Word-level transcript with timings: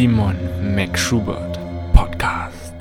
Simon 0.00 0.34
McSchubert 0.74 1.58
Podcast. 1.92 2.72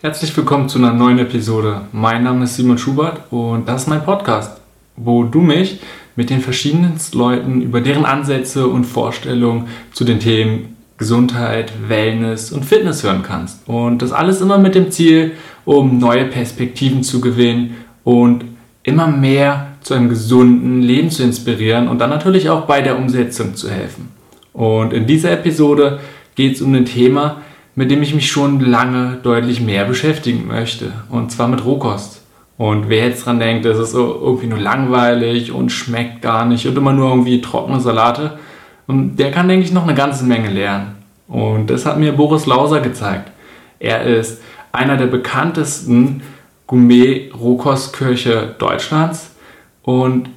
Herzlich 0.00 0.34
willkommen 0.34 0.66
zu 0.66 0.78
einer 0.78 0.94
neuen 0.94 1.18
Episode. 1.18 1.82
Mein 1.92 2.24
Name 2.24 2.44
ist 2.44 2.56
Simon 2.56 2.78
Schubert 2.78 3.30
und 3.30 3.68
das 3.68 3.82
ist 3.82 3.88
mein 3.88 4.02
Podcast, 4.02 4.62
wo 4.96 5.24
du 5.24 5.42
mich 5.42 5.80
mit 6.16 6.30
den 6.30 6.40
verschiedenen 6.40 6.94
Leuten 7.12 7.60
über 7.60 7.82
deren 7.82 8.06
Ansätze 8.06 8.66
und 8.66 8.84
Vorstellungen 8.84 9.68
zu 9.92 10.04
den 10.04 10.20
Themen 10.20 10.74
Gesundheit, 10.96 11.74
Wellness 11.86 12.50
und 12.50 12.64
Fitness 12.64 13.02
hören 13.02 13.22
kannst. 13.22 13.68
Und 13.68 14.00
das 14.00 14.12
alles 14.12 14.40
immer 14.40 14.56
mit 14.56 14.74
dem 14.74 14.90
Ziel, 14.90 15.32
um 15.66 15.98
neue 15.98 16.24
Perspektiven 16.24 17.02
zu 17.02 17.20
gewinnen 17.20 17.76
und 18.04 18.46
immer 18.84 19.08
mehr 19.08 19.72
zu 19.82 19.92
einem 19.92 20.08
gesunden 20.08 20.80
Leben 20.80 21.10
zu 21.10 21.22
inspirieren 21.22 21.88
und 21.88 21.98
dann 21.98 22.08
natürlich 22.08 22.48
auch 22.48 22.62
bei 22.62 22.80
der 22.80 22.96
Umsetzung 22.96 23.54
zu 23.54 23.70
helfen. 23.70 24.13
Und 24.54 24.94
in 24.94 25.06
dieser 25.06 25.32
Episode 25.32 26.00
geht 26.36 26.54
es 26.54 26.62
um 26.62 26.72
ein 26.74 26.86
Thema, 26.86 27.42
mit 27.74 27.90
dem 27.90 28.02
ich 28.02 28.14
mich 28.14 28.30
schon 28.30 28.60
lange 28.60 29.18
deutlich 29.22 29.60
mehr 29.60 29.84
beschäftigen 29.84 30.46
möchte. 30.46 30.92
Und 31.10 31.32
zwar 31.32 31.48
mit 31.48 31.64
Rohkost. 31.64 32.22
Und 32.56 32.88
wer 32.88 33.08
jetzt 33.08 33.26
dran 33.26 33.40
denkt, 33.40 33.64
das 33.64 33.78
ist 33.78 33.94
irgendwie 33.94 34.46
nur 34.46 34.60
langweilig 34.60 35.50
und 35.50 35.70
schmeckt 35.70 36.22
gar 36.22 36.44
nicht 36.44 36.66
und 36.66 36.78
immer 36.78 36.92
nur 36.92 37.10
irgendwie 37.10 37.40
trockene 37.40 37.80
Salate, 37.80 38.38
der 38.86 39.32
kann, 39.32 39.48
denke 39.48 39.64
ich, 39.64 39.72
noch 39.72 39.82
eine 39.82 39.94
ganze 39.94 40.24
Menge 40.24 40.50
lernen. 40.50 40.94
Und 41.26 41.68
das 41.68 41.84
hat 41.84 41.98
mir 41.98 42.12
Boris 42.12 42.46
Lauser 42.46 42.80
gezeigt. 42.80 43.32
Er 43.80 44.02
ist 44.02 44.40
einer 44.70 44.96
der 44.96 45.06
bekanntesten 45.06 46.22
Gourmet-Rohkostköche 46.68 48.54
Deutschlands. 48.58 49.34
Und 49.82 50.28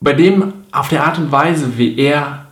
bei 0.00 0.12
dem 0.12 0.52
auf 0.70 0.88
der 0.88 1.04
Art 1.04 1.18
und 1.18 1.32
Weise, 1.32 1.78
wie 1.78 1.96
er 1.96 2.47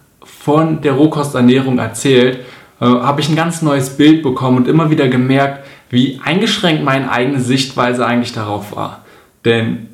von 0.47 0.81
der 0.81 0.93
Rohkosternährung 0.93 1.81
erzählt, 1.81 2.39
äh, 2.81 2.85
habe 2.85 3.21
ich 3.21 3.29
ein 3.29 3.35
ganz 3.35 3.63
neues 3.63 3.97
Bild 3.97 4.23
bekommen 4.23 4.59
und 4.59 4.69
immer 4.69 4.91
wieder 4.91 5.09
gemerkt, 5.09 5.67
wie 5.91 6.21
eingeschränkt 6.25 6.85
meine 6.85 7.11
eigene 7.11 7.41
Sichtweise 7.41 8.07
eigentlich 8.07 8.33
darauf 8.33 8.77
war. 8.77 9.05
Denn 9.45 9.89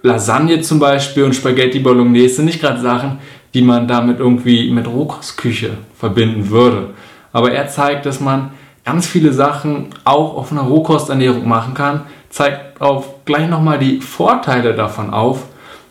Lasagne 0.00 0.60
zum 0.60 0.78
Beispiel 0.78 1.24
und 1.24 1.34
Spaghetti 1.34 1.80
Bolognese 1.80 2.36
sind 2.36 2.44
nicht 2.44 2.60
gerade 2.60 2.80
Sachen, 2.80 3.18
die 3.52 3.62
man 3.62 3.88
damit 3.88 4.20
irgendwie 4.20 4.70
mit 4.70 4.86
Rohkostküche 4.86 5.70
verbinden 5.98 6.50
würde. 6.50 6.90
Aber 7.32 7.50
er 7.50 7.66
zeigt, 7.66 8.06
dass 8.06 8.20
man 8.20 8.50
ganz 8.84 9.08
viele 9.08 9.32
Sachen 9.32 9.86
auch 10.04 10.36
auf 10.36 10.52
einer 10.52 10.62
Rohkosternährung 10.62 11.48
machen 11.48 11.74
kann, 11.74 12.02
zeigt 12.30 12.80
auch 12.80 13.24
gleich 13.24 13.48
nochmal 13.48 13.80
die 13.80 14.00
Vorteile 14.00 14.72
davon 14.74 15.12
auf, 15.12 15.46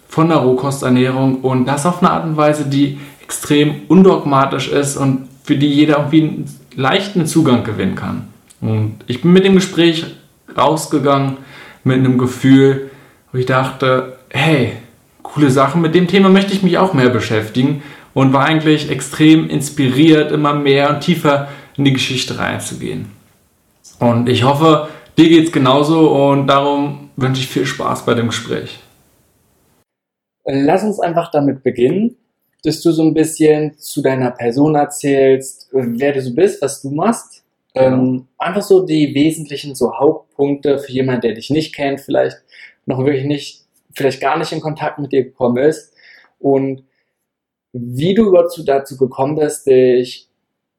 von 0.08 0.30
der 0.30 0.38
Rohkosternährung 0.38 1.42
und 1.42 1.66
das 1.66 1.86
auf 1.86 2.02
eine 2.02 2.12
Art 2.12 2.24
und 2.24 2.38
Weise, 2.38 2.70
die 2.70 3.00
extrem 3.24 3.82
undogmatisch 3.88 4.70
ist 4.70 4.98
und 4.98 5.28
für 5.44 5.56
die 5.56 5.68
jeder 5.68 5.98
irgendwie 5.98 6.22
einen 6.22 6.60
leichten 6.76 7.26
Zugang 7.26 7.64
gewinnen 7.64 7.96
kann. 7.96 8.28
Und 8.62 9.00
ich 9.08 9.22
bin 9.22 9.34
mit 9.34 9.46
dem 9.46 9.56
Gespräch 9.56 10.06
rausgegangen 10.58 11.38
mit 11.84 11.98
einem 11.98 12.18
Gefühl, 12.18 12.92
wo 13.32 13.38
ich 13.38 13.46
dachte, 13.46 14.18
hey, 14.30 14.74
coole 15.22 15.50
Sachen, 15.50 15.82
mit 15.82 15.96
dem 15.96 16.08
Thema 16.08 16.30
möchte 16.30 16.54
ich 16.54 16.64
mich 16.64 16.78
auch 16.78 16.94
mehr 16.94 17.10
beschäftigen 17.10 17.84
und 18.14 18.34
war 18.34 18.46
eigentlich 18.46 18.90
extrem 18.90 19.50
inspiriert, 19.50 20.32
immer 20.32 20.54
mehr 20.54 20.90
und 20.90 21.02
tiefer 21.02 21.50
in 21.76 21.86
die 21.86 21.94
Geschichte 21.94 22.38
reinzugehen. 22.38 23.08
Und 24.00 24.30
ich 24.30 24.44
hoffe, 24.44 24.90
dir 25.18 25.30
geht 25.30 25.48
es 25.48 25.52
genauso 25.52 26.10
und 26.12 26.48
darum 26.48 27.10
wünsche 27.16 27.42
ich 27.42 27.48
viel 27.48 27.66
Spaß 27.66 28.06
bei 28.06 28.14
dem 28.14 28.28
Gespräch. 28.28 28.80
Lass 30.46 30.84
uns 30.84 31.00
einfach 31.00 31.32
damit 31.32 31.64
beginnen, 31.64 32.18
dass 32.64 32.82
du 32.82 32.92
so 32.92 33.04
ein 33.04 33.14
bisschen 33.14 33.78
zu 33.78 34.02
deiner 34.02 34.32
Person 34.32 34.76
erzählst, 34.76 35.70
wer 35.72 36.14
du 36.14 36.22
so 36.22 36.34
bist, 36.34 36.62
was 36.62 36.82
du 36.82 36.92
machst. 36.92 37.44
Ähm, 37.76 38.28
einfach 38.38 38.62
so 38.62 38.86
die 38.86 39.16
wesentlichen 39.16 39.76
so 39.76 39.98
Hauptpunkte 39.98 40.78
für 40.78 40.92
jemanden, 40.92 41.22
der 41.22 41.34
dich 41.34 41.50
nicht 41.50 41.76
kennt, 41.76 42.02
vielleicht 42.02 42.38
noch 42.86 43.00
wirklich 43.00 43.26
nicht, 43.26 43.66
vielleicht 43.94 44.22
gar 44.22 44.38
nicht 44.38 44.52
in 44.52 44.62
Kontakt 44.62 45.00
mit 45.00 45.12
dir 45.12 45.24
gekommen 45.24 45.58
ist 45.58 45.94
und 46.40 46.84
wie 47.74 48.14
du 48.14 48.28
überhaupt 48.28 48.62
dazu 48.66 48.98
gekommen 48.98 49.36
bist, 49.36 49.66
dich 49.66 50.30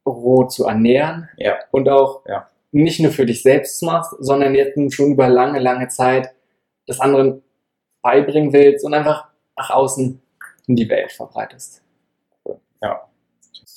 roh 0.07 0.45
zu 0.45 0.67
ernähren 0.67 1.29
ja. 1.37 1.57
und 1.73 1.89
auch 1.89 2.23
ja. 2.27 2.49
nicht 2.71 3.01
nur 3.01 3.11
für 3.11 3.27
dich 3.27 3.43
selbst 3.43 3.83
machst, 3.83 4.15
sondern 4.21 4.55
jetzt 4.55 4.79
schon 4.95 5.13
über 5.13 5.29
lange, 5.29 5.59
lange 5.59 5.89
Zeit 5.89 6.31
das 6.87 7.01
anderen 7.01 7.43
beibringen 8.03 8.53
willst 8.53 8.85
und 8.85 8.95
einfach 8.95 9.27
nach 9.57 9.71
außen 9.71 10.21
in 10.67 10.77
die 10.77 10.89
Welt 10.89 11.13
verbreitest. 11.13 11.83
Ja, 12.83 13.09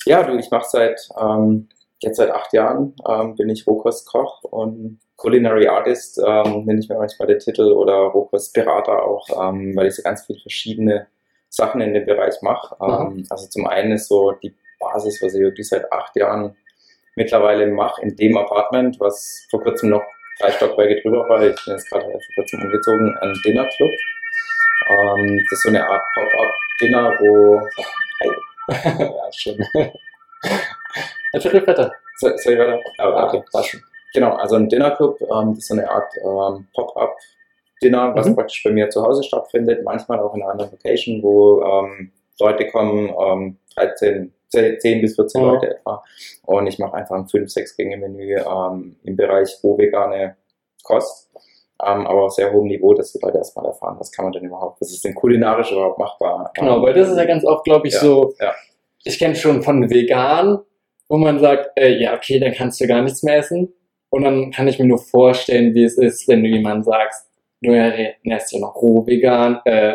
ja 0.04 0.22
du, 0.22 0.36
ich 0.38 0.50
mache 0.50 0.68
seit 0.68 1.08
ähm, 1.20 1.68
jetzt 2.00 2.16
seit 2.16 2.30
acht 2.30 2.52
Jahren 2.52 2.94
ähm, 3.08 3.34
bin 3.34 3.48
ich 3.48 3.66
Rohkostkoch 3.66 4.44
und 4.44 5.00
Culinary 5.16 5.66
Artist 5.66 6.20
ähm, 6.24 6.64
nenne 6.64 6.78
ich 6.80 6.88
mir 6.88 6.96
manchmal 6.96 7.26
den 7.28 7.40
Titel 7.40 7.72
oder 7.72 7.94
Rohkostberater 7.94 9.02
auch, 9.02 9.28
ähm, 9.30 9.74
weil 9.74 9.88
ich 9.88 9.96
so 9.96 10.02
ganz 10.02 10.24
viele 10.24 10.38
verschiedene 10.38 11.08
Sachen 11.48 11.80
in 11.80 11.92
dem 11.92 12.06
Bereich 12.06 12.40
mache. 12.42 12.76
Ähm, 12.80 13.26
also 13.28 13.48
zum 13.48 13.66
einen 13.66 13.92
ist 13.92 14.06
so 14.06 14.32
die 14.32 14.54
Basis, 14.78 15.20
was 15.20 15.34
ich 15.34 15.40
wirklich 15.40 15.68
seit 15.68 15.90
acht 15.92 16.14
Jahren 16.14 16.56
mittlerweile 17.16 17.66
mache, 17.66 18.02
in 18.02 18.14
dem 18.14 18.36
Apartment, 18.36 19.00
was 19.00 19.44
vor 19.50 19.60
kurzem 19.60 19.90
noch 19.90 20.02
drei 20.38 20.52
Stockwerke 20.52 21.02
drüber 21.02 21.28
war. 21.28 21.42
Ich 21.42 21.64
bin 21.64 21.74
jetzt 21.74 21.90
gerade 21.90 22.04
vor 22.04 22.20
kurzem 22.36 22.62
umgezogen, 22.62 23.16
ein 23.20 23.34
Dinner 23.44 23.68
Club. 23.76 23.90
Ähm, 24.88 25.44
das 25.50 25.58
ist 25.58 25.62
so 25.64 25.68
eine 25.68 25.88
Art 25.88 26.02
Pop-up-Dinner, 26.78 27.12
wo. 27.20 27.60
ja, 28.72 29.32
schön. 29.32 29.58
Soll, 32.20 32.36
soll 32.38 32.54
ich 32.54 32.58
weiter? 32.58 32.80
Ja, 32.98 33.28
okay, 33.28 33.44
war 33.52 33.62
schon. 33.62 33.80
Genau, 34.12 34.32
also 34.34 34.56
ein 34.56 34.68
Dinner 34.68 34.90
Club, 34.92 35.20
ähm, 35.20 35.50
das 35.50 35.58
ist 35.58 35.68
so 35.68 35.74
eine 35.74 35.88
Art 35.88 36.10
ähm, 36.16 36.66
Pop-up-Dinner, 36.74 38.14
was 38.16 38.26
mhm. 38.26 38.34
praktisch 38.34 38.62
bei 38.64 38.70
mir 38.70 38.90
zu 38.90 39.02
Hause 39.02 39.22
stattfindet, 39.22 39.84
manchmal 39.84 40.18
auch 40.18 40.34
in 40.34 40.42
einer 40.42 40.52
anderen 40.52 40.72
Location, 40.72 41.22
wo 41.22 41.62
ähm, 41.62 42.10
Leute 42.40 42.66
kommen, 42.68 43.58
13, 43.76 44.32
10 44.48 45.00
bis 45.00 45.14
14 45.14 45.40
mhm. 45.40 45.48
Leute 45.48 45.76
etwa. 45.76 46.02
Und 46.46 46.66
ich 46.66 46.78
mache 46.78 46.94
einfach 46.94 47.14
ein 47.16 47.26
5-6 47.26 47.76
Gänge-Menü 47.76 48.38
ähm, 48.38 48.96
im 49.04 49.16
Bereich 49.16 49.58
roh-vegane 49.62 50.36
Kost 50.82 51.28
ähm, 51.84 52.06
aber 52.06 52.24
auf 52.24 52.32
sehr 52.32 52.52
hohem 52.52 52.66
Niveau, 52.66 52.94
dass 52.94 53.12
die 53.12 53.20
Leute 53.22 53.38
erstmal 53.38 53.66
erfahren, 53.66 53.96
was 53.98 54.10
kann 54.10 54.24
man 54.24 54.32
denn 54.32 54.44
überhaupt, 54.44 54.80
was 54.80 54.90
ist 54.90 55.04
denn 55.04 55.14
kulinarisch 55.14 55.70
überhaupt 55.70 55.98
machbar. 55.98 56.50
Genau, 56.54 56.82
weil 56.82 56.94
das 56.94 57.08
ist 57.08 57.16
ja 57.16 57.24
ganz 57.24 57.44
oft, 57.44 57.64
glaube 57.64 57.86
ich, 57.86 57.94
ja, 57.94 58.00
so, 58.00 58.34
ja. 58.40 58.52
ich 59.04 59.18
kenne 59.18 59.36
schon 59.36 59.62
von 59.62 59.88
vegan, 59.88 60.58
wo 61.08 61.16
man 61.16 61.38
sagt, 61.38 61.70
äh, 61.76 61.96
ja, 61.96 62.14
okay, 62.14 62.40
dann 62.40 62.52
kannst 62.52 62.80
du 62.80 62.86
gar 62.86 63.02
nichts 63.02 63.22
mehr 63.22 63.38
essen. 63.38 63.72
Und 64.10 64.22
dann 64.22 64.50
kann 64.50 64.68
ich 64.68 64.78
mir 64.78 64.86
nur 64.86 64.98
vorstellen, 64.98 65.74
wie 65.74 65.84
es 65.84 65.98
ist, 65.98 66.26
wenn 66.28 66.42
du 66.42 66.48
jemandem 66.48 66.82
sagst, 66.82 67.28
du 67.60 67.72
ernährst 67.72 68.52
ja 68.52 68.60
noch 68.60 68.74
roh 68.76 69.06
vegan, 69.06 69.60
äh, 69.64 69.94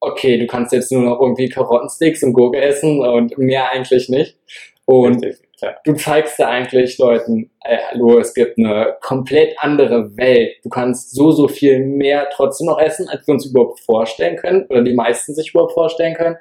okay, 0.00 0.38
du 0.38 0.46
kannst 0.46 0.72
jetzt 0.72 0.90
nur 0.90 1.02
noch 1.02 1.20
irgendwie 1.20 1.48
Karottensticks 1.48 2.22
und 2.22 2.32
Gurke 2.32 2.60
essen 2.60 3.00
und 3.00 3.36
mehr 3.38 3.70
eigentlich 3.70 4.08
nicht. 4.08 4.38
Und 4.86 5.22
Richtig. 5.24 5.49
Ja. 5.60 5.76
Du 5.84 5.94
zeigst 5.94 6.38
ja 6.38 6.48
eigentlich 6.48 6.98
Leuten, 6.98 7.50
äh, 7.64 7.78
hallo, 7.90 8.18
es 8.18 8.34
gibt 8.34 8.58
eine 8.58 8.96
komplett 9.00 9.54
andere 9.58 10.16
Welt. 10.16 10.56
Du 10.62 10.68
kannst 10.68 11.14
so, 11.14 11.30
so 11.32 11.48
viel 11.48 11.80
mehr 11.80 12.28
trotzdem 12.32 12.66
noch 12.66 12.80
essen, 12.80 13.08
als 13.08 13.26
wir 13.26 13.34
uns 13.34 13.46
überhaupt 13.46 13.80
vorstellen 13.80 14.36
können 14.36 14.66
oder 14.66 14.82
die 14.82 14.94
meisten 14.94 15.34
sich 15.34 15.50
überhaupt 15.50 15.72
vorstellen 15.72 16.14
können. 16.14 16.36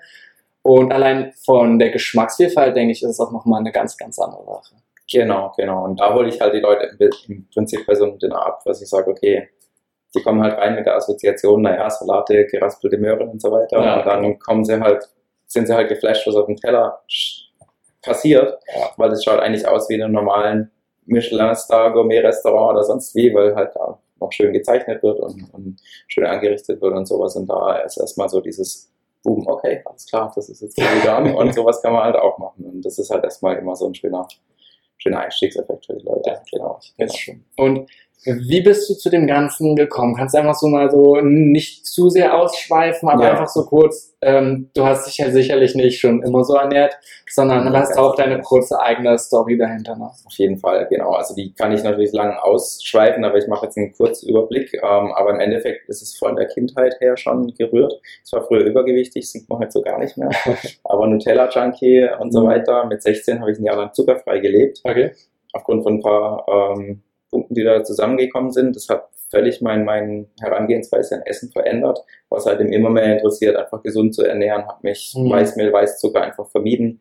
Und 0.61 0.91
allein 0.91 1.33
von 1.45 1.79
der 1.79 1.89
Geschmacksvielfalt, 1.89 2.75
denke 2.75 2.91
ich, 2.91 3.03
ist 3.03 3.09
es 3.09 3.19
auch 3.19 3.31
nochmal 3.31 3.59
eine 3.59 3.71
ganz, 3.71 3.97
ganz 3.97 4.19
andere 4.19 4.43
Sache. 4.43 4.75
Genau, 5.11 5.53
genau. 5.57 5.85
Und 5.85 5.99
da 5.99 6.13
hole 6.13 6.29
ich 6.29 6.39
halt 6.39 6.53
die 6.53 6.59
Leute 6.59 6.89
im 7.27 7.47
Prinzip 7.49 7.85
bei 7.87 7.95
so 7.95 8.05
einem 8.05 8.19
Dinner 8.19 8.45
ab, 8.45 8.61
was 8.65 8.81
ich 8.81 8.89
sage, 8.89 9.09
okay, 9.09 9.49
die 10.15 10.21
kommen 10.21 10.41
halt 10.41 10.57
rein 10.57 10.75
mit 10.75 10.85
der 10.85 10.95
Assoziation, 10.95 11.61
naja, 11.61 11.89
Salate, 11.89 12.45
geraspelte 12.45 12.97
Möhren 12.97 13.29
und 13.29 13.41
so 13.41 13.51
weiter. 13.51 13.83
Ja. 13.83 13.99
Und 13.99 14.05
dann 14.05 14.39
kommen 14.39 14.65
sie 14.65 14.79
halt, 14.79 15.07
sind 15.45 15.67
sie 15.67 15.73
halt 15.73 15.89
geflasht, 15.89 16.27
was 16.27 16.35
auf 16.35 16.47
dem 16.47 16.57
Teller 16.57 17.01
passiert, 18.01 18.59
ja. 18.75 18.91
weil 18.97 19.11
es 19.11 19.23
schaut 19.23 19.39
eigentlich 19.39 19.67
aus 19.67 19.89
wie 19.89 19.95
in 19.95 20.03
einem 20.03 20.13
normalen 20.13 20.71
Michelin-Star 21.05 21.91
Gourmet-Restaurant 21.91 22.71
oder 22.75 22.83
sonst 22.83 23.15
wie, 23.15 23.33
weil 23.33 23.55
halt 23.55 23.75
da 23.75 23.99
noch 24.19 24.31
schön 24.31 24.53
gezeichnet 24.53 25.01
wird 25.01 25.19
und, 25.19 25.53
und 25.53 25.81
schön 26.07 26.25
angerichtet 26.25 26.81
wird 26.81 26.93
und 26.93 27.05
sowas. 27.05 27.35
Und 27.35 27.47
da 27.47 27.77
ist 27.77 27.97
erstmal 27.97 28.29
so 28.29 28.41
dieses 28.41 28.91
Boom, 29.23 29.45
okay, 29.47 29.81
alles 29.85 30.05
klar, 30.05 30.31
das 30.33 30.47
ist 30.49 30.61
jetzt 30.61 30.77
vegan 30.77 31.35
und 31.35 31.53
sowas 31.53 31.81
kann 31.81 31.93
man 31.93 32.03
halt 32.03 32.15
auch 32.15 32.37
machen. 32.37 32.65
Und 32.65 32.85
das 32.85 32.97
ist 32.99 33.09
halt 33.09 33.23
erstmal 33.23 33.57
immer 33.57 33.75
so 33.75 33.87
ein 33.87 33.93
schöner, 33.93 34.27
schöner 34.97 35.19
Einstiegseffekt 35.19 35.85
für 35.85 35.95
die 35.95 36.05
Leute. 36.05 36.29
Ja, 36.29 36.41
genau. 36.49 36.79
Das 36.97 37.11
ist 37.11 37.17
schön. 37.17 37.43
Und 37.57 37.89
Wie 38.25 38.59
bist 38.61 38.89
du 38.89 38.95
zu 38.95 39.09
dem 39.09 39.27
Ganzen 39.27 39.77
gekommen? 39.77 40.13
Kannst 40.15 40.35
du 40.35 40.39
einfach 40.39 40.53
so 40.55 40.67
mal 40.67 40.91
so 40.91 41.21
nicht 41.21 41.85
zu 41.87 42.09
sehr 42.09 42.37
ausschweifen, 42.37 43.07
aber 43.07 43.23
Ja. 43.23 43.31
einfach 43.31 43.47
so 43.47 43.63
kurz, 43.65 44.13
ähm, 44.21 44.69
du 44.73 44.85
hast 44.85 45.07
dich 45.07 45.17
ja 45.19 45.31
sicherlich 45.31 45.73
nicht 45.73 45.99
schon 46.01 46.21
immer 46.23 46.43
so 46.43 46.55
ernährt, 46.55 46.97
sondern 47.29 47.65
Ja, 47.65 47.79
hast 47.79 47.89
ganz 47.89 47.97
auch 47.97 48.15
deine 48.15 48.41
kurze 48.41 48.77
eigene 48.81 49.17
Story 49.17 49.57
dahinter 49.57 49.95
noch. 49.95 50.15
Auf 50.25 50.33
jeden 50.33 50.57
Fall, 50.57 50.85
genau. 50.89 51.11
Also 51.11 51.33
die 51.33 51.53
kann 51.53 51.71
ich 51.71 51.81
natürlich 51.83 52.11
lang 52.11 52.33
ausschweifen, 52.35 53.23
aber 53.23 53.37
ich 53.37 53.47
mache 53.47 53.67
jetzt 53.67 53.77
einen 53.77 53.93
kurzen 53.93 54.27
Überblick. 54.29 54.73
Ähm, 54.73 55.11
aber 55.13 55.29
im 55.31 55.39
Endeffekt 55.39 55.87
ist 55.87 56.01
es 56.01 56.17
von 56.17 56.35
der 56.35 56.47
Kindheit 56.47 56.97
her 56.99 57.15
schon 57.15 57.53
gerührt. 57.57 57.93
Ich 58.25 58.33
war 58.33 58.43
früher 58.43 58.65
übergewichtig, 58.65 59.31
sieht 59.31 59.47
man 59.49 59.59
heute 59.59 59.71
so 59.71 59.81
gar 59.81 59.97
nicht 59.97 60.17
mehr. 60.17 60.29
aber 60.83 61.07
Nutella-Junkie 61.07 62.09
und 62.19 62.33
so 62.33 62.41
Mhm. 62.41 62.47
weiter. 62.47 62.85
Mit 62.85 63.01
16 63.01 63.39
habe 63.39 63.51
ich 63.51 63.59
ein 63.59 63.63
Jahr 63.63 63.77
lang 63.77 63.93
zuckerfrei 63.93 64.39
gelebt. 64.39 64.81
Okay. 64.83 65.11
aufgrund 65.53 65.83
von 65.83 65.95
ein 65.95 66.01
paar 66.01 66.45
ähm, 66.77 67.01
Punkten, 67.29 67.53
die 67.55 67.63
da 67.63 67.83
zusammengekommen 67.83 68.51
sind. 68.51 68.75
Das 68.75 68.89
hat 68.89 69.09
völlig 69.29 69.61
mein, 69.61 69.85
mein 69.85 70.27
Herangehensweise 70.41 71.15
an 71.15 71.21
Essen 71.25 71.51
verändert, 71.51 71.99
was 72.29 72.45
halt 72.45 72.59
eben 72.59 72.73
immer 72.73 72.89
mehr 72.89 73.13
interessiert, 73.13 73.55
einfach 73.55 73.83
gesund 73.83 74.15
zu 74.15 74.23
ernähren, 74.23 74.67
habe 74.67 74.79
mich 74.81 75.13
Mhm. 75.15 75.29
Weißmehl, 75.29 75.71
Weißzucker 75.71 76.21
einfach 76.21 76.49
vermieden, 76.49 76.99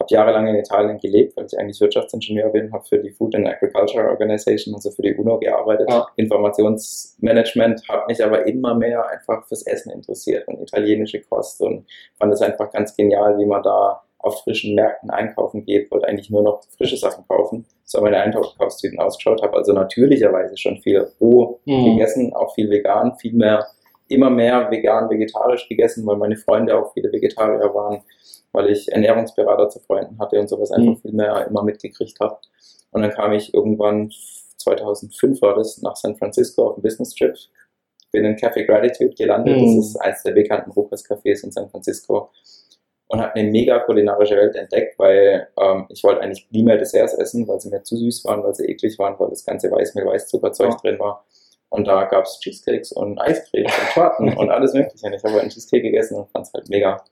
habe 0.00 0.12
jahrelang 0.12 0.46
in 0.48 0.56
Italien 0.56 0.98
gelebt, 0.98 1.36
weil 1.36 1.46
ich 1.46 1.58
eigentlich 1.58 1.80
Wirtschaftsingenieur 1.80 2.50
bin, 2.50 2.72
habe 2.72 2.84
für 2.84 2.98
die 2.98 3.10
Food 3.10 3.34
and 3.34 3.46
Agriculture 3.46 4.08
Organization, 4.08 4.74
also 4.74 4.90
für 4.90 5.02
die 5.02 5.14
UNO 5.14 5.38
gearbeitet, 5.38 5.88
Ja. 5.90 6.06
Informationsmanagement, 6.16 7.82
habe 7.88 8.04
mich 8.08 8.22
aber 8.24 8.46
immer 8.46 8.74
mehr 8.74 9.06
einfach 9.08 9.46
fürs 9.46 9.66
Essen 9.66 9.90
interessiert 9.92 10.46
und 10.48 10.60
italienische 10.60 11.20
Kost 11.22 11.60
und 11.60 11.86
fand 12.18 12.32
es 12.32 12.42
einfach 12.42 12.70
ganz 12.72 12.96
genial, 12.96 13.38
wie 13.38 13.46
man 13.46 13.62
da 13.62 14.02
auf 14.18 14.42
frischen 14.42 14.74
Märkten 14.74 15.10
einkaufen 15.10 15.64
geht, 15.64 15.90
wollte 15.90 16.08
eigentlich 16.08 16.30
nur 16.30 16.42
noch 16.42 16.62
frische 16.76 16.96
Sachen 16.96 17.26
kaufen, 17.28 17.66
so 17.84 18.00
meine 18.00 18.18
Einkaufstüten 18.18 18.98
ausgeschaut, 18.98 19.42
habe 19.42 19.56
also 19.56 19.72
natürlicherweise 19.72 20.56
schon 20.56 20.78
viel 20.78 21.06
roh 21.20 21.60
Mhm. 21.66 21.84
gegessen, 21.84 22.32
auch 22.32 22.54
viel 22.54 22.70
vegan, 22.70 23.16
viel 23.18 23.34
mehr, 23.34 23.66
immer 24.08 24.30
mehr 24.30 24.70
vegan, 24.70 25.08
vegetarisch 25.10 25.68
gegessen, 25.68 26.06
weil 26.06 26.16
meine 26.16 26.36
Freunde 26.36 26.76
auch 26.78 26.92
viele 26.94 27.12
Vegetarier 27.12 27.74
waren, 27.74 28.02
weil 28.52 28.70
ich 28.70 28.90
Ernährungsberater 28.90 29.68
zu 29.68 29.80
Freunden 29.80 30.18
hatte 30.18 30.38
und 30.40 30.48
sowas 30.48 30.70
einfach 30.70 30.92
Mhm. 30.92 30.98
viel 30.98 31.12
mehr 31.12 31.46
immer 31.46 31.62
mitgekriegt 31.62 32.18
habe. 32.20 32.38
Und 32.92 33.02
dann 33.02 33.10
kam 33.10 33.32
ich 33.32 33.52
irgendwann, 33.52 34.10
2005 34.58 35.42
war 35.42 35.54
das, 35.56 35.82
nach 35.82 35.96
San 35.96 36.16
Francisco 36.16 36.68
auf 36.68 36.74
einen 36.76 36.82
Business 36.82 37.14
Trip, 37.14 37.34
bin 38.12 38.24
in 38.24 38.36
Café 38.36 38.64
Gratitude 38.64 39.14
gelandet, 39.14 39.56
Mhm. 39.58 39.76
das 39.76 39.86
ist 39.86 39.96
eines 39.96 40.22
der 40.22 40.32
bekannten 40.32 40.70
Rucas-Cafés 40.70 41.44
in 41.44 41.50
San 41.50 41.68
Francisco 41.68 42.30
und 43.14 43.22
habe 43.22 43.34
eine 43.34 43.50
mega 43.50 43.78
kulinarische 43.80 44.36
Welt 44.36 44.54
entdeckt, 44.56 44.98
weil 44.98 45.48
ähm, 45.60 45.86
ich 45.88 46.02
wollte 46.04 46.20
eigentlich 46.20 46.46
nie 46.50 46.62
mehr 46.62 46.76
Desserts 46.78 47.14
essen, 47.14 47.46
weil 47.48 47.60
sie 47.60 47.70
mir 47.70 47.82
zu 47.82 47.96
süß 47.96 48.24
waren, 48.26 48.42
weil 48.42 48.54
sie 48.54 48.66
eklig 48.66 48.98
waren, 48.98 49.18
weil 49.18 49.30
das 49.30 49.44
ganze 49.44 49.70
Weißmehl, 49.70 50.06
Weißzuckerzeug 50.06 50.70
Ja. 50.70 50.76
drin 50.76 50.98
war. 50.98 51.24
Und 51.70 51.86
da 51.88 52.04
gab 52.04 52.24
es 52.24 52.38
Cheesecakes 52.40 52.92
und 52.92 53.18
Eiscremes 53.20 53.72
und 53.72 53.88
Torten 53.94 54.36
und 54.36 54.50
alles 54.50 54.74
mögliche. 54.74 55.06
Und 55.06 55.12
ich 55.14 55.24
habe 55.24 55.40
einen 55.40 55.50
Cheesecake 55.50 55.82
gegessen 55.82 56.16
und 56.16 56.28
fand 56.30 56.46
es 56.46 56.52
halt 56.52 56.68
mega. 56.68 57.02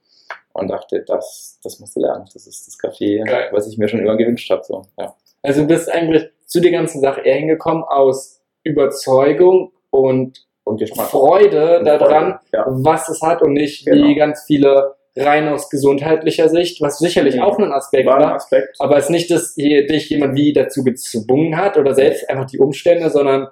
Und 0.53 0.69
dachte, 0.69 1.03
das, 1.07 1.59
das 1.65 1.81
musst 1.81 1.97
du 1.97 2.01
lernen. 2.01 2.27
Das 2.33 2.47
ist 2.47 2.67
das 2.67 2.79
Café, 2.79 3.25
Geil. 3.25 3.49
was 3.53 3.67
ich 3.67 3.79
mir 3.79 3.89
schon 3.89 4.01
immer 4.01 4.17
gewünscht 4.17 4.51
habe. 4.51 4.63
So. 4.65 4.83
Ja. 4.99 5.15
Also 5.43 5.63
du 5.63 5.67
bist 5.67 5.91
eigentlich 5.91 6.29
zu 6.47 6.61
der 6.61 6.71
ganzen 6.73 7.01
Sache 7.01 7.23
eher 7.23 7.37
hingekommen 7.37 7.83
aus 7.85 8.41
Überzeugung 8.63 9.73
und 9.91 10.47
Und. 10.65 10.81
Freude 10.97 11.79
Und 11.81 11.85
daran, 11.87 12.39
Freude, 12.39 12.41
Ja. 12.53 12.65
was 12.69 13.09
es 13.09 13.21
hat 13.21 13.43
und 13.43 13.53
nicht 13.55 13.85
Genau. 13.85 14.07
wie 14.07 14.15
ganz 14.15 14.45
viele 14.47 14.95
rein 15.17 15.49
aus 15.49 15.69
gesundheitlicher 15.71 16.49
Sicht, 16.49 16.81
was 16.81 16.99
sicherlich 16.99 17.37
Mhm. 17.37 17.43
auch 17.43 17.59
ein 17.59 17.73
Aspekt 17.73 18.07
War 18.07 18.21
war. 18.21 18.35
Aspekt. 18.35 18.77
Aber 18.79 18.97
es 18.97 19.05
ist 19.05 19.11
nicht, 19.11 19.31
dass 19.31 19.55
hier 19.55 19.87
dich 19.87 20.09
jemand 20.09 20.35
wie 20.37 20.53
dazu 20.53 20.83
gezwungen 20.85 21.57
hat 21.57 21.77
oder 21.77 21.95
selbst 21.95 22.29
einfach 22.31 22.47
die 22.47 22.59
Umstände, 22.59 23.11
sondern 23.11 23.49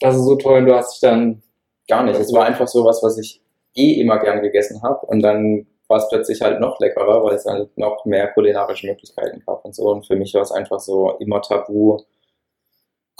das 0.00 0.16
ist 0.16 0.24
so 0.24 0.36
toll 0.36 0.58
und 0.60 0.66
du 0.66 0.74
hast 0.74 0.94
dich 0.94 1.00
dann. 1.00 1.42
Gar 1.88 2.04
nicht. 2.04 2.20
Es 2.20 2.32
war 2.32 2.46
einfach 2.46 2.68
so 2.68 2.84
was, 2.84 3.02
was 3.02 3.18
ich 3.18 3.42
eh 3.74 4.00
immer 4.00 4.18
gern 4.20 4.42
gegessen 4.42 4.80
habe. 4.82 5.04
Und 5.06 5.22
dann 5.22 5.66
war 5.88 5.98
es 5.98 6.08
plötzlich 6.08 6.40
halt 6.40 6.60
noch 6.60 6.78
leckerer, 6.78 7.24
weil 7.24 7.34
es 7.34 7.44
halt 7.46 7.76
noch 7.76 8.04
mehr 8.04 8.28
kulinarische 8.28 8.86
Möglichkeiten 8.86 9.42
gab 9.44 9.64
und 9.64 9.74
so. 9.74 9.90
Und 9.90 10.06
für 10.06 10.14
mich 10.14 10.32
war 10.34 10.42
es 10.42 10.52
einfach 10.52 10.78
so 10.78 11.16
immer 11.18 11.42
tabu. 11.42 11.98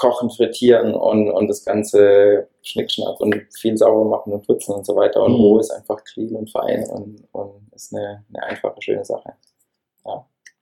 Kochen, 0.01 0.31
frittieren 0.31 0.95
und, 0.95 1.31
und 1.31 1.47
das 1.49 1.65
ganze 1.65 2.49
Schnickschnack 2.63 3.21
und 3.21 3.35
viel 3.59 3.77
sauber 3.77 4.09
machen 4.09 4.33
und 4.33 4.47
putzen 4.47 4.75
und 4.75 4.87
so 4.87 4.97
weiter. 4.97 5.23
Und 5.23 5.33
Mhm. 5.35 5.41
roh 5.41 5.59
ist 5.59 5.71
einfach 5.71 6.03
clean 6.05 6.35
und 6.37 6.51
fein 6.51 6.89
und, 6.89 7.29
und 7.33 7.71
ist 7.75 7.95
eine, 7.95 8.25
eine 8.33 8.43
einfache, 8.45 8.81
schöne 8.81 9.05
Sache. 9.05 9.35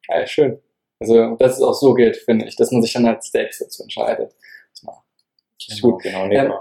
Ja, 0.09 0.27
schön. 0.27 0.59
Also, 1.01 1.37
dass 1.37 1.57
es 1.59 1.63
auch 1.63 1.75
so 1.75 1.95
geht, 1.95 2.17
finde 2.17 2.47
ich, 2.47 2.57
dass 2.57 2.73
man 2.73 2.83
sich 2.83 2.93
dann 2.93 3.07
als 3.07 3.31
selbst 3.31 3.61
dazu 3.61 3.83
entscheidet. 3.83 4.35
Ist 4.73 5.81
Genau, 5.81 5.93
gut. 5.95 6.03
genau, 6.03 6.27
nee, 6.27 6.37
Ähm. 6.37 6.53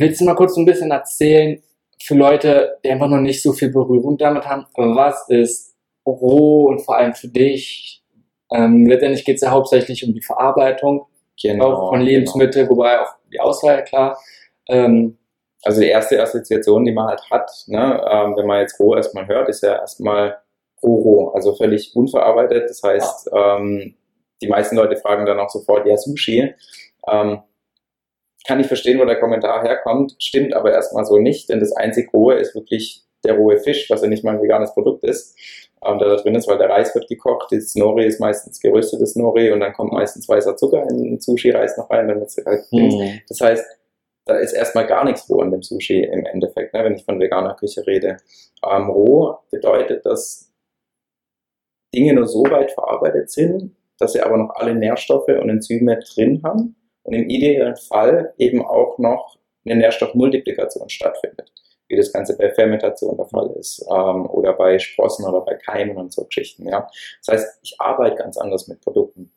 Willst 0.00 0.20
du 0.20 0.24
mal 0.24 0.34
kurz 0.34 0.56
ein 0.56 0.64
bisschen 0.64 0.90
erzählen, 0.90 1.62
für 2.02 2.14
Leute, 2.14 2.78
die 2.84 2.90
einfach 2.90 3.08
noch 3.08 3.20
nicht 3.20 3.42
so 3.42 3.52
viel 3.52 3.68
Berührung 3.70 4.16
damit 4.16 4.46
haben, 4.46 4.66
was 4.74 5.28
ist 5.28 5.74
roh 6.06 6.64
und 6.68 6.80
vor 6.80 6.96
allem 6.96 7.12
für 7.14 7.28
dich? 7.28 8.02
Ähm, 8.50 8.86
letztendlich 8.86 9.24
geht 9.26 9.36
es 9.36 9.42
ja 9.42 9.50
hauptsächlich 9.50 10.06
um 10.06 10.14
die 10.14 10.22
Verarbeitung, 10.22 11.06
Genau, 11.42 11.72
auch 11.72 11.88
von 11.90 12.00
genau. 12.00 12.10
Lebensmitteln, 12.10 12.68
wobei 12.68 13.00
auch 13.00 13.14
die 13.32 13.40
Auswahl, 13.40 13.84
klar. 13.84 14.18
Ähm, 14.68 15.18
Also 15.64 15.80
die 15.80 15.88
erste 15.88 16.22
Assoziation, 16.22 16.84
die 16.84 16.92
man 16.92 17.08
halt 17.08 17.22
hat, 17.30 17.50
ne, 17.66 18.00
ähm, 18.10 18.36
wenn 18.36 18.46
man 18.46 18.60
jetzt 18.60 18.78
roh 18.78 18.94
erstmal 18.94 19.26
hört, 19.26 19.48
ist 19.48 19.62
ja 19.62 19.74
erstmal 19.80 20.38
roh 20.82 20.96
roh, 21.02 21.28
also 21.34 21.54
völlig 21.56 21.96
unverarbeitet. 21.96 22.70
Das 22.70 22.80
heißt, 22.82 23.30
ähm, 23.34 23.96
die 24.40 24.46
meisten 24.48 24.76
Leute 24.76 24.96
fragen 24.96 25.26
dann 25.26 25.40
auch 25.40 25.50
sofort, 25.50 25.84
ja, 25.86 25.96
Sushi. 25.96 26.54
Ähm, 27.10 27.42
kann 28.46 28.60
ich 28.60 28.68
verstehen, 28.68 29.00
wo 29.00 29.04
der 29.04 29.18
Kommentar 29.18 29.62
herkommt, 29.64 30.14
stimmt 30.20 30.54
aber 30.54 30.72
erstmal 30.72 31.04
so 31.04 31.18
nicht, 31.18 31.48
denn 31.48 31.58
das 31.60 31.72
einzig 31.72 32.12
Rohe 32.14 32.34
ist 32.36 32.54
wirklich 32.54 33.02
der 33.24 33.34
rohe 33.34 33.58
Fisch, 33.58 33.90
was 33.90 34.02
ja 34.02 34.08
nicht 34.08 34.22
mal 34.24 34.34
ein 34.36 34.42
veganes 34.42 34.72
Produkt 34.74 35.02
ist, 35.04 35.36
ähm, 35.84 35.98
da 35.98 36.16
drin 36.16 36.34
ist, 36.34 36.48
weil 36.48 36.58
der 36.58 36.70
Reis 36.70 36.94
wird 36.94 37.08
gekocht, 37.08 37.52
das 37.52 37.74
Nori 37.74 38.06
ist 38.06 38.20
meistens 38.20 38.60
geröstetes 38.60 39.16
Nori 39.16 39.52
und 39.52 39.60
dann 39.60 39.72
kommt 39.72 39.92
meistens 39.92 40.28
weißer 40.28 40.56
Zucker 40.56 40.86
in 40.90 41.02
den 41.02 41.20
Sushi-Reis 41.20 41.76
noch 41.76 41.90
rein, 41.90 42.08
es 42.10 42.36
halt 42.44 42.64
hm. 42.70 43.20
das 43.28 43.40
heißt, 43.40 43.64
da 44.28 44.36
ist 44.36 44.52
erstmal 44.52 44.86
gar 44.86 45.04
nichts 45.04 45.28
roh 45.28 45.40
an 45.40 45.50
dem 45.50 45.62
Sushi 45.62 46.02
im 46.02 46.26
Endeffekt, 46.26 46.74
ne, 46.74 46.84
wenn 46.84 46.94
ich 46.94 47.04
von 47.04 47.18
veganer 47.18 47.54
Küche 47.54 47.86
rede. 47.86 48.18
Ähm, 48.62 48.90
roh 48.90 49.38
bedeutet, 49.50 50.04
dass 50.04 50.52
Dinge 51.94 52.12
nur 52.12 52.26
so 52.26 52.42
weit 52.44 52.72
verarbeitet 52.72 53.30
sind, 53.30 53.74
dass 53.98 54.12
sie 54.12 54.20
aber 54.20 54.36
noch 54.36 54.50
alle 54.54 54.74
Nährstoffe 54.74 55.28
und 55.28 55.48
Enzyme 55.48 55.98
drin 56.14 56.42
haben 56.44 56.76
und 57.02 57.14
im 57.14 57.28
idealen 57.28 57.76
Fall 57.76 58.34
eben 58.36 58.64
auch 58.64 58.98
noch 58.98 59.38
eine 59.64 59.76
Nährstoffmultiplikation 59.76 60.88
stattfindet, 60.88 61.50
wie 61.88 61.96
das 61.96 62.12
Ganze 62.12 62.36
bei 62.36 62.50
Fermentation 62.50 63.16
der 63.16 63.26
Fall 63.26 63.50
ist 63.58 63.84
ähm, 63.90 64.26
oder 64.26 64.52
bei 64.52 64.78
Sprossen 64.78 65.26
oder 65.26 65.40
bei 65.40 65.54
Keimen 65.54 65.96
und 65.96 66.12
so 66.12 66.24
Geschichten. 66.24 66.68
Ja. 66.68 66.88
Das 67.24 67.34
heißt, 67.34 67.58
ich 67.62 67.76
arbeite 67.78 68.16
ganz 68.16 68.36
anders 68.36 68.68
mit 68.68 68.80
Produkten. 68.80 69.32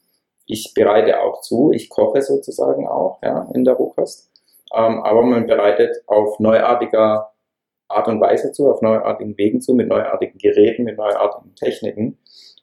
Ich 0.45 0.74
bereite 0.74 1.21
auch 1.21 1.42
zu, 1.42 1.71
ich 1.71 1.89
koche 1.89 2.21
sozusagen 2.21 2.88
auch 2.88 3.19
ja, 3.24 3.50
in 3.53 3.63
der 3.63 3.75
Rohkost, 3.75 4.30
ähm, 4.75 5.01
aber 5.01 5.21
man 5.24 5.48
bereitet 5.48 6.03
auf 6.07 6.39
neuartiger 6.39 7.31
Art 7.88 8.07
und 8.07 8.21
Weise 8.21 8.51
zu, 8.51 8.69
auf 8.69 8.81
neuartigen 8.81 9.38
Wegen 9.38 9.62
zu, 9.62 9.74
mit 9.74 9.88
neuartigen 9.88 10.38
Geräten, 10.38 10.83
mit 10.83 10.97
neuartigen 10.97 11.56
Techniken, 11.56 12.18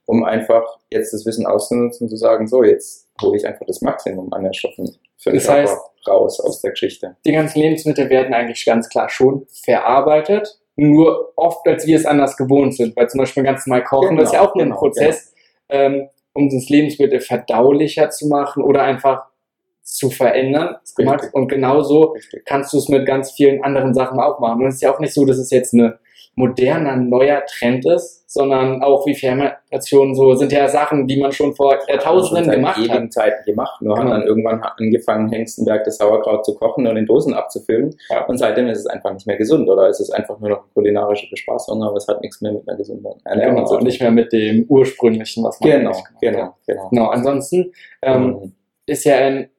um 0.07 0.25
einfach 0.25 0.79
jetzt 0.91 1.13
das 1.13 1.27
Wissen 1.27 1.47
auszunutzen 1.47 2.07
und 2.07 2.09
zu 2.11 2.17
sagen, 2.17 2.47
so, 2.47 2.63
jetzt 2.63 3.09
hole 3.23 3.37
ich 3.37 3.47
einfach 3.47 3.67
das 3.67 3.83
Maximum 3.83 4.33
an 4.33 4.43
Nährstoffen 4.43 4.97
für 5.17 5.31
den 5.31 5.37
Das 5.37 5.47
Körper 5.47 5.71
heißt- 5.71 5.79
raus 6.09 6.41
aus 6.41 6.61
der 6.61 6.73
Geschichte. 6.73 7.17
Die 7.25 7.33
ganzen 7.33 7.61
Lebensmittel 7.61 8.09
werden 8.11 8.35
eigentlich 8.35 8.65
ganz 8.65 8.89
klar 8.89 9.09
schon 9.09 9.47
verarbeitet, 9.65 10.59
nur 10.77 11.33
oft 11.37 11.67
als 11.67 11.87
wir 11.87 11.97
es 11.97 12.07
anders 12.07 12.37
gewohnt 12.37 12.77
sind, 12.77 12.97
weil 12.97 13.09
zum 13.09 13.19
Beispiel 13.19 13.43
ganz 13.43 13.67
normal 13.67 13.85
kochen, 13.85 14.17
das 14.17 14.29
ist 14.29 14.33
ja 14.35 14.41
Genau, 14.41 14.51
auch 14.51 14.55
nur 14.55 14.65
ein 14.65 14.69
genau, 14.69 14.81
Prozess, 14.81 15.35
ähm, 15.69 16.09
um 16.35 16.49
das 16.49 16.69
Lebensmittel 16.69 17.21
verdaulicher 17.21 18.11
zu 18.11 18.29
machen 18.29 18.63
oder 18.63 18.83
einfach 18.83 19.25
zu 19.83 20.11
verändern. 20.11 20.77
Richtig. 20.99 21.35
Und 21.35 21.49
genauso 21.49 22.13
Richtig. 22.13 22.45
kannst 22.45 22.73
du 22.73 22.79
es 22.79 22.89
mit 22.89 23.07
ganz 23.07 23.33
vielen 23.33 23.65
anderen 23.65 23.95
Sachen 23.95 24.21
auch 24.21 24.39
machen. 24.39 24.63
Und 24.63 24.69
es 24.69 24.77
ist 24.77 24.83
ja 24.83 24.95
auch 24.95 25.01
nicht 25.01 25.15
so, 25.15 25.25
dass 25.25 25.39
es 25.39 25.51
jetzt 25.51 25.73
eine 25.73 25.99
moderner, 26.39 26.97
neuer 26.97 27.43
Trend 27.47 27.85
ist, 27.87 28.31
sondern 28.31 28.83
auch 28.83 29.07
wie 29.07 29.15
Fermentation 29.15 30.15
so 30.15 30.35
sind 30.35 30.53
ja 30.53 30.69
Sachen, 30.69 31.07
die 31.07 31.19
man 31.21 31.33
schon 31.33 31.55
vor 31.55 31.77
Jahrtausenden 31.89 32.45
seit 32.45 32.55
gemacht 32.55 32.79
ewigen 32.79 32.93
hat. 33.05 33.13
Zeiten 33.13 33.45
gemacht. 33.45 33.83
Nur 33.83 33.97
Genau. 33.97 34.07
hat 34.07 34.13
dann 34.21 34.27
irgendwann 34.27 34.63
angefangen, 34.63 35.31
Hengstenberg 35.31 35.85
das 35.85 35.97
Sauerkraut 35.99 36.45
zu 36.45 36.55
kochen 36.55 36.87
und 36.87 36.97
in 36.97 37.07
Dosen 37.07 37.35
abzufüllen. 37.35 37.97
Ja. 38.11 38.25
Und 38.27 38.39
seitdem 38.39 38.69
ist 38.69 38.79
es 38.79 38.87
einfach 38.87 39.13
nicht 39.13 39.27
mehr 39.27 39.37
gesund. 39.37 39.69
Oder 39.69 39.89
es 39.89 39.99
ist 39.99 40.11
einfach 40.11 40.39
nur 40.39 40.51
noch 40.51 40.59
eine 40.59 40.69
kulinarische 40.75 41.29
Bespaßung, 41.31 41.83
aber 41.83 41.97
es 41.97 42.07
hat 42.07 42.21
nichts 42.21 42.41
mehr 42.41 42.53
mit 42.53 42.69
einer 42.69 42.77
gesunden 42.77 43.07
Ernährung 43.25 43.57
Genau, 43.57 43.67
zu 43.67 43.73
und 43.75 43.81
tun. 43.81 43.87
nicht 43.89 44.01
mehr 44.01 44.11
mit 44.13 44.33
dem 44.33 44.65
ursprünglichen, 44.69 45.43
was 45.45 45.59
man 45.61 45.71
Genau, 45.71 45.91
gemacht 45.91 46.05
hat. 46.07 46.21
genau, 46.21 46.55
genau. 46.67 46.89
Genau, 46.91 47.07
ansonsten 47.09 47.73
ähm, 48.03 48.23
Ähm, 48.43 48.53
ist 48.87 49.05
ja 49.05 49.17
ein, 49.17 49.51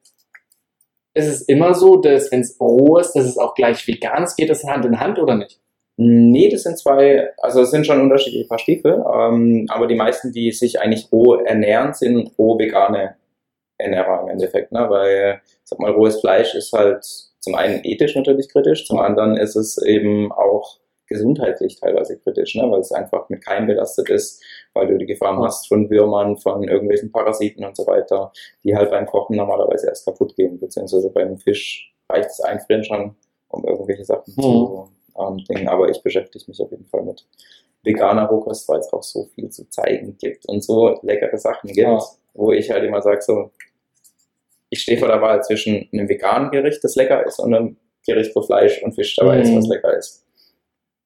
ist 1.12 1.26
es 1.26 1.42
immer 1.42 1.74
so, 1.74 1.96
dass 1.96 2.30
wenn 2.30 2.40
es 2.40 2.56
roh 2.60 2.98
ist, 2.98 3.12
dass 3.14 3.24
es 3.26 3.36
auch 3.36 3.54
gleich 3.54 3.86
vegan 3.86 4.22
ist. 4.22 4.36
Geht 4.36 4.48
das 4.50 4.64
Hand 4.64 4.84
in 4.84 4.98
Hand 5.00 5.18
oder 5.18 5.34
nicht? 5.36 5.58
Nee, 6.02 6.48
das 6.48 6.62
sind 6.62 6.78
zwei, 6.78 7.30
also 7.36 7.60
es 7.60 7.70
sind 7.70 7.84
schon 7.84 8.00
unterschiedliche 8.00 8.48
Paar 8.48 8.58
Stiefel, 8.58 9.04
ähm, 9.14 9.66
aber 9.68 9.86
die 9.86 9.94
meisten, 9.94 10.32
die 10.32 10.50
sich 10.50 10.80
eigentlich 10.80 11.12
roh 11.12 11.34
ernähren, 11.34 11.92
sind 11.92 12.32
roh 12.38 12.58
vegane 12.58 13.16
Ernährer 13.76 14.22
im 14.22 14.28
Endeffekt, 14.30 14.72
ne? 14.72 14.86
weil, 14.88 15.42
sag 15.62 15.78
mal, 15.78 15.90
rohes 15.90 16.18
Fleisch 16.20 16.54
ist 16.54 16.72
halt 16.72 17.04
zum 17.04 17.54
einen 17.54 17.84
ethisch 17.84 18.16
natürlich 18.16 18.48
kritisch, 18.48 18.86
zum 18.86 18.98
anderen 18.98 19.36
ist 19.36 19.56
es 19.56 19.76
eben 19.76 20.32
auch 20.32 20.78
gesundheitlich 21.06 21.78
teilweise 21.78 22.18
kritisch, 22.18 22.54
ne? 22.54 22.62
weil 22.70 22.80
es 22.80 22.92
einfach 22.92 23.28
mit 23.28 23.44
Keim 23.44 23.66
belastet 23.66 24.08
ist, 24.08 24.42
weil 24.72 24.86
du 24.86 24.96
die 24.96 25.04
Gefahr 25.06 25.38
hast 25.44 25.68
von 25.68 25.90
Würmern, 25.90 26.38
von 26.38 26.66
irgendwelchen 26.66 27.12
Parasiten 27.12 27.62
und 27.62 27.76
so 27.76 27.86
weiter, 27.86 28.32
die 28.64 28.74
halt 28.74 28.90
beim 28.90 29.04
Kochen 29.04 29.36
normalerweise 29.36 29.88
erst 29.88 30.06
kaputt 30.06 30.34
gehen, 30.34 30.58
beziehungsweise 30.58 31.10
beim 31.10 31.36
Fisch 31.36 31.94
reicht 32.08 32.30
das 32.30 32.40
Einfrieren 32.40 32.84
schon, 32.84 33.16
um 33.48 33.66
irgendwelche 33.66 34.04
Sachen 34.04 34.32
mhm. 34.34 34.42
zu 34.42 34.88
ähm, 35.18 35.44
dingen. 35.44 35.68
Aber 35.68 35.88
ich 35.88 36.02
beschäftige 36.02 36.44
mich 36.48 36.60
auf 36.60 36.70
jeden 36.70 36.86
Fall 36.86 37.02
mit 37.02 37.26
veganer 37.82 38.26
Rohkost, 38.26 38.68
weil 38.68 38.80
es 38.80 38.92
auch 38.92 39.02
so 39.02 39.26
viel 39.34 39.50
zu 39.50 39.68
zeigen 39.70 40.16
gibt 40.18 40.46
und 40.46 40.62
so 40.62 40.98
leckere 41.02 41.38
Sachen 41.38 41.68
gibt, 41.68 41.78
ja. 41.78 42.02
wo 42.34 42.52
ich 42.52 42.70
halt 42.70 42.84
immer 42.84 43.00
sage, 43.00 43.22
so, 43.22 43.50
ich 44.68 44.82
stehe 44.82 44.98
vor 44.98 45.08
der 45.08 45.20
Wahl 45.20 45.42
zwischen 45.42 45.88
einem 45.92 46.08
veganen 46.08 46.50
Gericht, 46.50 46.82
das 46.84 46.94
lecker 46.94 47.26
ist, 47.26 47.38
und 47.38 47.54
einem 47.54 47.76
Gericht, 48.06 48.34
wo 48.36 48.42
Fleisch 48.42 48.82
und 48.82 48.92
Fisch 48.92 49.16
dabei 49.16 49.36
mhm. 49.36 49.42
ist, 49.42 49.56
was 49.56 49.66
lecker 49.66 49.96
ist. 49.96 50.24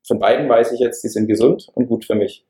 Von 0.07 0.19
beiden 0.19 0.49
weiß 0.49 0.73
ich 0.73 0.81
jetzt, 0.81 1.03
die 1.03 1.09
sind 1.09 1.27
gesund 1.27 1.71
und 1.75 1.87
gut 1.87 2.05
für 2.05 2.15
mich. 2.15 2.45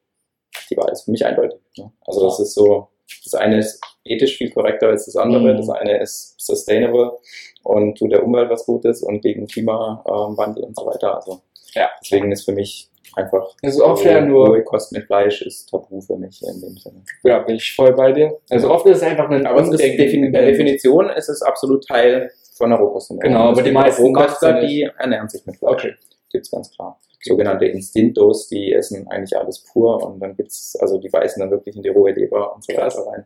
Die 0.70 0.76
Wahl 0.76 0.90
ist 0.90 1.02
für 1.02 1.10
mich 1.10 1.24
eindeutig. 1.24 1.60
Ne? 1.76 1.92
Also 2.04 2.24
das 2.24 2.40
ist 2.40 2.54
so, 2.54 2.88
das 3.22 3.34
eine 3.34 3.58
ist 3.58 3.80
ethisch 4.04 4.36
viel 4.36 4.50
korrekter 4.50 4.88
als 4.88 5.06
das 5.06 5.16
andere, 5.16 5.52
mhm. 5.52 5.56
das 5.56 5.68
eine 5.70 6.00
ist 6.00 6.34
sustainable 6.38 7.18
und 7.62 7.96
tut 7.98 8.12
der 8.12 8.24
Umwelt 8.24 8.50
was 8.50 8.66
Gutes 8.66 9.02
und 9.02 9.20
gegen 9.22 9.46
Klimawandel 9.46 10.64
und 10.64 10.76
so 10.76 10.86
weiter. 10.86 11.16
Also 11.16 11.40
ja. 11.74 11.88
deswegen 12.00 12.30
ist 12.30 12.44
für 12.44 12.52
mich 12.52 12.90
einfach 13.16 13.54
ist 13.62 13.80
oft 13.80 14.04
ja 14.04 14.20
nur 14.20 14.60
Kost 14.62 14.92
mit 14.92 15.04
Fleisch 15.06 15.42
ist 15.42 15.70
tabu 15.70 16.00
für 16.00 16.16
mich 16.16 16.42
in 16.42 16.60
dem 16.60 16.76
Sinne. 16.76 17.02
Ja, 17.22 17.38
bin 17.40 17.56
ich 17.56 17.74
voll 17.74 17.92
bei 17.94 18.12
dir. 18.12 18.36
Also 18.50 18.70
oft 18.70 18.86
ist 18.86 18.98
es 18.98 19.02
einfach 19.02 19.30
ein 19.30 19.46
Aber 19.46 19.62
Defin 19.62 20.32
der 20.32 20.46
Definition 20.46 21.10
ist 21.10 21.28
es 21.28 21.42
absolut 21.42 21.86
Teil 21.86 22.30
von 22.56 22.70
der 22.70 22.78
Rohkost. 22.78 23.12
Genau, 23.20 23.50
aber 23.50 23.62
die 23.62 23.72
meisten 23.72 24.02
Rohköstler, 24.02 24.60
die 24.60 24.88
ernähren 24.98 25.28
sich 25.28 25.44
mit 25.46 25.56
Fleisch. 25.56 25.72
Okay. 25.72 25.94
Gibt's 26.30 26.50
ganz 26.50 26.70
klar 26.72 26.98
sogenannte 27.24 27.64
Instintos, 27.66 28.48
die 28.48 28.72
essen 28.72 29.08
eigentlich 29.08 29.36
alles 29.36 29.64
pur 29.64 30.04
und 30.06 30.20
dann 30.20 30.36
gibt's, 30.36 30.76
also 30.80 30.98
die 30.98 31.08
beißen 31.08 31.40
dann 31.40 31.50
wirklich 31.50 31.74
in 31.74 31.82
die 31.82 31.88
rohe 31.88 32.12
Leber 32.12 32.54
und 32.54 32.64
so 32.64 32.76
weiter 32.76 33.06
rein. 33.06 33.24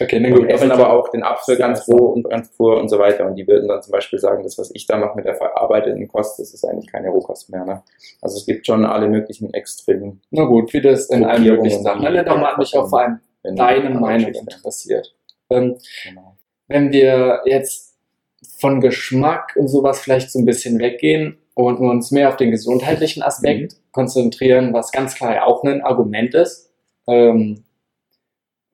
Okay, 0.00 0.22
dann 0.22 0.32
gut, 0.32 0.48
essen 0.48 0.70
aber 0.70 0.92
auch 0.92 1.08
den 1.08 1.22
Apfel 1.22 1.56
ganz 1.56 1.88
roh 1.88 2.12
und 2.12 2.28
ganz 2.28 2.48
pur 2.56 2.78
und 2.78 2.88
so 2.88 2.98
weiter 2.98 3.26
und 3.26 3.34
die 3.34 3.46
würden 3.46 3.68
dann 3.68 3.82
zum 3.82 3.92
Beispiel 3.92 4.18
sagen, 4.18 4.42
das, 4.44 4.56
was 4.56 4.70
ich 4.74 4.86
da 4.86 4.96
mache 4.96 5.16
mit 5.16 5.24
der 5.24 5.34
verarbeiteten 5.34 6.06
Kost, 6.08 6.38
das 6.38 6.54
ist 6.54 6.64
eigentlich 6.64 6.90
keine 6.90 7.10
Rohkost 7.10 7.50
mehr. 7.50 7.64
Ne? 7.64 7.82
Also 8.22 8.36
es 8.36 8.46
gibt 8.46 8.66
schon 8.66 8.84
alle 8.84 9.08
möglichen 9.08 9.52
Extremen. 9.52 10.22
Na 10.30 10.44
gut, 10.44 10.72
wie 10.72 10.80
das 10.80 11.06
in 11.06 11.24
allen 11.24 11.44
möglichen 11.44 11.82
Sachen. 11.82 12.06
Alle 12.06 12.24
doch 12.24 12.38
mal 12.38 12.56
mich 12.56 12.76
auch 12.76 12.88
vor 12.88 13.00
allem 13.00 13.20
deine 13.42 13.90
Meinung 13.90 14.32
interessiert. 14.32 15.14
Ähm, 15.50 15.76
genau. 16.04 16.36
Wenn 16.68 16.92
wir 16.92 17.40
jetzt 17.46 17.89
von 18.60 18.80
Geschmack 18.80 19.54
und 19.56 19.68
sowas 19.68 20.00
vielleicht 20.00 20.30
so 20.30 20.38
ein 20.38 20.44
bisschen 20.44 20.78
weggehen, 20.78 21.38
und 21.54 21.78
uns 21.78 22.10
mehr 22.10 22.28
auf 22.28 22.36
den 22.36 22.50
gesundheitlichen 22.50 23.22
Aspekt 23.22 23.72
mhm. 23.74 23.78
konzentrieren, 23.92 24.72
was 24.72 24.92
ganz 24.92 25.14
klar 25.14 25.34
ja 25.34 25.44
auch 25.44 25.62
ein 25.64 25.82
Argument 25.82 26.34
ist. 26.34 26.72
Ähm, 27.06 27.64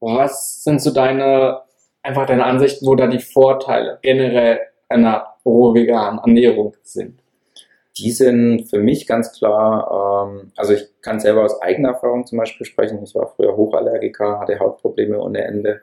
was 0.00 0.62
sind 0.62 0.80
so 0.80 0.92
deine, 0.92 1.62
einfach 2.02 2.26
deine 2.26 2.44
Ansichten, 2.44 2.86
wo 2.86 2.94
da 2.94 3.06
die 3.06 3.18
Vorteile 3.18 3.98
generell 4.02 4.60
einer 4.88 5.26
rohveganen 5.44 6.20
Ernährung 6.20 6.74
sind? 6.82 7.20
Die 7.98 8.10
sind 8.10 8.68
für 8.68 8.78
mich 8.78 9.06
ganz 9.06 9.32
klar, 9.32 10.28
ähm, 10.28 10.52
also 10.56 10.74
ich 10.74 10.86
kann 11.00 11.18
selber 11.18 11.44
aus 11.44 11.62
eigener 11.62 11.90
Erfahrung 11.90 12.26
zum 12.26 12.38
Beispiel 12.38 12.66
sprechen. 12.66 13.02
Ich 13.02 13.14
war 13.14 13.26
früher 13.26 13.56
Hochallergiker, 13.56 14.38
hatte 14.38 14.58
Hautprobleme 14.58 15.18
ohne 15.18 15.44
Ende. 15.44 15.80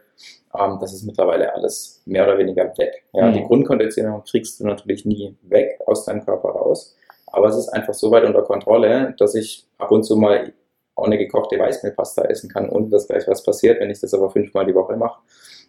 Ähm, 0.58 0.78
das 0.80 0.94
ist 0.94 1.04
mittlerweile 1.04 1.54
alles 1.54 2.02
mehr 2.06 2.24
oder 2.26 2.38
weniger 2.38 2.66
weg. 2.78 3.04
Ja, 3.14 3.28
mhm. 3.28 3.34
Die 3.34 3.44
Grundkonditionierung 3.44 4.24
kriegst 4.24 4.60
du 4.60 4.66
natürlich 4.66 5.06
nie 5.06 5.36
weg 5.44 5.80
aus 5.86 6.06
deinem 6.06 6.24
Körper 6.26 6.50
raus. 6.50 6.96
Aber 7.28 7.48
es 7.48 7.58
ist 7.58 7.70
einfach 7.70 7.94
so 7.94 8.12
weit 8.12 8.26
unter 8.26 8.44
Kontrolle, 8.44 9.16
dass 9.18 9.34
ich 9.34 9.66
ab 9.78 9.92
und 9.92 10.04
zu 10.04 10.16
mal 10.16 10.54
auch 10.96 11.06
eine 11.06 11.18
gekochte 11.18 11.58
Weißmehlpasta 11.58 12.26
essen 12.26 12.50
kann, 12.50 12.70
ohne 12.70 12.90
dass 12.90 13.08
gleich 13.08 13.28
was 13.28 13.44
passiert. 13.44 13.80
Wenn 13.80 13.90
ich 13.90 14.00
das 14.00 14.14
aber 14.14 14.30
fünfmal 14.30 14.66
die 14.66 14.76
Woche 14.76 14.96
mache, 14.96 15.20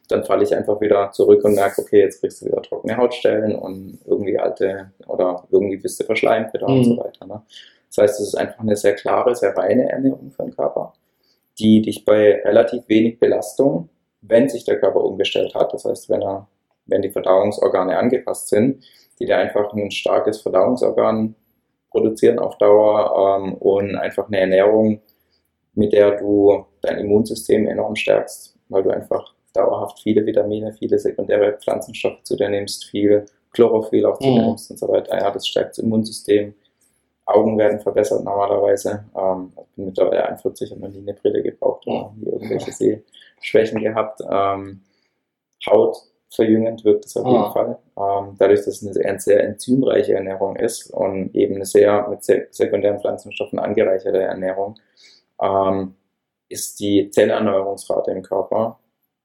dann 0.08 0.24
falle 0.24 0.42
ich 0.42 0.54
einfach 0.54 0.80
wieder 0.80 1.10
zurück 1.12 1.42
und 1.44 1.54
merke, 1.54 1.80
okay, 1.80 2.00
jetzt 2.00 2.20
kriegst 2.20 2.42
du 2.42 2.46
wieder 2.46 2.60
trockene 2.60 2.96
Hautstellen 2.96 3.56
und 3.56 3.98
irgendwie 4.04 4.38
alte 4.38 4.92
oder 5.06 5.44
irgendwie 5.50 5.78
bist 5.78 5.98
du 6.00 6.04
verschleimt 6.04 6.52
wieder 6.52 6.68
mhm. 6.68 6.76
und 6.76 6.84
so 6.84 6.96
weiter. 6.98 7.26
Ne? 7.26 7.42
Das 7.88 8.02
heißt, 8.02 8.20
es 8.20 8.28
ist 8.28 8.34
einfach 8.34 8.60
eine 8.60 8.76
sehr 8.76 8.94
klare, 8.94 9.34
sehr 9.34 9.56
reine 9.56 9.90
Ernährung 9.90 10.30
für 10.30 10.42
den 10.42 10.54
Körper, 10.54 10.92
die 11.58 11.80
dich 11.80 12.04
bei 12.04 12.42
relativ 12.44 12.86
wenig 12.88 13.18
Belastung, 13.18 13.88
wenn 14.26 14.48
sich 14.48 14.64
der 14.64 14.80
Körper 14.80 15.04
umgestellt 15.04 15.54
hat, 15.54 15.72
das 15.72 15.84
heißt, 15.84 16.08
wenn 16.08 16.22
er, 16.22 16.48
wenn 16.86 17.02
die 17.02 17.10
Verdauungsorgane 17.10 17.96
angepasst 17.96 18.48
sind, 18.48 18.84
die 19.18 19.26
dir 19.26 19.38
einfach 19.38 19.72
ein 19.72 19.90
starkes 19.90 20.40
Verdauungsorgan 20.40 21.34
produzieren 21.90 22.38
auf 22.38 22.58
Dauer 22.58 23.38
ähm, 23.38 23.54
und 23.54 23.94
einfach 23.96 24.26
eine 24.26 24.40
Ernährung, 24.40 25.00
mit 25.74 25.92
der 25.92 26.16
du 26.16 26.64
dein 26.82 26.98
Immunsystem 26.98 27.66
enorm 27.66 27.96
stärkst, 27.96 28.56
weil 28.68 28.82
du 28.82 28.90
einfach 28.90 29.34
dauerhaft 29.52 30.00
viele 30.00 30.26
Vitamine, 30.26 30.72
viele 30.72 30.98
sekundäre 30.98 31.56
Pflanzenstoffe 31.58 32.22
zu 32.24 32.36
dir 32.36 32.48
nimmst, 32.48 32.86
viel 32.86 33.24
Chlorophyll 33.52 34.04
auch 34.06 34.18
zu 34.18 34.24
dir 34.24 34.40
mhm. 34.40 34.46
nimmst 34.48 34.70
und 34.70 34.78
so 34.78 34.88
weiter. 34.88 35.16
Ja, 35.16 35.30
das 35.30 35.46
stärkt 35.46 35.70
das 35.70 35.78
Immunsystem. 35.78 36.54
Augen 37.26 37.58
werden 37.58 37.80
verbessert 37.80 38.24
normalerweise. 38.24 39.04
Ähm, 39.16 39.52
ich 39.56 39.76
bin 39.76 39.86
mittlerweile 39.86 40.24
41 40.26 40.72
und 40.72 40.80
noch 40.80 40.88
nie 40.88 40.98
eine 40.98 41.14
Brille 41.14 41.42
gebraucht 41.42 41.86
oder 41.86 42.12
nie 42.16 42.26
irgendwelche 42.26 42.72
Sehschwächen 43.40 43.80
gehabt. 43.80 44.20
Ähm, 44.30 44.82
Haut 45.66 45.96
verjüngend 46.30 46.84
wirkt 46.84 47.06
es 47.06 47.16
auf 47.16 47.26
jeden 47.26 47.44
ah. 47.44 47.50
Fall. 47.50 47.78
Ähm, 47.96 48.36
dadurch, 48.38 48.60
dass 48.64 48.82
es 48.82 48.98
eine 48.98 49.20
sehr 49.20 49.44
enzymreiche 49.44 50.14
Ernährung 50.14 50.56
ist 50.56 50.90
und 50.90 51.34
eben 51.34 51.54
eine 51.56 51.64
sehr 51.64 52.08
mit 52.08 52.24
sekundären 52.24 53.00
Pflanzenstoffen 53.00 53.58
angereicherte 53.58 54.20
Ernährung, 54.20 54.76
ähm, 55.40 55.94
ist 56.48 56.80
die 56.80 57.10
Zellerneuerungsrate 57.10 58.10
im 58.10 58.22
Körper 58.22 58.78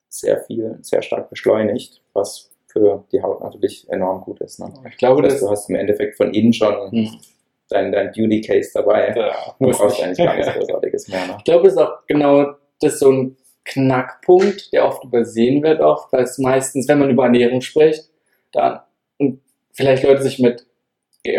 sehr 0.07 0.39
viel, 0.41 0.77
sehr 0.81 1.01
stark 1.01 1.29
beschleunigt, 1.29 2.01
was 2.13 2.51
für 2.67 3.03
die 3.11 3.21
Haut 3.21 3.41
natürlich 3.41 3.89
enorm 3.89 4.21
gut 4.21 4.39
ist. 4.41 4.59
Ne? 4.59 4.71
Ich 4.87 4.97
glaube, 4.97 5.21
das 5.23 5.33
heißt, 5.33 5.43
du 5.43 5.49
hast 5.49 5.69
im 5.69 5.75
Endeffekt 5.75 6.17
von 6.17 6.33
innen 6.33 6.53
schon 6.53 6.91
hm. 6.91 7.19
Dein, 7.69 7.91
dein 7.91 8.11
Beauty 8.11 8.41
Case 8.41 8.71
dabei. 8.73 9.13
Ja, 9.15 9.33
du 9.59 9.69
brauchst 9.69 10.01
eigentlich 10.01 10.17
gar 10.17 10.35
nichts 10.35 10.53
Großartiges 10.53 11.07
mehr. 11.07 11.27
Ne? 11.27 11.35
Ich 11.37 11.43
glaube, 11.43 11.63
das 11.63 11.73
ist 11.73 11.79
auch 11.79 12.05
genau 12.07 12.53
das 12.81 12.99
so 12.99 13.11
ein 13.11 13.37
Knackpunkt, 13.65 14.73
der 14.73 14.85
oft 14.85 15.03
übersehen 15.03 15.61
wird, 15.63 15.81
oft, 15.81 16.11
weil 16.11 16.23
es 16.23 16.37
meistens, 16.39 16.87
wenn 16.87 16.99
man 16.99 17.09
über 17.09 17.25
Ernährung 17.25 17.61
spricht, 17.61 18.09
dann 18.51 18.79
und 19.17 19.41
vielleicht 19.73 20.03
Leute 20.03 20.23
sich 20.23 20.39
mit 20.39 20.65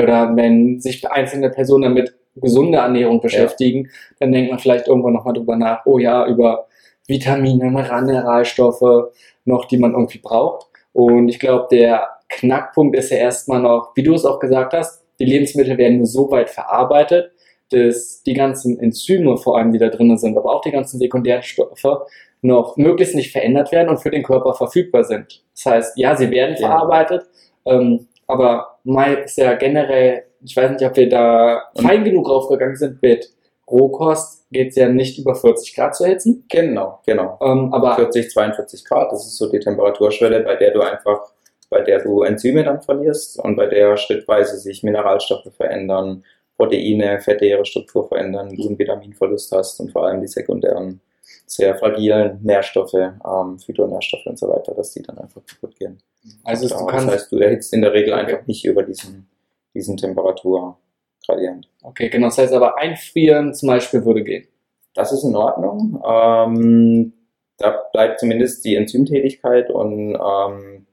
oder 0.03 0.35
wenn 0.37 0.81
sich 0.81 1.11
einzelne 1.11 1.51
Personen 1.51 1.83
damit 1.83 2.15
gesunde 2.37 2.79
Ernährung 2.79 3.21
beschäftigen, 3.21 3.87
ja. 3.87 3.91
dann 4.21 4.33
denkt 4.33 4.51
man 4.51 4.61
vielleicht 4.61 4.87
irgendwann 4.87 5.15
nochmal 5.15 5.35
drüber 5.35 5.57
nach, 5.57 5.85
oh 5.87 5.99
ja, 5.99 6.27
über 6.27 6.69
Vitamine, 7.09 7.71
Mineralstoffe 7.71 9.13
noch, 9.45 9.65
die 9.65 9.79
man 9.79 9.93
irgendwie 9.93 10.19
braucht. 10.19 10.67
Und 10.93 11.29
ich 11.29 11.41
glaube, 11.41 11.67
der 11.71 12.09
Knackpunkt 12.29 12.97
ist 12.97 13.11
ja 13.11 13.19
erstmal 13.19 13.61
noch, 13.61 13.93
wie 13.97 14.03
du 14.03 14.15
es 14.15 14.25
auch 14.25 14.39
gesagt 14.39 14.73
hast, 14.73 15.00
die 15.21 15.27
Lebensmittel 15.27 15.79
werden 15.79 15.99
nur 15.99 16.07
so 16.07 16.31
weit 16.31 16.51
verarbeitet, 16.51 17.31
dass 17.71 18.23
die 18.25 18.35
ganzen 18.35 18.81
Enzyme, 18.81 19.37
vor 19.37 19.57
allem 19.57 19.71
die 19.73 19.79
da 19.79 19.89
drin 19.89 20.17
sind, 20.19 20.37
aber 20.37 20.53
auch 20.53 20.63
die 20.63 20.73
ganzen 20.73 20.99
Sekundärstoffe, 20.99 22.09
noch 22.43 22.77
möglichst 22.77 23.15
nicht 23.15 23.31
verändert 23.31 23.71
werden 23.71 23.89
und 23.89 23.99
für 23.99 24.11
den 24.11 24.23
Körper 24.23 24.55
verfügbar 24.55 25.05
sind. 25.05 25.45
Das 25.55 25.67
heißt, 25.67 25.99
ja, 25.99 26.17
sie 26.17 26.31
werden 26.31 26.57
ja. 26.59 26.69
verarbeitet, 26.69 27.27
ähm, 27.67 28.09
aber 28.27 28.79
mal 28.83 29.15
ist 29.15 29.37
ja 29.37 29.55
generell, 29.55 30.25
ich 30.43 30.57
weiß 30.57 30.71
nicht, 30.71 30.85
ob 30.85 30.97
wir 30.97 31.09
da 31.09 31.65
fein 31.77 32.03
genug 32.03 32.29
aufgegangen 32.29 32.77
sind 32.77 33.03
mit 33.03 33.31
Rohkost, 33.71 34.47
geht 34.51 34.71
es 34.71 34.77
ja 34.77 34.89
nicht 34.89 35.19
über 35.19 35.35
40 35.35 35.75
Grad 35.75 35.95
zu 35.95 36.05
erhitzen. 36.05 36.45
Genau, 36.49 37.01
genau. 37.07 37.39
Ähm, 37.41 37.73
aber 37.73 37.95
40, 37.97 38.31
42 38.31 38.85
Grad, 38.85 39.13
das 39.13 39.27
ist 39.27 39.37
so 39.37 39.51
die 39.51 39.61
Temperaturschwelle, 39.61 40.41
bei 40.41 40.57
der 40.57 40.73
du 40.73 40.81
einfach, 40.81 41.33
bei 41.71 41.81
der 41.83 42.03
du 42.03 42.23
Enzyme 42.23 42.65
dann 42.65 42.83
verlierst 42.83 43.39
und 43.39 43.57
bei 43.57 43.67
der 43.67 43.97
schrittweise 43.97 44.59
sich 44.59 44.83
Mineralstoffe 44.83 45.55
verändern, 45.57 46.25
Proteine, 46.57 47.21
Fette 47.21 47.47
ihre 47.47 47.65
Struktur 47.65 48.07
verändern, 48.07 48.55
du 48.55 48.67
einen 48.67 48.79
Vitaminverlust 48.79 49.53
hast 49.53 49.81
und 49.81 49.93
vor 49.93 50.07
allem 50.07 50.21
die 50.21 50.27
sekundären, 50.27 51.01
sehr 51.47 51.75
fragilen 51.77 52.41
Nährstoffe, 52.43 52.95
ähm, 52.95 53.59
Phytonährstoffe 53.59 54.27
und 54.27 54.39
so 54.39 54.49
weiter, 54.49 54.75
dass 54.75 54.93
die 54.93 55.03
dann 55.03 55.19
einfach 55.19 55.41
kaputt 55.47 55.77
gehen. 55.79 55.99
Also 56.45 56.69
du 56.69 56.87
kannst, 56.87 57.07
das 57.07 57.15
heißt, 57.15 57.33
du 57.33 57.39
erhitzt 57.39 57.73
in 57.73 57.83
der 57.83 57.93
Regel 57.93 58.13
okay. 58.13 58.23
einfach 58.23 58.47
nicht 58.47 58.65
über 58.65 58.83
diesen, 58.83 59.29
diesen 59.73 59.97
Temperaturgradient. 59.97 61.69
Okay, 61.83 62.11
genau. 62.11 62.27
Das 62.27 62.39
heißt 62.39 62.53
aber 62.53 62.79
einfrieren 62.79 63.55
zum 63.55 63.69
Beispiel 63.69 64.05
würde 64.05 64.23
gehen. 64.23 64.47
Das 64.95 65.13
ist 65.13 65.25
in 65.25 65.37
Ordnung. 65.37 66.03
Ähm, 66.07 67.13
da 67.57 67.83
bleibt 67.93 68.21
zumindest 68.21 68.65
die 68.65 68.75
Enzymtätigkeit 68.75 69.71
und 69.71 70.15
ähm, 70.15 70.87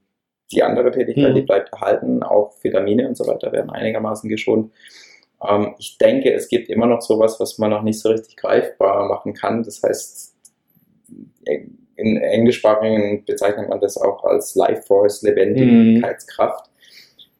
die 0.52 0.64
andere 0.64 0.92
Tätigkeit, 0.92 1.28
hm. 1.28 1.36
die 1.36 1.42
bleibt 1.42 1.74
erhalten. 1.74 2.24
Auch 2.24 2.54
Vitamine 2.62 3.08
und 3.08 3.18
so 3.18 3.28
weiter 3.28 3.52
werden 3.52 3.70
einigermaßen 3.70 4.30
geschont. 4.30 4.72
Ähm, 5.48 5.76
ich 5.78 5.98
denke, 5.98 6.34
es 6.34 6.48
gibt 6.48 6.70
immer 6.70 6.86
noch 6.86 7.02
sowas, 7.02 7.40
was 7.40 7.58
man 7.58 7.72
noch 7.72 7.84
nicht 7.84 8.00
so 8.00 8.10
richtig 8.10 8.38
greifbar 8.38 9.08
machen 9.08 9.34
kann. 9.34 9.64
Das 9.64 9.84
heißt, 9.84 10.36
in 11.96 12.18
englischsprachigen 12.18 13.26
bezeichnet 13.26 13.70
man 13.70 13.80
das 13.80 13.98
auch 13.98 14.24
als 14.24 14.56
Life 14.56 14.84
Force, 14.84 15.22
Lebendigkeitskraft, 15.24 16.70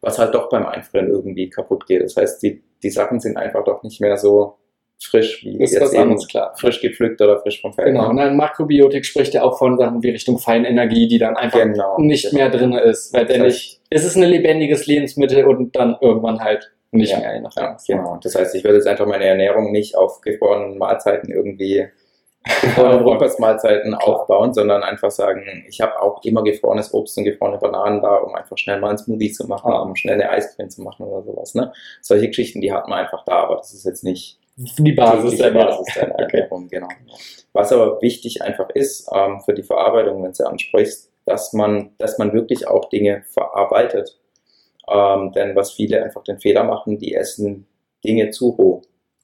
was 0.02 0.18
halt 0.18 0.34
doch 0.34 0.50
beim 0.50 0.66
Einfrieren 0.66 1.10
irgendwie 1.10 1.50
kaputt 1.50 1.86
geht. 1.86 2.04
Das 2.04 2.16
heißt, 2.16 2.42
die, 2.42 2.64
die 2.82 2.90
Sachen 2.90 3.20
sind 3.20 3.38
einfach 3.38 3.64
doch 3.64 3.84
nicht 3.84 4.02
mehr 4.02 4.18
so 4.18 4.58
frisch 5.00 5.44
wie 5.44 5.62
Ist 5.62 5.74
jetzt 5.74 5.94
eben 5.94 6.18
klar. 6.28 6.54
frisch 6.58 6.82
gepflückt 6.82 7.22
oder 7.22 7.40
frisch 7.40 7.62
vom 7.62 7.74
Feld. 7.74 7.88
Genau, 7.88 8.10
und 8.10 8.18
dann 8.18 8.36
Makrobiotik 8.36 9.06
spricht 9.06 9.34
ja 9.34 9.44
auch 9.44 9.58
von 9.58 9.78
Sachen 9.78 10.02
wie 10.04 10.10
Richtung 10.10 10.40
Feinenergie, 10.40 11.08
die 11.08 11.20
dann 11.20 11.36
einfach 11.38 11.60
Genau. 11.62 11.98
nicht 12.00 12.34
mehr 12.34 12.50
drin 12.50 12.74
ist. 12.74 13.14
Weil 13.14 13.22
letztendlich 13.24 13.80
ist 13.90 14.04
es 14.06 14.16
ein 14.16 14.24
lebendiges 14.24 14.88
Lebensmittel 14.88 15.46
und 15.46 15.76
dann 15.76 15.96
irgendwann 16.02 16.40
halt 16.42 16.72
nicht 16.92 17.12
Ja, 17.12 17.20
mehr. 17.20 17.42
Ja, 17.56 17.78
genau. 17.88 18.18
Das 18.24 18.36
heißt, 18.36 18.56
ich 18.56 18.64
würde 18.64 18.78
jetzt 18.78 18.88
einfach 18.88 19.06
meine 19.06 19.26
Ernährung 19.26 19.72
nicht 19.72 19.96
auf 19.96 20.22
gefrorenen 20.22 20.78
Mahlzeiten 20.78 21.32
irgendwie 21.32 21.88
gefrorene 22.62 23.04
Rohkostmahlzeiten 23.04 23.94
aufbauen, 23.94 24.54
sondern 24.54 24.82
einfach 24.82 25.12
sagen, 25.12 25.66
ich 25.68 25.82
habe 25.82 26.02
auch 26.02 26.24
immer 26.24 26.44
gefrorenes 26.44 26.94
Obst 26.94 27.18
und 27.18 27.26
gefrorene 27.26 27.58
Bananen 27.58 28.02
da, 28.02 28.16
um 28.16 28.34
einfach 28.36 28.58
schnell 28.58 28.80
mal 28.80 28.90
einen 28.90 28.98
Smoothie 28.98 29.32
zu 29.34 29.48
machen, 29.48 29.72
Ah. 29.72 29.82
um 29.82 29.96
schnell 29.96 30.14
eine 30.16 30.30
Eiscreme 30.30 30.70
zu 30.70 30.82
machen 30.82 31.06
oder 31.06 31.24
sowas. 31.24 31.56
Ne? 31.56 31.74
Solche 32.02 32.28
Geschichten, 32.28 32.62
die 32.62 32.72
hat 32.72 32.88
man 32.88 33.00
einfach 33.00 33.26
da, 33.26 33.34
aber 33.44 33.58
das 33.58 33.74
ist 33.74 33.86
jetzt 33.86 34.04
nicht 34.06 34.40
Die 34.58 34.92
Basis 34.94 35.32
die 35.32 35.38
der 35.38 35.52
Basis 35.52 35.88
Okay. 35.98 36.10
Ernährung, 36.38 36.68
genau. 36.68 36.88
Was 37.54 37.72
aber 37.72 38.02
wichtig 38.02 38.42
einfach 38.42 38.70
ist 38.72 39.08
ähm, 39.14 39.40
für 39.42 39.54
die 39.54 39.64
Verarbeitung, 39.64 40.24
wenn 40.24 40.32
du 40.34 40.44
ansprichst, 40.48 41.12
dass 41.26 41.54
man, 41.54 41.92
dass 42.00 42.18
man 42.18 42.34
wirklich 42.34 42.68
auch 42.68 42.90
Dinge 42.90 43.24
verarbeitet. 43.34 44.20
Ähm, 44.90 45.32
denn 45.34 45.56
was 45.56 45.74
viele 45.74 46.04
einfach 46.04 46.24
den 46.24 46.40
Fehler 46.40 46.64
machen, 46.64 46.98
die 46.98 47.14
essen 47.14 47.68
Dinge 48.04 48.30
zu 48.32 48.50
roh 48.50 48.82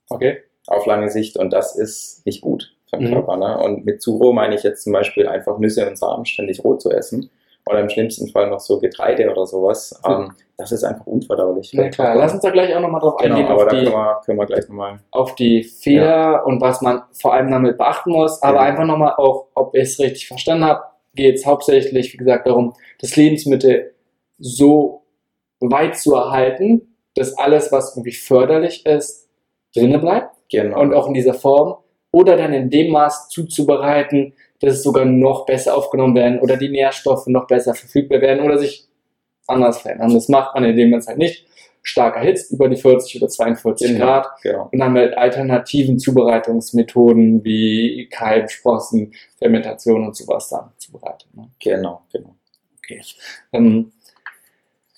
Okay. 0.10 0.44
auf 0.68 0.86
lange 0.86 1.10
Sicht 1.10 1.38
und 1.38 1.52
das 1.54 1.76
ist 1.76 2.26
nicht 2.26 2.42
gut 2.42 2.76
für 2.90 2.98
den 2.98 3.08
Mhm. 3.10 3.14
Körper. 3.14 3.38
Ne? 3.38 3.58
Und 3.58 3.86
mit 3.86 4.02
zu 4.02 4.18
roh 4.18 4.34
meine 4.34 4.56
ich 4.56 4.64
jetzt 4.64 4.84
zum 4.84 4.94
Beispiel 4.94 5.28
einfach 5.28 5.58
Nüsse 5.58 5.88
und 5.88 5.98
Samen 5.98 6.26
ständig 6.26 6.64
roh 6.64 6.76
zu 6.76 6.92
essen 6.92 7.30
oder 7.70 7.80
im 7.80 7.90
schlimmsten 7.90 8.28
Fall 8.30 8.50
noch 8.50 8.60
so 8.60 8.80
Getreide 8.80 9.30
oder 9.32 9.46
sowas. 9.46 10.00
Ähm, 10.08 10.34
das 10.58 10.72
ist 10.72 10.84
einfach 10.84 11.06
unverdaulich. 11.08 11.72
Na 11.74 11.90
klar, 11.90 12.16
lass 12.16 12.34
uns 12.34 12.42
da 12.42 12.50
gleich 12.50 12.76
auch 12.76 12.82
nochmal 12.82 13.02
drauf 13.02 13.18
Genau, 13.18 13.36
eingehen, 13.36 13.52
aber 13.52 13.64
auf 13.64 13.70
da 13.70 13.76
die, 13.76 13.84
können 13.86 13.96
wir, 13.96 14.22
können 14.26 14.38
wir 14.40 14.46
gleich 14.46 14.68
nochmal. 14.70 15.00
auf 15.12 15.36
die 15.36 15.64
Fehler 15.64 16.46
und 16.46 16.62
was 16.62 16.82
man 16.82 17.04
vor 17.14 17.34
allem 17.34 17.50
damit 17.50 17.78
beachten 17.78 18.12
muss. 18.12 18.42
Aber 18.44 18.58
Ja. 18.58 18.64
einfach 18.64 18.86
nochmal 18.86 19.14
auch, 19.18 19.48
ob 19.56 19.74
ich 19.76 19.84
es 19.84 20.00
richtig 20.00 20.28
verstanden 20.28 20.66
habe, 20.66 20.84
geht 21.16 21.36
es 21.36 21.46
hauptsächlich, 21.46 22.14
wie 22.14 22.18
gesagt, 22.18 22.48
darum, 22.48 22.74
das 23.00 23.16
Lebensmittel 23.16 23.94
so 24.40 25.04
weit 25.60 25.98
zu 25.98 26.14
erhalten, 26.16 26.96
dass 27.16 27.38
alles, 27.38 27.72
was 27.72 27.94
irgendwie 27.96 28.12
förderlich 28.14 28.86
ist, 28.86 29.30
drinne 29.76 30.00
bleibt 30.00 30.36
Genau. 30.52 30.80
und 30.82 30.94
auch 30.94 31.08
in 31.08 31.14
dieser 31.14 31.34
Form. 31.34 31.78
Oder 32.12 32.36
dann 32.38 32.54
in 32.54 32.70
dem 32.70 32.92
Maß 32.92 33.30
zuzubereiten, 33.30 34.34
dass 34.64 34.76
es 34.76 34.84
sogar 34.84 35.06
noch 35.06 35.46
besser 35.46 35.76
aufgenommen 35.76 36.16
werden 36.16 36.40
oder 36.40 36.58
die 36.58 36.70
Nährstoffe 36.70 37.28
noch 37.28 37.48
besser 37.48 37.74
verfügbar 37.76 38.22
werden 38.22 38.44
oder 38.44 38.58
sich 38.58 38.88
anders 39.48 39.82
verändern. 39.82 40.14
Das 40.14 40.30
macht 40.30 40.56
man, 40.56 40.64
indem 40.64 40.92
man 40.92 41.00
es 41.00 41.08
halt 41.08 41.18
nicht 41.18 41.46
stark 41.82 42.16
erhitzt, 42.16 42.52
über 42.52 42.70
die 42.70 42.78
40 42.78 43.22
oder 43.22 43.28
42 43.28 43.88
Genau. 43.90 44.06
Grad 44.06 44.28
genau. 44.42 44.70
und 44.72 44.80
dann 44.80 44.94
mit 44.94 45.18
alternativen 45.18 46.00
Zubereitungsmethoden 46.00 47.44
wie 47.44 48.08
Keim, 48.10 48.48
Sprossen, 48.48 49.14
Fermentation 49.38 50.06
und 50.06 50.16
sowas 50.16 50.48
dann 50.48 50.72
zubereitet. 50.78 51.28
Ne? 51.36 51.50
Genau, 51.60 52.04
genau. 52.12 52.36
Okay. 52.78 53.02
Ähm, 53.52 53.92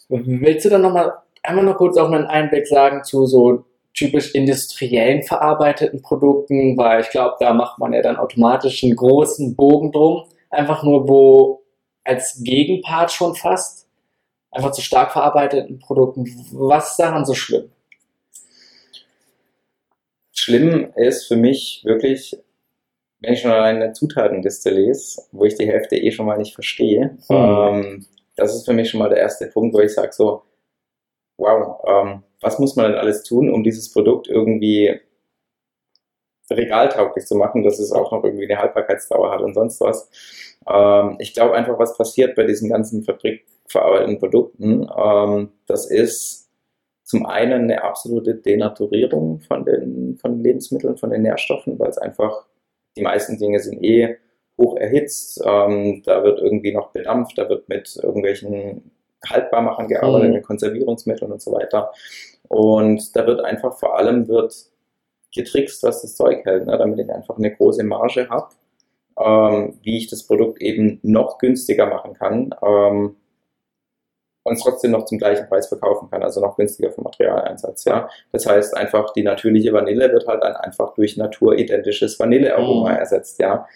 willst 0.10 0.66
du 0.66 0.70
dann 0.70 0.84
nochmal 0.84 1.14
einmal 1.42 1.66
noch 1.66 1.78
kurz 1.78 1.98
auch 1.98 2.12
einen 2.12 2.26
Einblick 2.26 2.68
sagen 2.68 3.04
zu 3.04 3.26
so 3.26 3.66
typisch 3.96 4.36
industriellen 4.36 5.24
verarbeiteten 5.24 6.02
Produkten, 6.02 6.78
weil 6.78 7.02
ich 7.02 7.10
glaube, 7.10 7.36
da 7.40 7.54
macht 7.54 7.80
man 7.80 7.94
ja 7.94 8.02
dann 8.02 8.18
automatisch 8.18 8.84
einen 8.84 8.96
großen 8.96 9.56
Bogen 9.56 9.92
drum, 9.92 10.26
einfach 10.50 10.84
nur 10.84 11.08
wo 11.08 11.64
als 12.04 12.42
Gegenpart 12.44 13.12
schon 13.12 13.36
fast, 13.36 13.88
einfach 14.52 14.72
zu 14.72 14.82
stark 14.82 15.12
verarbeiteten 15.12 15.80
Produkten. 15.80 16.26
Was 16.52 16.92
ist 16.92 17.00
daran 17.00 17.26
so 17.26 17.34
schlimm? 17.34 17.72
Schlimm 20.34 20.92
ist 20.96 21.28
für 21.28 21.38
mich 21.38 21.82
wirklich, 21.86 22.38
wenn 23.22 23.34
ich 23.34 23.42
schon 23.42 23.52
allein 23.52 23.78
eine 23.78 23.94
Zutatenliste 23.94 24.70
lese, 24.70 25.24
wo 25.32 25.46
ich 25.46 25.56
die 25.56 25.68
Hälfte 25.68 25.96
eh 25.96 26.12
schon 26.12 26.26
mal 26.26 26.38
nicht 26.38 26.54
verstehe. 26.54 27.18
Hm. 27.28 27.36
Ähm, 27.36 28.06
das 28.36 28.54
ist 28.54 28.66
für 28.66 28.74
mich 28.74 28.90
schon 28.90 29.00
mal 29.00 29.10
der 29.10 29.20
erste 29.20 29.48
Punkt, 29.48 29.74
wo 29.74 29.80
ich 29.80 29.94
sage 29.94 30.12
so, 30.12 30.44
wow, 31.38 31.82
ähm, 31.88 32.24
was 32.46 32.60
muss 32.60 32.76
man 32.76 32.92
denn 32.92 33.00
alles 33.00 33.24
tun, 33.24 33.50
um 33.50 33.64
dieses 33.64 33.92
Produkt 33.92 34.28
irgendwie 34.28 35.00
regaltauglich 36.52 37.26
zu 37.26 37.36
machen, 37.36 37.64
dass 37.64 37.80
es 37.80 37.92
auch 37.92 38.12
noch 38.12 38.24
irgendwie 38.24 38.46
eine 38.46 38.62
Haltbarkeitsdauer 38.62 39.32
hat 39.32 39.42
und 39.42 39.56
sonst 39.56 39.82
was. 39.82 40.10
Ähm, 40.68 41.16
ich 41.20 41.34
glaube 41.34 41.56
einfach, 41.56 41.80
was 41.80 41.98
passiert 41.98 42.36
bei 42.36 42.44
diesen 42.44 42.70
ganzen 42.70 43.04
fabrikverarbeiteten 43.04 44.20
Produkten, 44.20 44.88
ähm, 44.96 45.50
das 45.66 45.90
ist 45.90 46.50
zum 47.04 47.26
einen 47.26 47.64
eine 47.64 47.84
absolute 47.84 48.36
Denaturierung 48.36 49.40
von 49.42 49.66
den, 49.66 50.18
von 50.18 50.34
den 50.34 50.44
Lebensmitteln, 50.44 50.98
von 50.98 51.10
den 51.10 51.24
Nährstoffen, 51.24 51.80
weil 51.80 51.90
es 51.90 51.98
einfach, 51.98 52.46
die 52.96 53.02
meisten 53.02 53.38
Dinge 53.40 53.60
sind 53.60 53.84
eh 53.84 54.18
hoch 54.60 54.78
erhitzt, 54.78 55.42
ähm, 55.46 56.04
da 56.06 56.24
wird 56.24 56.40
irgendwie 56.40 56.74
noch 56.74 56.92
bedampft, 56.92 57.38
da 57.38 57.50
wird 57.50 57.68
mit 57.70 57.96
irgendwelchen 58.02 58.92
Haltbarmachern 59.28 59.88
gearbeitet, 59.88 60.30
Mhm. 60.30 60.36
mit 60.36 60.44
Konservierungsmitteln 60.46 61.32
und 61.32 61.42
so 61.42 61.52
weiter. 61.52 61.92
Und 62.48 63.16
da 63.16 63.26
wird 63.28 63.42
einfach 63.42 63.78
vor 63.78 63.98
allem 63.98 64.28
wird 64.28 64.54
getrickst, 65.34 65.84
was 65.84 66.02
das 66.02 66.16
Zeug 66.16 66.46
hält, 66.46 66.66
ne, 66.66 66.78
damit 66.78 67.00
ich 67.00 67.10
einfach 67.12 67.38
eine 67.38 67.54
große 67.54 67.84
Marge 67.84 68.30
habe, 68.30 68.50
ähm, 69.20 69.78
wie 69.84 69.98
ich 69.98 70.08
das 70.08 70.24
Produkt 70.24 70.62
eben 70.62 71.00
noch 71.04 71.38
günstiger 71.40 71.86
machen 71.88 72.14
kann 72.14 72.56
ähm, 72.66 73.16
und 74.44 74.62
trotzdem 74.62 74.92
noch 74.92 75.06
zum 75.06 75.18
gleichen 75.18 75.48
Preis 75.48 75.68
verkaufen 75.68 76.10
kann, 76.10 76.24
also 76.24 76.40
noch 76.40 76.56
günstiger 76.56 76.92
vom 76.92 77.04
Materialeinsatz. 77.04 77.84
Ja. 77.86 78.10
Das 78.32 78.46
heißt 78.46 78.78
einfach, 78.78 79.12
die 79.14 79.24
natürliche 79.24 79.74
Vanille 79.74 80.12
wird 80.12 80.28
halt 80.28 80.44
dann 80.44 80.56
einfach 80.56 80.94
durch 80.94 81.18
naturidentisches 81.18 82.20
Vanillearoma 82.20 82.92
Mhm. 82.92 82.98
ersetzt. 82.98 83.40
Ja. 83.40 83.68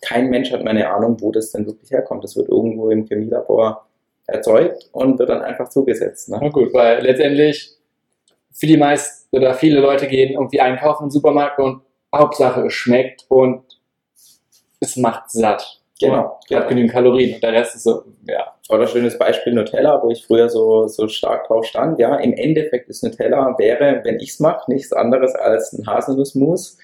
Kein 0.00 0.30
Mensch 0.30 0.52
hat 0.52 0.62
mehr 0.62 0.70
eine 0.70 0.90
Ahnung, 0.90 1.16
wo 1.20 1.32
das 1.32 1.50
denn 1.50 1.66
wirklich 1.66 1.90
herkommt. 1.90 2.22
Das 2.22 2.36
wird 2.36 2.48
irgendwo 2.48 2.90
im 2.90 3.06
Chemielabor 3.06 3.86
erzeugt 4.26 4.90
und 4.92 5.18
wird 5.18 5.30
dann 5.30 5.42
einfach 5.42 5.68
zugesetzt. 5.70 6.28
Ne? 6.28 6.38
Na 6.40 6.48
gut, 6.50 6.72
weil 6.74 7.02
letztendlich 7.02 7.77
für 8.52 8.66
die 8.66 8.76
meisten 8.76 9.36
oder 9.36 9.54
viele 9.54 9.80
Leute 9.80 10.06
gehen 10.06 10.32
irgendwie 10.32 10.60
einkaufen 10.60 11.04
im 11.04 11.10
Supermarkt 11.10 11.58
und 11.58 11.82
Hauptsache 12.14 12.66
es 12.66 12.72
schmeckt 12.72 13.24
und 13.28 13.62
es 14.80 14.96
macht 14.96 15.30
satt. 15.30 15.80
Genau, 16.00 16.38
Und 16.48 16.56
hat 16.56 16.68
genügend 16.68 16.92
Kalorien 16.92 17.34
und 17.34 17.42
der 17.42 17.52
Rest 17.52 17.74
ist 17.74 17.82
so, 17.82 18.04
ja. 18.26 18.54
Oder 18.68 18.86
schönes 18.86 19.18
Beispiel 19.18 19.52
Nutella, 19.52 20.00
wo 20.02 20.10
ich 20.10 20.24
früher 20.24 20.48
so, 20.48 20.86
so 20.86 21.08
stark 21.08 21.48
drauf 21.48 21.64
stand. 21.64 21.98
Ja, 21.98 22.16
im 22.16 22.34
Endeffekt 22.34 22.88
ist 22.88 23.02
Nutella, 23.02 23.56
wäre, 23.58 24.02
wenn 24.04 24.20
ich 24.20 24.30
es 24.30 24.40
mache, 24.40 24.70
nichts 24.70 24.92
anderes 24.92 25.34
als 25.34 25.72
ein 25.72 25.86
Haselnussmus, 25.86 26.78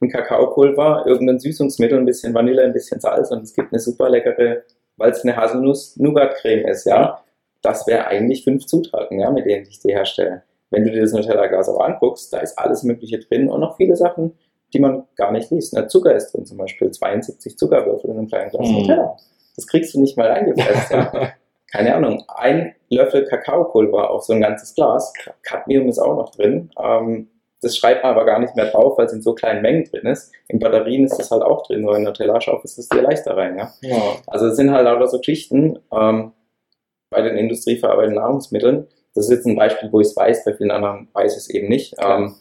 ein 0.00 0.10
Kakaopulver, 0.10 1.04
irgendein 1.06 1.38
Süßungsmittel, 1.38 1.98
ein 1.98 2.04
bisschen 2.04 2.34
Vanille, 2.34 2.62
ein 2.62 2.72
bisschen 2.72 3.00
Salz 3.00 3.30
und 3.30 3.42
es 3.42 3.54
gibt 3.54 3.72
eine 3.72 3.80
super 3.80 4.10
leckere, 4.10 4.64
weil 4.96 5.12
es 5.12 5.22
eine 5.22 5.36
Haselnuss-Nougat-Creme 5.36 6.66
ist, 6.66 6.84
ja. 6.84 7.22
Das 7.62 7.86
wäre 7.86 8.06
eigentlich 8.06 8.44
fünf 8.44 8.66
Zutaten, 8.66 9.18
ja, 9.18 9.30
mit 9.30 9.46
denen 9.46 9.66
ich 9.66 9.80
die 9.80 9.92
herstelle. 9.92 10.42
Wenn 10.70 10.84
du 10.84 10.90
dir 10.90 11.00
das 11.02 11.12
Nutella-Glas 11.12 11.68
aber 11.68 11.84
anguckst, 11.86 12.32
da 12.32 12.38
ist 12.38 12.58
alles 12.58 12.82
Mögliche 12.82 13.18
drin 13.18 13.48
und 13.48 13.60
noch 13.60 13.76
viele 13.76 13.96
Sachen, 13.96 14.38
die 14.74 14.80
man 14.80 15.04
gar 15.16 15.32
nicht 15.32 15.50
liest. 15.50 15.72
Ne? 15.74 15.86
Zucker 15.86 16.14
ist 16.14 16.32
drin 16.32 16.44
zum 16.44 16.58
Beispiel, 16.58 16.90
72 16.90 17.56
Zuckerwürfel 17.56 18.10
in 18.10 18.18
einem 18.18 18.28
kleinen 18.28 18.50
Glas 18.50 18.68
Mhm. 18.68 18.74
Nutella. 18.78 19.16
Das 19.56 19.66
kriegst 19.66 19.94
du 19.94 20.00
nicht 20.00 20.16
mal 20.16 20.30
eingefasst. 20.30 20.90
ja. 20.92 21.32
Keine 21.70 21.94
Ahnung, 21.94 22.24
ein 22.28 22.74
Löffel 22.88 23.26
Kakaopulver 23.26 24.10
auf 24.10 24.22
so 24.24 24.32
ein 24.32 24.40
ganzes 24.40 24.74
Glas. 24.74 25.12
Cadmium 25.42 25.86
ist 25.88 25.98
auch 25.98 26.16
noch 26.16 26.30
drin. 26.30 26.70
Ähm, 26.82 27.28
das 27.60 27.76
schreibt 27.76 28.04
man 28.04 28.12
aber 28.14 28.24
gar 28.24 28.38
nicht 28.38 28.56
mehr 28.56 28.70
drauf, 28.70 28.96
weil 28.96 29.06
es 29.06 29.12
in 29.12 29.20
so 29.20 29.34
kleinen 29.34 29.60
Mengen 29.62 29.84
drin 29.84 30.06
ist. 30.06 30.32
In 30.48 30.60
Batterien 30.60 31.04
ist 31.04 31.18
das 31.18 31.30
halt 31.30 31.42
auch 31.42 31.66
drin, 31.66 31.82
nur 31.82 31.96
in 31.96 32.04
Nutella 32.04 32.40
schaufelst 32.40 32.78
du 32.78 32.80
es 32.82 32.88
dir 32.88 33.02
leichter 33.02 33.36
rein. 33.36 33.58
Ja? 33.58 33.72
ja. 33.82 34.00
Also 34.28 34.46
es 34.46 34.56
sind 34.56 34.70
halt 34.70 34.84
lauter 34.84 35.08
so 35.08 35.18
Geschichten 35.18 35.78
ähm, 35.92 36.32
bei 37.10 37.20
den 37.20 37.36
industrieverarbeiteten 37.36 38.16
Nahrungsmitteln. 38.16 38.86
Das 39.18 39.26
ist 39.26 39.32
jetzt 39.32 39.46
ein 39.46 39.56
Beispiel, 39.56 39.88
wo 39.92 40.00
ich 40.00 40.08
es 40.08 40.16
weiß, 40.16 40.44
bei 40.44 40.54
vielen 40.54 40.70
anderen 40.70 41.08
weiß 41.12 41.32
ich 41.32 41.38
es 41.38 41.50
eben 41.50 41.68
nicht. 41.68 41.94
Ähm, 41.98 42.34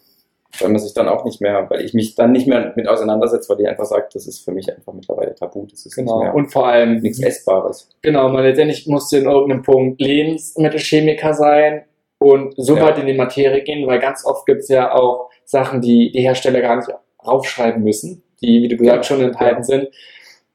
weil 0.59 0.69
man 0.69 0.79
sich 0.79 0.93
dann 0.93 1.07
auch 1.09 1.25
nicht 1.25 1.41
mehr, 1.41 1.69
weil 1.69 1.83
ich 1.83 1.93
mich 1.93 2.15
dann 2.15 2.31
nicht 2.31 2.47
mehr 2.47 2.71
mit 2.75 2.87
auseinandersetze, 2.87 3.49
weil 3.49 3.61
ich 3.61 3.67
einfach 3.67 3.85
sage, 3.85 4.07
das 4.13 4.25
ist 4.27 4.43
für 4.45 4.51
mich 4.51 4.73
einfach 4.73 4.93
mittlerweile 4.93 5.35
tabu. 5.35 5.65
Das 5.69 5.85
ist 5.85 5.95
Genau. 5.95 6.15
nicht 6.19 6.23
mehr 6.23 6.35
Und 6.35 6.51
vor 6.51 6.67
allem, 6.67 6.97
nichts 7.01 7.19
Essbares. 7.21 7.89
genau, 8.01 8.29
man 8.29 8.43
letztendlich 8.43 8.87
musste 8.87 9.17
in 9.17 9.25
irgendeinem 9.25 9.61
Punkt 9.61 10.01
Lebensmittelchemiker 10.01 11.33
sein 11.33 11.83
und 12.19 12.53
so 12.57 12.75
Ja. 12.77 12.83
weit 12.85 12.97
in 12.97 13.07
die 13.07 13.13
Materie 13.13 13.61
gehen, 13.63 13.85
weil 13.87 13.99
ganz 13.99 14.25
oft 14.25 14.45
gibt 14.45 14.61
es 14.61 14.69
ja 14.69 14.93
auch 14.95 15.29
Sachen, 15.45 15.81
die 15.81 16.11
die 16.11 16.21
Hersteller 16.21 16.61
gar 16.61 16.77
nicht 16.77 16.89
raufschreiben 17.25 17.83
müssen, 17.83 18.23
die, 18.41 18.61
wie 18.63 18.67
du 18.69 18.77
gesagt, 18.77 18.97
Ja, 18.97 19.03
schon 19.03 19.21
enthalten 19.21 19.57
ja. 19.61 19.63
sind. 19.63 19.87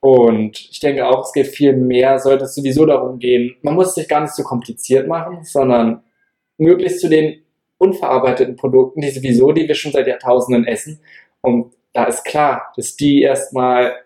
Und 0.00 0.58
ich 0.70 0.80
denke 0.80 1.06
auch, 1.06 1.24
es 1.24 1.32
geht 1.32 1.46
viel 1.46 1.74
mehr, 1.76 2.18
sollte 2.18 2.44
es 2.44 2.54
sowieso 2.56 2.86
darum 2.86 3.18
gehen, 3.20 3.54
man 3.62 3.74
muss 3.74 3.88
es 3.88 3.94
sich 3.94 4.08
gar 4.08 4.20
nicht 4.22 4.34
so 4.34 4.42
kompliziert 4.42 5.06
machen, 5.06 5.44
sondern 5.44 6.02
möglichst 6.62 7.00
zu 7.00 7.08
den 7.08 7.42
unverarbeiteten 7.78 8.56
Produkten, 8.56 9.00
die 9.00 9.10
sowieso, 9.10 9.52
die 9.52 9.66
wir 9.66 9.74
schon 9.74 9.92
seit 9.92 10.06
Jahrtausenden 10.06 10.66
essen. 10.66 11.00
Und 11.40 11.74
da 11.92 12.04
ist 12.04 12.24
klar, 12.24 12.72
dass 12.76 12.96
die 12.96 13.22
erstmal 13.22 13.96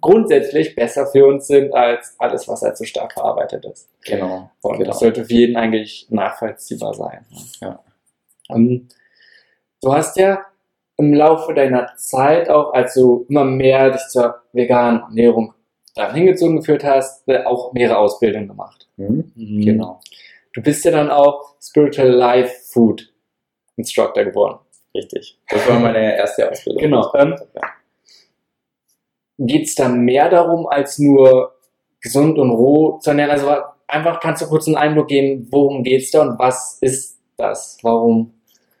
grundsätzlich 0.00 0.74
besser 0.76 1.06
für 1.06 1.26
uns 1.26 1.48
sind 1.48 1.74
als 1.74 2.14
alles, 2.18 2.46
was 2.46 2.62
halt 2.62 2.76
so 2.76 2.84
stark 2.84 3.12
verarbeitet 3.12 3.64
ist. 3.64 3.88
Genau. 4.04 4.50
Und 4.62 4.78
genau. 4.78 4.90
das 4.90 5.00
sollte 5.00 5.24
für 5.24 5.32
jeden 5.32 5.56
eigentlich 5.56 6.06
nachvollziehbar 6.10 6.94
sein. 6.94 7.26
Ja. 7.60 7.80
Ähm, 8.50 8.88
du 9.82 9.92
hast 9.92 10.16
ja 10.16 10.44
im 10.96 11.14
Laufe 11.14 11.54
deiner 11.54 11.94
Zeit 11.96 12.48
auch, 12.48 12.72
als 12.72 12.94
du 12.94 13.26
immer 13.28 13.44
mehr 13.44 13.90
dich 13.90 14.06
zur 14.08 14.42
veganen 14.52 15.02
Ernährung 15.02 15.54
dahin 15.94 16.16
hingezogen 16.16 16.56
geführt 16.56 16.84
hast, 16.84 17.28
auch 17.46 17.72
mehrere 17.72 17.98
Ausbildungen 17.98 18.48
gemacht. 18.48 18.88
Mhm. 18.96 19.32
Genau. 19.34 20.00
Du 20.54 20.62
bist 20.62 20.84
ja 20.84 20.90
dann 20.90 21.10
auch 21.10 21.54
Spiritual 21.60 22.08
Life 22.08 22.54
Food 22.72 23.12
Instructor 23.76 24.24
geworden. 24.24 24.58
Richtig. 24.94 25.38
Das 25.48 25.68
war 25.68 25.78
meine 25.78 26.16
erste 26.16 26.50
Ausbildung. 26.50 26.82
Genau. 26.82 27.12
Ähm. 27.14 27.36
Geht 29.38 29.66
es 29.66 29.74
da 29.74 29.88
mehr 29.88 30.28
darum, 30.28 30.66
als 30.66 30.98
nur 30.98 31.54
gesund 32.00 32.38
und 32.38 32.50
roh 32.50 32.98
zu 32.98 33.10
ernähren? 33.10 33.30
Also 33.30 33.48
einfach 33.86 34.20
kannst 34.20 34.42
du 34.42 34.46
kurz 34.46 34.66
einen 34.66 34.76
Einblick 34.76 35.08
geben, 35.08 35.46
worum 35.50 35.82
geht's 35.82 36.10
da 36.10 36.22
und 36.22 36.38
was 36.38 36.78
ist 36.80 37.18
das? 37.36 37.78
Warum? 37.82 38.34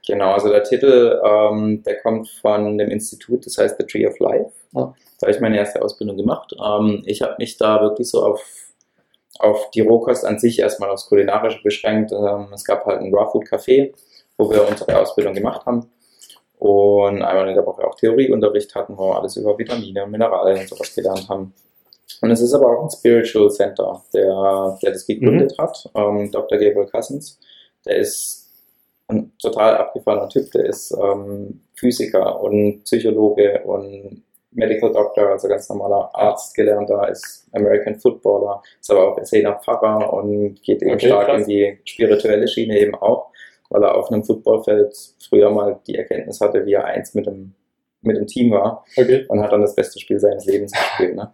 Genau, 0.06 0.32
also 0.32 0.48
der 0.48 0.62
Titel, 0.62 1.20
ähm, 1.22 1.82
der 1.82 2.00
kommt 2.00 2.28
von 2.40 2.78
dem 2.78 2.90
Institut, 2.90 3.44
das 3.44 3.58
heißt 3.58 3.76
The 3.78 3.84
Tree 3.84 4.06
of 4.06 4.18
Life. 4.18 4.52
Ja. 4.72 4.94
Da 5.20 5.26
habe 5.26 5.32
ich 5.32 5.40
meine 5.40 5.58
erste 5.58 5.82
Ausbildung 5.82 6.16
gemacht. 6.16 6.54
Ähm, 6.58 7.02
ich 7.04 7.20
habe 7.22 7.34
mich 7.38 7.58
da 7.58 7.82
wirklich 7.82 8.08
so 8.08 8.24
auf, 8.24 8.67
auf 9.38 9.70
die 9.70 9.80
Rohkost 9.80 10.24
an 10.24 10.38
sich 10.38 10.58
erstmal 10.58 10.90
aufs 10.90 11.06
Kulinarische 11.06 11.62
beschränkt. 11.62 12.12
Ähm, 12.12 12.48
es 12.52 12.64
gab 12.64 12.84
halt 12.86 13.00
ein 13.00 13.14
Raw 13.14 13.30
Food 13.30 13.46
Café, 13.46 13.92
wo 14.36 14.50
wir 14.50 14.66
unsere 14.68 14.98
Ausbildung 15.00 15.34
gemacht 15.34 15.64
haben. 15.66 15.90
Und 16.58 17.22
einmal 17.22 17.48
in 17.48 17.54
der 17.54 17.64
Woche 17.64 17.86
auch 17.86 17.94
Theorieunterricht 17.94 18.74
hatten, 18.74 18.98
wo 18.98 19.10
wir 19.10 19.16
alles 19.16 19.36
über 19.36 19.56
Vitamine 19.56 20.04
und 20.04 20.10
Mineralien 20.10 20.60
und 20.60 20.68
sowas 20.68 20.92
gelernt 20.94 21.28
haben. 21.28 21.54
Und 22.20 22.30
es 22.30 22.40
ist 22.40 22.52
aber 22.52 22.66
auch 22.66 22.84
ein 22.84 22.90
Spiritual 22.90 23.50
Center, 23.50 24.02
der, 24.12 24.78
der 24.82 24.92
das 24.92 25.06
gegründet 25.06 25.54
hat, 25.58 25.88
ähm, 25.94 26.30
Dr. 26.32 26.58
Gabriel 26.58 26.88
Cousins. 26.90 27.38
Der 27.86 27.96
ist 27.96 28.50
ein 29.06 29.32
total 29.40 29.76
abgefahrener 29.76 30.28
Typ, 30.28 30.50
der 30.52 30.66
ist 30.66 30.92
ähm, 30.92 31.60
Physiker 31.74 32.40
und 32.40 32.82
Psychologe 32.84 33.62
und 33.64 34.24
Medical 34.50 34.92
Doctor, 34.92 35.28
also 35.30 35.46
ganz 35.48 35.68
normaler 35.68 36.10
Arzt 36.14 36.54
gelernter, 36.54 37.08
ist 37.08 37.46
American 37.52 37.96
Footballer, 37.98 38.62
ist 38.80 38.90
aber 38.90 39.12
auch 39.12 39.18
Essener 39.18 39.54
Pfarrer 39.62 40.12
und 40.12 40.60
geht 40.62 40.82
eben 40.82 40.92
Okay, 40.94 41.06
stark 41.08 41.26
krass. 41.26 41.42
in 41.42 41.48
die 41.48 41.78
spirituelle 41.84 42.48
Schiene 42.48 42.78
eben 42.78 42.94
auch, 42.94 43.30
weil 43.70 43.82
er 43.84 43.94
auf 43.96 44.10
einem 44.10 44.24
Footballfeld 44.24 44.94
früher 45.28 45.50
mal 45.50 45.78
die 45.86 45.96
Erkenntnis 45.96 46.40
hatte, 46.40 46.64
wie 46.64 46.72
er 46.72 46.84
eins 46.86 47.14
mit 47.14 47.26
dem, 47.26 47.54
mit 48.00 48.16
dem 48.16 48.26
Team 48.26 48.50
war 48.52 48.84
Okay. 48.96 49.26
und 49.28 49.40
hat 49.42 49.52
dann 49.52 49.60
das 49.60 49.74
beste 49.74 49.98
Spiel 50.00 50.18
seines 50.18 50.46
Lebens 50.46 50.72
gespielt. 50.72 51.14
Ne? 51.16 51.32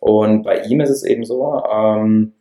Und 0.00 0.42
bei 0.44 0.60
ihm 0.60 0.80
ist 0.80 0.90
es 0.90 1.02
eben 1.04 1.24
so, 1.24 1.60
ähm, 1.72 2.34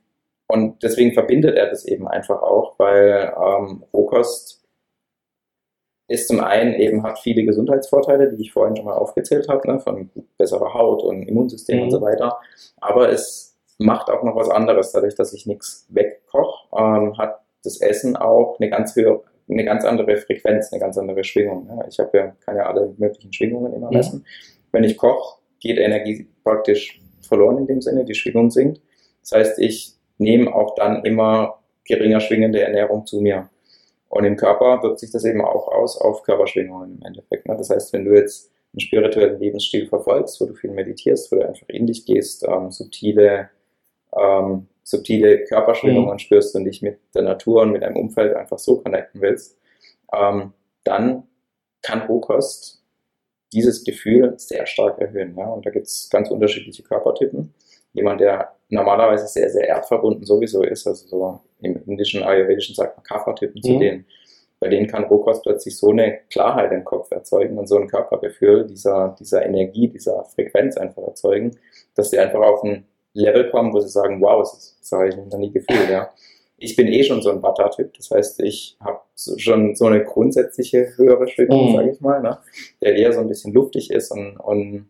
und 0.48 0.84
deswegen 0.84 1.14
verbindet 1.14 1.56
er 1.56 1.70
das 1.70 1.86
eben 1.86 2.08
einfach 2.08 2.42
auch, 2.42 2.78
weil 2.78 3.34
ähm, 3.36 3.84
Rohkost 3.94 4.63
ist 6.14 6.28
zum 6.28 6.40
einen 6.40 6.76
eben 6.76 7.04
hat 7.04 7.20
viele 7.20 7.44
Gesundheitsvorteile, 7.44 8.32
die 8.32 8.42
ich 8.44 8.54
vorhin 8.54 8.76
schon 8.76 8.86
mal 8.86 8.94
aufgezählt 8.94 9.48
habe, 9.50 9.68
ne, 9.68 9.80
von 9.80 10.10
besserer 10.38 10.74
Haut 10.74 11.04
und 11.04 11.24
Immunsystem 11.24 11.78
Mhm. 11.78 11.84
und 11.84 11.92
so 11.92 12.02
weiter. 12.02 12.38
Aber 12.80 13.10
es 13.10 13.58
macht 13.80 14.10
auch 14.10 14.24
noch 14.24 14.36
was 14.36 14.50
anderes, 14.50 14.92
dadurch, 14.92 15.16
dass 15.16 15.34
ich 15.34 15.46
nichts 15.48 15.88
wegkoche, 15.90 16.68
ähm, 16.78 17.18
hat 17.18 17.40
das 17.64 17.82
Essen 17.82 18.16
auch 18.16 18.58
eine 18.60 18.70
ganz 18.70 18.96
höhere, 18.96 19.24
eine 19.50 19.66
ganz 19.66 19.84
andere 19.86 20.16
Frequenz, 20.18 20.72
eine 20.72 20.80
ganz 20.80 20.98
andere 20.98 21.24
Schwingung. 21.24 21.66
Ne? 21.68 21.86
Ich 21.90 22.00
habe 22.00 22.18
ja, 22.18 22.36
kann 22.46 22.56
ja 22.56 22.66
alle 22.68 22.94
möglichen 22.98 23.34
Schwingungen 23.34 23.74
immer 23.74 23.88
Mhm. 23.88 23.98
messen. 23.98 24.26
Wenn 24.72 24.84
ich 24.84 24.98
koche, 24.98 25.40
geht 25.60 25.78
Energie 25.80 26.28
praktisch 26.44 27.02
verloren 27.28 27.58
in 27.58 27.68
dem 27.68 27.82
Sinne, 27.82 28.06
die 28.06 28.16
Schwingung 28.16 28.52
sinkt. 28.52 28.82
Das 29.22 29.32
heißt, 29.32 29.60
ich 29.60 29.94
nehme 30.18 30.54
auch 30.54 30.76
dann 30.76 31.04
immer 31.06 31.60
geringer 31.86 32.20
schwingende 32.20 32.62
Ernährung 32.62 33.06
zu 33.06 33.20
mir. 33.22 33.50
Und 34.14 34.26
im 34.26 34.36
Körper 34.36 34.84
wirkt 34.84 35.00
sich 35.00 35.10
das 35.10 35.26
eben 35.26 35.42
auch 35.42 35.68
aus 35.70 36.00
auf 36.00 36.22
Körperschwingungen 36.22 37.00
im 37.00 37.02
Endeffekt. 37.04 37.48
Ne? 37.48 37.58
Das 37.58 37.72
heißt, 37.72 37.94
wenn 37.94 38.06
du 38.06 38.14
jetzt 38.14 38.52
einen 38.72 38.82
spirituellen 38.82 39.40
Lebensstil 39.40 39.88
verfolgst, 39.88 40.40
wo 40.40 40.46
du 40.46 40.54
viel 40.54 40.70
meditierst, 40.70 41.32
wo 41.32 41.38
du 41.38 41.48
einfach 41.48 41.68
in 41.68 41.88
dich 41.88 42.06
gehst, 42.06 42.48
ähm, 42.48 42.70
subtile, 42.70 43.50
ähm, 44.16 44.68
subtile 44.84 45.46
Körperschwingungen 45.46 46.20
spürst 46.20 46.56
und 46.56 46.66
dich 46.66 46.84
mit 46.84 47.00
der 47.16 47.24
Natur 47.24 47.64
und 47.64 47.72
mit 47.72 47.82
deinem 47.82 47.98
Umfeld 47.98 48.36
einfach 48.36 48.60
so 48.60 48.82
connecten 48.82 49.20
willst, 49.20 49.58
ähm, 50.14 50.54
dann 50.84 51.24
kann 51.82 52.02
Rohkost 52.02 52.84
dieses 53.52 53.84
Gefühl 53.84 54.36
sehr 54.38 54.68
stark 54.68 55.00
erhöhen. 55.00 55.36
Ja? 55.36 55.48
Und 55.48 55.66
da 55.66 55.72
gibt 55.72 55.88
es 55.88 56.08
ganz 56.12 56.30
unterschiedliche 56.30 56.84
Körpertypen. 56.84 57.52
Jemand, 57.94 58.22
der 58.22 58.54
normalerweise 58.74 59.28
sehr, 59.28 59.50
sehr 59.50 59.68
erdverbunden 59.68 60.26
sowieso 60.26 60.64
ist, 60.64 60.88
also 60.88 61.08
so 61.08 61.40
im 61.62 61.82
indischen, 61.88 62.24
ayurvedischen 62.24 62.76
sagt 62.76 62.98
man 62.98 63.04
Kapha-Typen 63.04 63.62
zu 63.62 63.72
Mhm. 63.74 63.80
denen, 63.80 64.06
bei 64.60 64.70
denen 64.70 64.88
kann 64.88 65.04
Rohkost 65.06 65.44
plötzlich 65.44 65.78
so 65.78 65.90
eine 65.92 66.20
Klarheit 66.30 66.72
im 66.72 66.84
Kopf 66.86 67.12
erzeugen 67.12 67.58
und 67.58 67.68
so 67.68 67.78
ein 67.78 67.88
Körpergefühl 67.88 68.66
dieser, 68.66 69.16
dieser 69.20 69.46
Energie, 69.46 69.88
dieser 69.90 70.24
Frequenz 70.26 70.78
einfach 70.78 71.04
erzeugen, 71.04 71.52
dass 71.96 72.10
sie 72.12 72.20
einfach 72.20 72.40
auf 72.42 72.64
ein 72.64 72.86
Level 73.14 73.50
kommen, 73.52 73.74
wo 73.74 73.80
sie 73.80 73.90
sagen, 73.90 74.22
wow, 74.22 74.40
das, 74.42 74.54
ist- 74.58 74.78
das 74.82 74.92
habe 74.94 75.10
ich 75.10 75.16
noch 75.18 75.38
nie 75.38 75.52
gefühlt. 75.52 75.90
Ja. 75.90 76.10
Ich 76.58 76.76
bin 76.78 76.88
eh 76.88 77.04
schon 77.04 77.22
so 77.22 77.30
ein 77.30 77.44
Vata-Typ, 77.44 77.94
das 77.96 78.10
heißt, 78.10 78.40
ich 78.40 78.78
habe 78.80 79.00
so, 79.16 79.38
schon 79.38 79.76
so 79.76 79.86
eine 79.86 80.04
grundsätzliche 80.04 80.96
höhere 80.98 81.28
Schwingung, 81.28 81.72
Mhm. 81.72 81.76
sage 81.76 81.92
ich 81.92 82.00
mal, 82.02 82.22
ne? 82.22 82.38
der 82.82 82.96
eher 82.96 83.12
so 83.12 83.20
ein 83.20 83.28
bisschen 83.28 83.54
luftig 83.54 83.92
ist 83.92 84.12
und, 84.12 84.38
und 84.38 84.88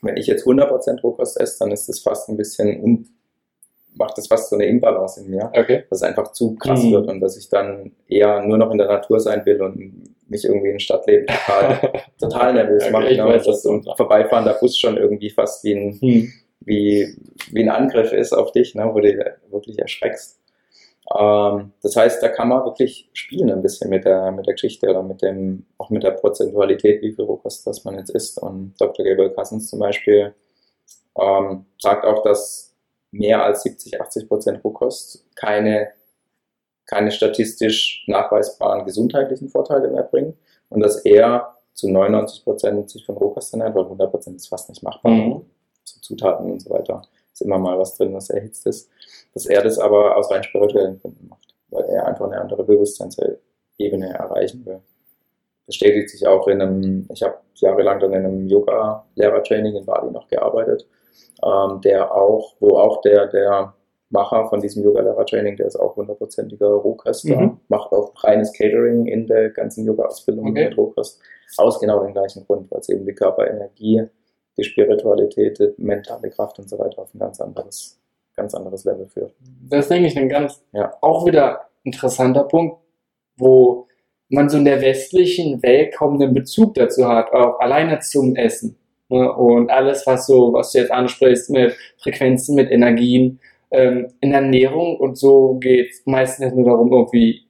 wenn 0.00 0.16
ich 0.16 0.28
jetzt 0.28 0.46
100% 0.46 1.00
Rohkost 1.02 1.40
esse, 1.40 1.58
dann 1.58 1.72
ist 1.72 1.88
das 1.88 1.98
fast 1.98 2.28
ein 2.28 2.36
bisschen, 2.36 2.80
un 2.80 3.08
macht 3.98 4.16
das 4.16 4.26
fast 4.28 4.48
so 4.50 4.56
eine 4.56 4.66
Imbalance 4.66 5.20
in 5.20 5.30
mir, 5.30 5.50
Okay. 5.54 5.84
dass 5.90 5.98
es 5.98 6.02
einfach 6.02 6.32
zu 6.32 6.54
krass 6.54 6.82
Mhm. 6.82 6.92
wird 6.92 7.08
und 7.08 7.20
dass 7.20 7.36
ich 7.36 7.48
dann 7.48 7.92
eher 8.08 8.42
nur 8.42 8.56
noch 8.58 8.70
in 8.70 8.78
der 8.78 8.86
Natur 8.86 9.20
sein 9.20 9.44
will 9.44 9.60
und 9.60 10.14
mich 10.28 10.44
irgendwie 10.44 10.70
in 10.70 10.80
Stadtleben 10.80 11.26
total, 11.26 11.92
total 12.20 12.54
nervös 12.54 12.82
Okay, 12.84 12.92
macht. 12.92 13.10
ich 13.10 13.18
Ne? 13.18 13.24
weiß, 13.24 13.46
Und 13.46 13.52
dass 13.52 13.62
so 13.62 13.72
ein 13.72 13.82
vorbeifahrender 13.82 14.54
Bus 14.54 14.76
schon 14.78 14.96
irgendwie 14.96 15.30
fast 15.30 15.64
wie 15.64 15.72
ein, 15.74 15.98
Hm. 16.00 16.32
wie, 16.60 17.16
wie 17.52 17.62
ein 17.62 17.70
Angriff 17.70 18.12
ist 18.12 18.32
auf 18.32 18.52
dich, 18.52 18.74
ne? 18.74 18.88
wo 18.92 19.00
du 19.00 19.08
wirklich 19.50 19.78
erschreckst. 19.78 20.38
Ähm, 21.18 21.72
das 21.82 21.96
heißt, 21.96 22.22
da 22.22 22.28
kann 22.28 22.48
man 22.48 22.64
wirklich 22.64 23.08
spielen 23.14 23.50
ein 23.50 23.62
bisschen 23.62 23.88
mit 23.88 24.04
der, 24.04 24.30
mit 24.30 24.46
der 24.46 24.52
Geschichte 24.54 24.88
oder 24.90 25.02
mit 25.02 25.22
dem, 25.22 25.64
auch 25.78 25.88
mit 25.88 26.02
der 26.02 26.10
Prozentualität, 26.10 27.00
wie 27.00 27.12
viel 27.12 27.24
Rohkost 27.24 27.66
das 27.66 27.84
man 27.84 27.96
jetzt 27.96 28.10
isst. 28.10 28.36
Und 28.42 28.74
Dr. 28.78 29.06
Gabriel 29.06 29.30
Cousins 29.30 29.70
zum 29.70 29.78
Beispiel 29.78 30.34
ähm, 31.18 31.64
sagt 31.80 32.04
auch, 32.04 32.22
dass 32.22 32.67
mehr 33.10 33.42
als 33.44 33.62
70, 33.62 34.00
80 34.00 34.28
Prozent 34.28 34.64
Rohkost 34.64 35.24
keine, 35.34 35.88
keine 36.86 37.10
statistisch 37.10 38.04
nachweisbaren 38.06 38.84
gesundheitlichen 38.84 39.48
Vorteile 39.48 39.88
mehr 39.88 40.02
bringen 40.02 40.36
und 40.68 40.80
dass 40.80 41.04
er 41.04 41.56
zu 41.72 41.88
99 41.88 42.44
Prozent 42.44 42.90
sich 42.90 43.06
von 43.06 43.16
Rohkost 43.16 43.52
ernährt, 43.52 43.74
weil 43.74 43.84
100 43.84 44.10
Prozent 44.10 44.36
ist 44.36 44.48
fast 44.48 44.68
nicht 44.68 44.82
machbar. 44.82 45.12
Mhm. 45.12 45.42
Zu 45.84 46.00
Zutaten 46.00 46.50
und 46.50 46.60
so 46.60 46.70
weiter 46.70 47.02
ist 47.32 47.42
immer 47.42 47.58
mal 47.58 47.78
was 47.78 47.96
drin, 47.96 48.12
was 48.12 48.30
erhitzt 48.30 48.66
ist. 48.66 48.90
Dass 49.32 49.46
er 49.46 49.62
das 49.62 49.78
aber 49.78 50.16
aus 50.16 50.30
rein 50.30 50.42
spirituellen 50.42 51.00
Gründen 51.00 51.28
macht, 51.28 51.54
weil 51.70 51.84
er 51.84 52.06
einfach 52.06 52.26
eine 52.26 52.40
andere 52.40 52.64
Bewusstseinsebene 52.64 54.12
erreichen 54.12 54.66
will. 54.66 54.80
Bestätigt 55.66 56.10
sich 56.10 56.26
auch 56.26 56.48
in 56.48 56.62
einem, 56.62 57.08
ich 57.12 57.22
habe 57.22 57.38
jahrelang 57.54 58.00
dann 58.00 58.12
in 58.12 58.24
einem 58.24 58.48
Yoga-Lehrertraining 58.48 59.76
in 59.76 59.84
Bali 59.84 60.10
noch 60.10 60.26
gearbeitet, 60.28 60.86
ähm, 61.44 61.80
der 61.82 62.14
auch, 62.14 62.54
wo 62.60 62.78
auch 62.78 63.00
der, 63.02 63.26
der 63.26 63.74
Macher 64.10 64.48
von 64.48 64.60
diesem 64.60 64.82
Yoga-Lehrer-Training, 64.84 65.56
der 65.56 65.66
ist 65.66 65.76
auch 65.76 65.96
hundertprozentiger 65.96 66.68
Rohköstler, 66.68 67.36
Mhm. 67.40 67.60
macht 67.68 67.92
auch 67.92 68.12
reines 68.24 68.52
Catering 68.54 69.06
in 69.06 69.26
der 69.26 69.50
ganzen 69.50 69.84
Yoga-Ausbildung 69.86 70.50
Okay. 70.50 70.64
mit 70.68 70.76
Rohkost, 70.78 71.20
aus 71.58 71.78
genau 71.78 72.02
dem 72.02 72.12
gleichen 72.14 72.46
Grund, 72.46 72.70
weil 72.70 72.80
es 72.80 72.88
eben 72.88 73.04
die 73.04 73.14
Körperenergie, 73.14 74.04
die 74.56 74.64
Spiritualität, 74.64 75.58
die 75.58 75.74
mentale 75.76 76.30
Kraft 76.30 76.58
und 76.58 76.68
so 76.70 76.78
weiter 76.78 77.00
auf 77.02 77.14
ein 77.14 77.18
ganz 77.18 77.40
anderes, 77.40 77.98
ganz 78.34 78.54
anderes 78.54 78.84
Level 78.84 79.06
führt. 79.06 79.34
Das 79.68 79.80
ist, 79.80 79.90
denke 79.90 80.08
ich, 80.08 80.16
ein 80.18 80.28
ganz, 80.28 80.62
Ja. 80.72 80.94
auch 81.02 81.26
wieder 81.26 81.60
interessanter 81.84 82.44
Punkt, 82.44 82.78
wo 83.36 83.86
man 84.30 84.48
so 84.48 84.58
in 84.58 84.64
der 84.64 84.80
westlichen 84.80 85.62
Welt 85.62 85.94
kaum 85.94 86.14
einen 86.20 86.34
Bezug 86.34 86.74
dazu 86.74 87.06
hat, 87.06 87.30
auch 87.32 87.60
alleine 87.60 87.98
zum 88.00 88.36
Essen. 88.36 88.76
Ne? 89.08 89.32
Und 89.32 89.70
alles, 89.70 90.06
was 90.06 90.26
so, 90.26 90.52
was 90.52 90.72
du 90.72 90.78
jetzt 90.78 90.90
ansprichst, 90.90 91.50
mit 91.50 91.74
Frequenzen, 91.98 92.54
mit 92.54 92.70
Energien, 92.70 93.40
ähm, 93.70 94.08
in 94.20 94.32
Ernährung 94.32 94.96
und 94.96 95.18
so 95.18 95.58
geht 95.60 95.90
es 95.90 96.02
meistens 96.06 96.54
nur 96.54 96.64
darum, 96.64 96.92
irgendwie 96.92 97.42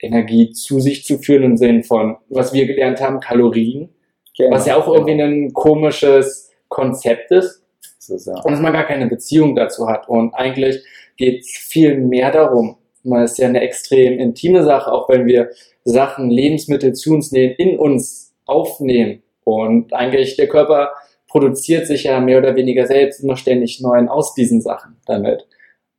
Energie 0.00 0.50
zu 0.52 0.80
sich 0.80 1.04
zu 1.04 1.18
führen 1.18 1.42
im 1.42 1.56
Sinn 1.56 1.82
von, 1.82 2.16
was 2.28 2.52
wir 2.52 2.66
gelernt 2.66 3.00
haben, 3.00 3.20
Kalorien, 3.20 3.90
Genau. 4.36 4.54
was 4.54 4.66
ja 4.66 4.76
auch 4.76 4.86
irgendwie 4.86 5.20
ein 5.20 5.52
komisches 5.52 6.52
Konzept 6.68 7.32
ist 7.32 7.64
ist, 8.10 8.26
ja. 8.26 8.40
und 8.42 8.52
dass 8.52 8.60
man 8.60 8.72
gar 8.72 8.84
keine 8.84 9.06
Beziehung 9.06 9.54
dazu 9.54 9.88
hat. 9.88 10.08
Und 10.08 10.34
eigentlich 10.34 10.82
geht 11.16 11.40
es 11.40 11.50
viel 11.50 11.98
mehr 11.98 12.30
darum. 12.30 12.76
Man 13.02 13.24
ist 13.24 13.38
ja 13.38 13.48
eine 13.48 13.60
extrem 13.60 14.18
intime 14.18 14.64
Sache, 14.64 14.92
auch 14.92 15.08
wenn 15.08 15.26
wir 15.26 15.50
Sachen, 15.84 16.30
Lebensmittel 16.30 16.92
zu 16.92 17.14
uns 17.14 17.32
nehmen, 17.32 17.54
in 17.58 17.78
uns 17.78 18.34
aufnehmen. 18.44 19.22
Und 19.48 19.94
eigentlich 19.94 20.36
der 20.36 20.46
Körper 20.46 20.92
produziert 21.26 21.86
sich 21.86 22.04
ja 22.04 22.20
mehr 22.20 22.36
oder 22.36 22.54
weniger 22.54 22.86
selbst 22.86 23.22
immer 23.22 23.34
ständig 23.34 23.80
neuen 23.80 24.06
aus 24.06 24.34
diesen 24.34 24.60
Sachen 24.60 25.00
damit. 25.06 25.48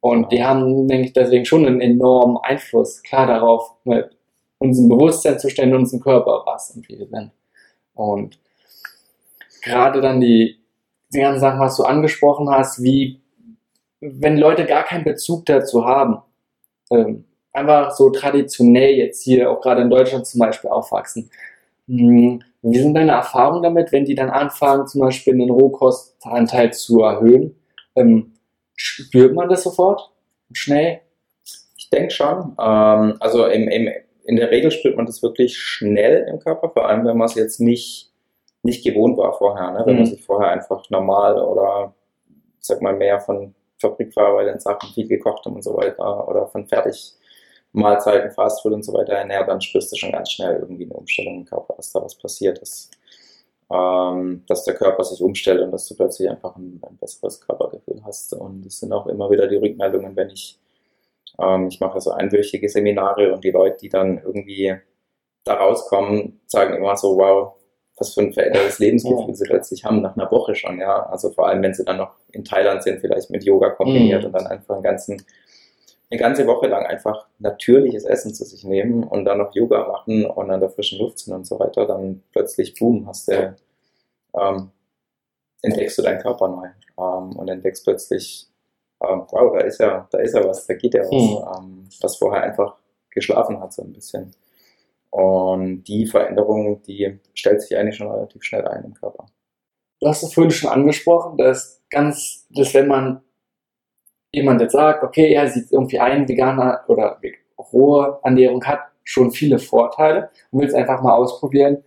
Und 0.02 0.32
die 0.32 0.44
haben, 0.44 0.88
denke 0.88 1.08
ich, 1.08 1.14
deswegen 1.14 1.46
schon 1.46 1.66
einen 1.66 1.82
enormen 1.82 2.38
Einfluss, 2.38 3.02
klar 3.02 3.26
darauf, 3.26 3.72
mit 3.86 4.16
unserem 4.60 4.90
Bewusstsein 4.90 5.40
zu 5.40 5.50
stellen, 5.50 5.74
unserem 5.74 6.00
Körper, 6.00 6.44
was 6.46 6.70
und 6.76 6.88
wie 6.90 7.00
wir 7.00 7.08
sind. 7.08 7.32
Und 7.96 8.38
gerade 9.64 10.00
dann 10.00 10.22
die, 10.22 10.60
die 11.12 11.20
ganzen 11.20 11.42
Sachen, 11.42 11.60
was 11.60 11.76
du 11.76 11.84
angesprochen 11.86 12.52
hast, 12.52 12.84
wie, 12.84 13.20
wenn 14.00 14.38
Leute 14.38 14.68
gar 14.68 14.84
keinen 14.84 15.06
Bezug 15.06 15.48
dazu 15.48 15.86
haben, 15.86 16.20
ähm, 16.92 17.26
einfach 17.52 17.96
so 17.96 18.12
traditionell 18.12 18.92
jetzt 18.92 19.24
hier, 19.24 19.50
auch 19.50 19.60
gerade 19.60 19.82
in 19.82 19.90
Deutschland 19.90 20.28
zum 20.28 20.40
Beispiel, 20.40 20.70
aufwachsen. 20.70 21.32
Hm, 21.90 22.44
wie 22.62 22.78
sind 22.78 22.94
deine 22.94 23.14
Erfahrungen 23.14 23.64
damit, 23.64 23.92
wenn 23.92 24.06
die 24.06 24.16
dann 24.16 24.30
anfangen, 24.30 24.86
zum 24.88 25.02
Beispiel 25.02 25.36
den 25.36 25.50
Rohkostanteil 25.50 26.72
zu 26.72 27.02
erhöhen? 27.02 27.56
Ähm, 27.96 28.34
spürt 28.76 29.34
man 29.34 29.50
das 29.50 29.64
sofort? 29.64 30.12
Schnell? 30.52 31.02
Ich 31.78 31.90
denke 31.90 32.12
schon. 32.12 32.56
Ähm, 32.60 33.16
also 33.20 33.46
im, 33.48 33.68
im, 33.68 33.90
in 34.24 34.36
der 34.36 34.52
Regel 34.52 34.70
spürt 34.70 34.98
man 34.98 35.08
das 35.08 35.24
wirklich 35.24 35.58
schnell 35.58 36.28
im 36.30 36.40
Körper, 36.40 36.70
vor 36.70 36.88
allem 36.88 37.06
wenn 37.06 37.18
man 37.18 37.26
es 37.26 37.36
jetzt 37.36 37.60
nicht, 37.60 38.12
nicht 38.62 38.84
gewohnt 38.84 39.18
war 39.18 39.34
vorher. 39.34 39.72
Ne? 39.72 39.82
Wenn 39.86 39.94
mhm. 39.94 40.02
man 40.02 40.10
sich 40.10 40.24
vorher 40.24 40.52
einfach 40.52 40.88
normal 40.92 41.42
oder 41.42 41.96
sag 42.60 42.82
mal 42.82 42.96
mehr 42.96 43.20
von 43.20 43.56
fabrikverarbeiteten 43.82 44.60
Sachen 44.60 44.90
viel 44.94 45.08
gekocht 45.08 45.46
haben 45.46 45.56
und 45.56 45.64
so 45.64 45.76
weiter 45.76 46.28
oder 46.28 46.46
von 46.48 46.68
fertig 46.68 47.14
Mahlzeiten, 47.72 48.32
Fastfood 48.32 48.74
und 48.74 48.84
so 48.84 48.94
weiter 48.94 49.14
ernährt, 49.14 49.48
dann 49.48 49.62
spürst 49.62 49.92
du 49.92 49.96
schon 49.96 50.12
ganz 50.12 50.32
schnell 50.32 50.60
irgendwie 50.60 50.86
eine 50.86 50.94
Umstellung 50.94 51.38
im 51.38 51.46
Körper, 51.46 51.76
dass 51.76 51.92
da 51.92 52.02
was 52.02 52.16
passiert 52.16 52.60
ist. 52.60 52.92
Ähm, 53.72 54.44
dass 54.48 54.64
der 54.64 54.74
Körper 54.74 55.04
sich 55.04 55.22
umstellt 55.22 55.62
und 55.62 55.72
dass 55.72 55.88
du 55.88 55.96
plötzlich 55.96 56.28
einfach 56.28 56.56
ein, 56.56 56.82
ein 56.84 56.98
besseres 56.98 57.40
Körpergefühl 57.40 58.02
hast. 58.04 58.34
Und 58.34 58.66
es 58.66 58.80
sind 58.80 58.92
auch 58.92 59.06
immer 59.06 59.30
wieder 59.30 59.48
die 59.48 59.58
Rückmeldungen, 59.58 60.16
wenn 60.16 60.32
ich, 60.32 60.60
ähm, 61.40 61.68
ich 61.68 61.80
mache 61.80 62.02
so 62.02 62.10
einwöchige 62.12 62.68
Seminare 62.68 63.32
und 63.32 63.44
die 63.44 63.52
Leute, 63.52 63.78
die 63.82 63.90
dann 63.90 64.18
irgendwie 64.18 64.76
da 65.44 65.54
rauskommen, 65.54 66.42
sagen 66.48 66.76
immer 66.76 66.98
so, 66.98 67.16
wow, 67.18 67.54
was 67.98 68.16
für 68.16 68.22
ein 68.22 68.34
verändertes 68.34 68.80
Lebensgefühl 68.80 69.36
sie 69.36 69.46
plötzlich 69.46 69.86
haben, 69.86 70.02
nach 70.02 70.18
einer 70.18 70.32
Woche 70.32 70.56
schon, 70.56 70.80
ja. 70.80 71.06
Also 71.06 71.30
vor 71.30 71.48
allem, 71.48 71.62
wenn 71.62 71.76
sie 71.76 71.86
dann 71.86 71.98
noch 71.98 72.16
in 72.32 72.44
Thailand 72.44 72.82
sind, 72.82 73.02
vielleicht 73.02 73.30
mit 73.30 73.44
Yoga 73.44 73.70
kombiniert 73.70 74.22
mhm. 74.22 74.28
und 74.28 74.34
dann 74.34 74.48
einfach 74.48 74.74
einen 74.74 74.84
ganzen 74.84 75.24
eine 76.10 76.20
ganze 76.20 76.48
Woche 76.48 76.68
lang 76.68 76.86
einfach 76.86 77.28
natürliches 77.38 78.04
Essen 78.04 78.34
zu 78.34 78.44
sich 78.44 78.64
nehmen 78.64 79.04
und 79.04 79.26
dann 79.26 79.38
noch 79.38 79.54
Yoga 79.54 79.88
machen 79.88 80.26
und 80.26 80.50
an 80.50 80.60
der 80.60 80.70
frischen 80.70 81.00
Luft 81.00 81.20
sind 81.20 81.34
und 81.34 81.46
so 81.46 81.60
weiter, 81.60 81.86
dann 81.86 82.24
plötzlich, 82.32 82.74
boom, 82.80 83.08
hast 83.08 83.28
du, 83.28 83.56
ähm, 84.36 84.72
entdeckst 85.62 85.98
du 85.98 86.02
deinen 86.02 86.22
Körper 86.22 86.48
neu 86.48 86.68
ähm, 86.98 87.36
und 87.36 87.48
entdeckst 87.48 87.84
plötzlich, 87.84 88.48
ähm, 89.04 89.24
wow, 89.30 89.54
da 89.54 89.66
ist 89.66 89.80
ja, 89.80 90.08
da 90.10 90.18
ist 90.20 90.34
ja 90.34 90.44
was, 90.44 90.66
da 90.66 90.74
geht 90.74 90.96
ja 90.96 91.02
was, 91.02 91.62
mhm. 91.62 91.88
was 92.02 92.18
vorher 92.18 92.44
einfach 92.44 92.78
geschlafen 93.12 93.60
hat 93.60 93.74
so 93.74 93.84
ein 93.84 93.94
bisschen. 93.94 94.32
Und 95.12 95.84
die 95.84 96.06
Veränderung, 96.06 96.82
die 96.84 97.20
stellt 97.34 97.62
sich 97.62 97.76
eigentlich 97.78 97.98
schon 97.98 98.12
relativ 98.12 98.44
schnell 98.44 98.68
ein 98.68 98.84
im 98.84 98.94
Körper. 98.94 99.28
Du 100.00 100.08
hast 100.08 100.24
es 100.24 100.34
vorhin 100.34 100.52
schon 100.52 100.70
angesprochen, 100.70 101.38
dass 101.38 101.82
ganz, 101.90 102.48
dass 102.52 102.74
wenn 102.74 102.88
man 102.88 103.22
jemand 104.32 104.62
jetzt 104.62 104.74
sagt, 104.74 105.04
okay, 105.04 105.34
er 105.34 105.48
sieht 105.48 105.72
irgendwie 105.72 106.00
ein, 106.00 106.28
veganer 106.28 106.84
oder 106.88 107.20
rohe 107.72 108.20
Ernährung 108.24 108.64
hat 108.66 108.80
schon 109.04 109.32
viele 109.32 109.60
Vorteile 109.60 110.30
und 110.52 110.62
will 110.62 110.68
es 110.68 110.74
einfach 110.74 111.02
mal 111.02 111.14
ausprobieren, 111.14 111.84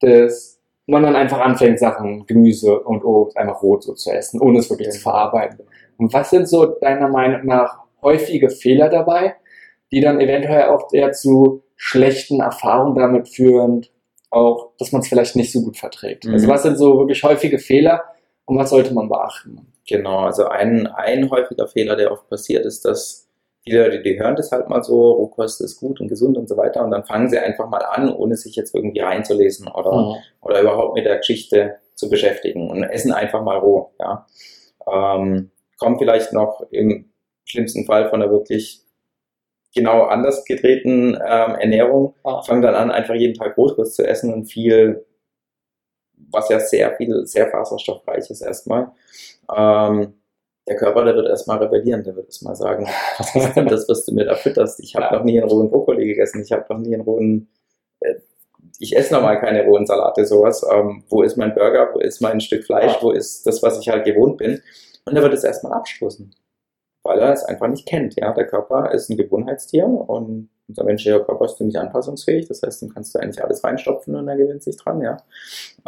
dass 0.00 0.58
man 0.86 1.02
dann 1.02 1.16
einfach 1.16 1.40
anfängt, 1.40 1.78
Sachen, 1.78 2.26
Gemüse 2.26 2.80
und 2.80 3.04
Obst 3.04 3.36
einfach 3.36 3.62
rot 3.62 3.82
so 3.82 3.94
zu 3.94 4.10
essen, 4.10 4.40
ohne 4.40 4.60
es 4.60 4.70
wirklich 4.70 4.90
zu 4.90 5.00
verarbeiten. 5.00 5.66
Und 5.98 6.12
was 6.12 6.30
sind 6.30 6.48
so 6.48 6.66
deiner 6.66 7.08
Meinung 7.08 7.46
nach 7.46 7.80
häufige 8.02 8.50
Fehler 8.50 8.88
dabei, 8.88 9.34
die 9.90 10.00
dann 10.00 10.20
eventuell 10.20 10.68
auch 10.68 10.92
eher 10.92 11.12
zu 11.12 11.62
schlechten 11.76 12.40
Erfahrungen 12.40 12.94
damit 12.94 13.28
führen, 13.28 13.84
auch, 14.30 14.72
dass 14.78 14.92
man 14.92 15.02
es 15.02 15.08
vielleicht 15.08 15.36
nicht 15.36 15.52
so 15.52 15.62
gut 15.62 15.76
verträgt? 15.76 16.24
Also 16.24 16.28
mhm. 16.28 16.34
Also 16.34 16.48
was 16.48 16.62
sind 16.62 16.76
so 16.76 16.98
wirklich 16.98 17.22
häufige 17.22 17.58
Fehler 17.58 18.02
und 18.44 18.56
was 18.56 18.70
sollte 18.70 18.94
man 18.94 19.08
beachten? 19.08 19.72
Genau, 19.86 20.20
also 20.20 20.46
ein, 20.46 20.86
ein 20.88 21.30
häufiger 21.30 21.68
Fehler, 21.68 21.96
der 21.96 22.10
oft 22.10 22.28
passiert, 22.28 22.66
ist, 22.66 22.84
dass 22.84 23.28
viele 23.62 23.84
Leute, 23.84 24.02
die 24.02 24.18
hören 24.18 24.36
das 24.36 24.50
halt 24.50 24.68
mal 24.68 24.82
so, 24.82 25.12
Rohkost 25.12 25.60
ist 25.60 25.78
gut 25.78 26.00
und 26.00 26.08
gesund 26.08 26.36
und 26.36 26.48
so 26.48 26.56
weiter, 26.56 26.84
und 26.84 26.90
dann 26.90 27.04
fangen 27.04 27.28
sie 27.30 27.38
einfach 27.38 27.68
mal 27.68 27.84
an, 27.84 28.12
ohne 28.12 28.36
sich 28.36 28.56
jetzt 28.56 28.74
irgendwie 28.74 29.00
reinzulesen 29.00 29.68
oder, 29.68 29.92
mhm. 29.92 30.14
oder 30.42 30.60
überhaupt 30.60 30.96
mit 30.96 31.06
der 31.06 31.18
Geschichte 31.18 31.76
zu 31.94 32.10
beschäftigen 32.10 32.70
und 32.70 32.82
essen 32.82 33.12
einfach 33.12 33.42
mal 33.42 33.58
roh. 33.58 33.92
Ja. 34.00 34.26
Ähm, 34.90 35.50
kommt 35.78 35.98
vielleicht 35.98 36.32
noch 36.32 36.66
im 36.70 37.10
schlimmsten 37.44 37.86
Fall 37.86 38.10
von 38.10 38.22
einer 38.22 38.30
wirklich 38.30 38.80
genau 39.74 40.04
anders 40.04 40.44
gedrehten 40.44 41.14
ähm, 41.14 41.54
Ernährung, 41.54 42.14
ah. 42.24 42.42
fangen 42.42 42.62
dann 42.62 42.74
an, 42.74 42.90
einfach 42.90 43.14
jeden 43.14 43.34
Tag 43.34 43.56
Rohkost 43.56 43.94
zu 43.94 44.06
essen 44.06 44.32
und 44.32 44.46
viel 44.46 45.06
was 46.30 46.48
ja 46.48 46.60
sehr 46.60 46.96
viel, 46.96 47.26
sehr 47.26 47.50
faserstoffreich 47.50 48.30
ist 48.30 48.40
erstmal. 48.40 48.92
Ähm, 49.54 50.14
der 50.68 50.76
Körper, 50.76 51.04
der 51.04 51.14
wird 51.14 51.28
erstmal 51.28 51.58
rebellieren, 51.58 52.02
der 52.02 52.16
wird 52.16 52.26
erstmal 52.26 52.56
sagen, 52.56 52.88
was 53.18 53.34
ist 53.34 53.54
denn 53.54 53.66
das, 53.66 53.88
was 53.88 54.04
du 54.04 54.14
mir 54.14 54.24
da 54.24 54.34
fütterst? 54.34 54.80
Ich 54.80 54.96
habe 54.96 55.16
noch 55.16 55.24
nie 55.24 55.40
einen 55.40 55.48
rohen 55.48 55.70
Brokkoli 55.70 56.06
gegessen, 56.06 56.42
ich 56.42 56.52
habe 56.52 56.64
noch 56.68 56.80
nie 56.80 56.94
einen 56.94 57.04
rohen, 57.04 57.48
äh, 58.00 58.14
ich 58.78 58.96
esse 58.96 59.14
normal 59.14 59.40
keine 59.40 59.64
rohen 59.64 59.86
Salate, 59.86 60.26
sowas. 60.26 60.66
Ähm, 60.70 61.04
wo 61.08 61.22
ist 61.22 61.36
mein 61.36 61.54
Burger, 61.54 61.90
wo 61.94 62.00
ist 62.00 62.20
mein 62.20 62.40
Stück 62.40 62.64
Fleisch, 62.64 62.98
wo 63.00 63.10
ist 63.10 63.46
das, 63.46 63.62
was 63.62 63.78
ich 63.78 63.88
halt 63.88 64.04
gewohnt 64.04 64.38
bin? 64.38 64.60
Und 65.04 65.16
er 65.16 65.22
wird 65.22 65.34
es 65.34 65.44
erstmal 65.44 65.72
abstoßen, 65.72 66.34
weil 67.04 67.20
er 67.20 67.32
es 67.32 67.44
einfach 67.44 67.68
nicht 67.68 67.86
kennt. 67.86 68.16
Ja, 68.16 68.32
der 68.32 68.46
Körper 68.46 68.90
ist 68.92 69.08
ein 69.08 69.16
Gewohnheitstier 69.16 69.86
und 69.86 70.50
unser 70.68 70.82
menschlicher 70.82 71.20
Körper 71.20 71.44
ist 71.44 71.58
ziemlich 71.58 71.78
anpassungsfähig, 71.78 72.48
das 72.48 72.60
heißt, 72.62 72.82
dann 72.82 72.92
kannst 72.92 73.14
du 73.14 73.20
eigentlich 73.20 73.42
alles 73.42 73.62
reinstopfen 73.62 74.16
und 74.16 74.26
er 74.26 74.36
gewöhnt 74.36 74.64
sich 74.64 74.76
dran, 74.76 75.00
ja. 75.00 75.16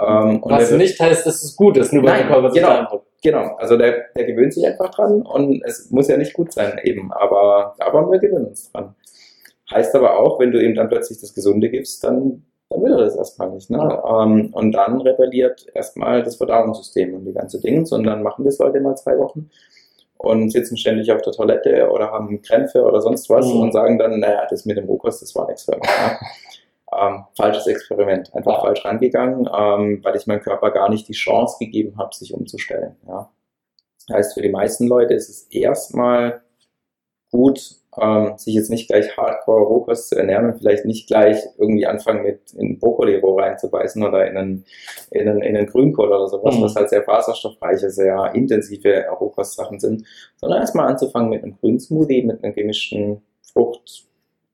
Ähm, 0.01 0.41
Was 0.45 0.71
nicht 0.71 1.01
heißt, 1.01 1.27
dass 1.27 1.43
es 1.43 1.57
gut 1.57 1.77
ist, 1.79 1.93
nur 1.93 2.05
weil 2.05 2.19
der 2.19 2.29
Körper 2.29 2.53
sich 2.53 2.63
genau, 2.63 3.03
genau, 3.23 3.57
also 3.57 3.77
der, 3.77 4.07
der 4.17 4.25
gewöhnt 4.25 4.53
sich 4.53 4.67
einfach 4.67 4.91
dran 4.91 5.23
und 5.23 5.63
es 5.65 5.91
muss 5.91 6.09
ja 6.09 6.17
nicht 6.17 6.35
gut 6.35 6.53
sein 6.53 6.79
eben, 6.83 7.13
aber, 7.13 7.75
aber 7.79 8.11
wir 8.11 8.19
gewöhnen 8.19 8.47
uns 8.47 8.71
dran. 8.73 8.95
Heißt 9.71 9.95
aber 9.95 10.19
auch, 10.19 10.41
wenn 10.41 10.51
du 10.51 10.63
ihm 10.63 10.75
dann 10.75 10.89
plötzlich 10.89 11.21
das 11.21 11.35
Gesunde 11.35 11.69
gibst, 11.69 12.03
dann, 12.03 12.45
dann 12.71 12.83
will 12.83 12.93
er 12.93 13.05
das 13.05 13.17
erstmal 13.17 13.51
nicht. 13.51 13.69
Ne? 13.69 13.79
Ja. 13.79 14.23
Ähm, 14.23 14.49
und 14.53 14.73
dann 14.73 15.01
rebelliert 15.01 15.67
erstmal 15.75 16.23
das 16.23 16.37
Verdauungssystem 16.37 17.15
und 17.15 17.27
die 17.27 17.35
ganze 17.35 17.61
Dinge 17.61 17.85
und 17.91 18.05
dann 18.05 18.23
machen 18.23 18.45
das 18.45 18.59
Leute 18.59 18.81
mal 18.81 18.97
zwei 18.97 19.19
Wochen 19.19 19.51
und 20.17 20.51
sitzen 20.51 20.77
ständig 20.77 21.13
auf 21.13 21.23
der 21.23 21.33
Toilette 21.33 21.91
oder 21.91 22.11
haben 22.11 22.43
Krämpfe 22.43 22.83
oder 22.83 23.01
sonst 23.01 23.29
was 23.31 23.47
mhm. 23.47 23.61
und 23.61 23.73
sagen 23.73 23.99
dann, 23.99 24.19
naja, 24.21 24.47
das 24.49 24.65
mit 24.65 24.77
dem 24.77 24.87
Rohkost, 24.87 25.23
das 25.23 25.35
war 25.35 25.47
nichts 25.47 25.65
für 25.65 25.77
mich. 25.77 25.89
Ja. 25.89 26.19
Ähm, 26.91 27.25
falsches 27.37 27.67
Experiment, 27.67 28.35
einfach 28.35 28.55
ja. 28.55 28.61
falsch 28.61 28.85
rangegangen, 28.85 29.47
ähm, 29.47 30.01
weil 30.03 30.17
ich 30.17 30.27
meinem 30.27 30.41
Körper 30.41 30.71
gar 30.71 30.89
nicht 30.89 31.07
die 31.09 31.13
Chance 31.13 31.57
gegeben 31.61 31.99
habe, 31.99 32.15
sich 32.15 32.33
umzustellen. 32.33 32.97
Ja. 33.07 33.31
Heißt, 34.11 34.35
für 34.35 34.43
die 34.43 34.49
meisten 34.49 34.87
Leute 34.87 35.13
ist 35.15 35.29
es 35.29 35.43
erstmal 35.51 36.43
gut, 37.31 37.61
ähm, 38.01 38.39
sich 38.39 38.55
jetzt 38.55 38.71
nicht 38.71 38.89
gleich 38.89 39.17
hardcore 39.17 39.63
Rohkost 39.63 40.09
zu 40.09 40.17
ernähren 40.17 40.47
und 40.47 40.59
vielleicht 40.59 40.85
nicht 40.85 41.09
gleich 41.09 41.39
irgendwie 41.59 41.87
anfangen 41.87 42.23
mit 42.23 42.53
in 42.53 42.79
Brokkoli 42.79 43.17
roh 43.17 43.39
reinzubeißen 43.39 44.03
oder 44.03 44.27
in 44.27 44.37
einen, 44.37 44.65
in 45.11 45.29
einen, 45.29 45.43
in 45.43 45.57
einen 45.57 45.67
Grünkohl 45.67 46.09
oder 46.09 46.27
sowas, 46.29 46.57
mhm. 46.57 46.63
was 46.63 46.75
halt 46.75 46.91
sehr 46.91 47.03
faserstoffreiche, 47.03 47.91
sehr 47.91 48.33
intensive 48.35 49.07
Rohkostsachen 49.21 49.79
sind, 49.79 50.05
sondern 50.37 50.61
erstmal 50.61 50.89
anzufangen 50.89 51.31
mit 51.31 51.43
einem 51.43 51.57
grünen 51.59 51.81
Smoothie, 51.81 52.23
mit 52.23 52.43
einem 52.43 52.55
gemischten 52.55 53.23
Frucht, 53.53 54.08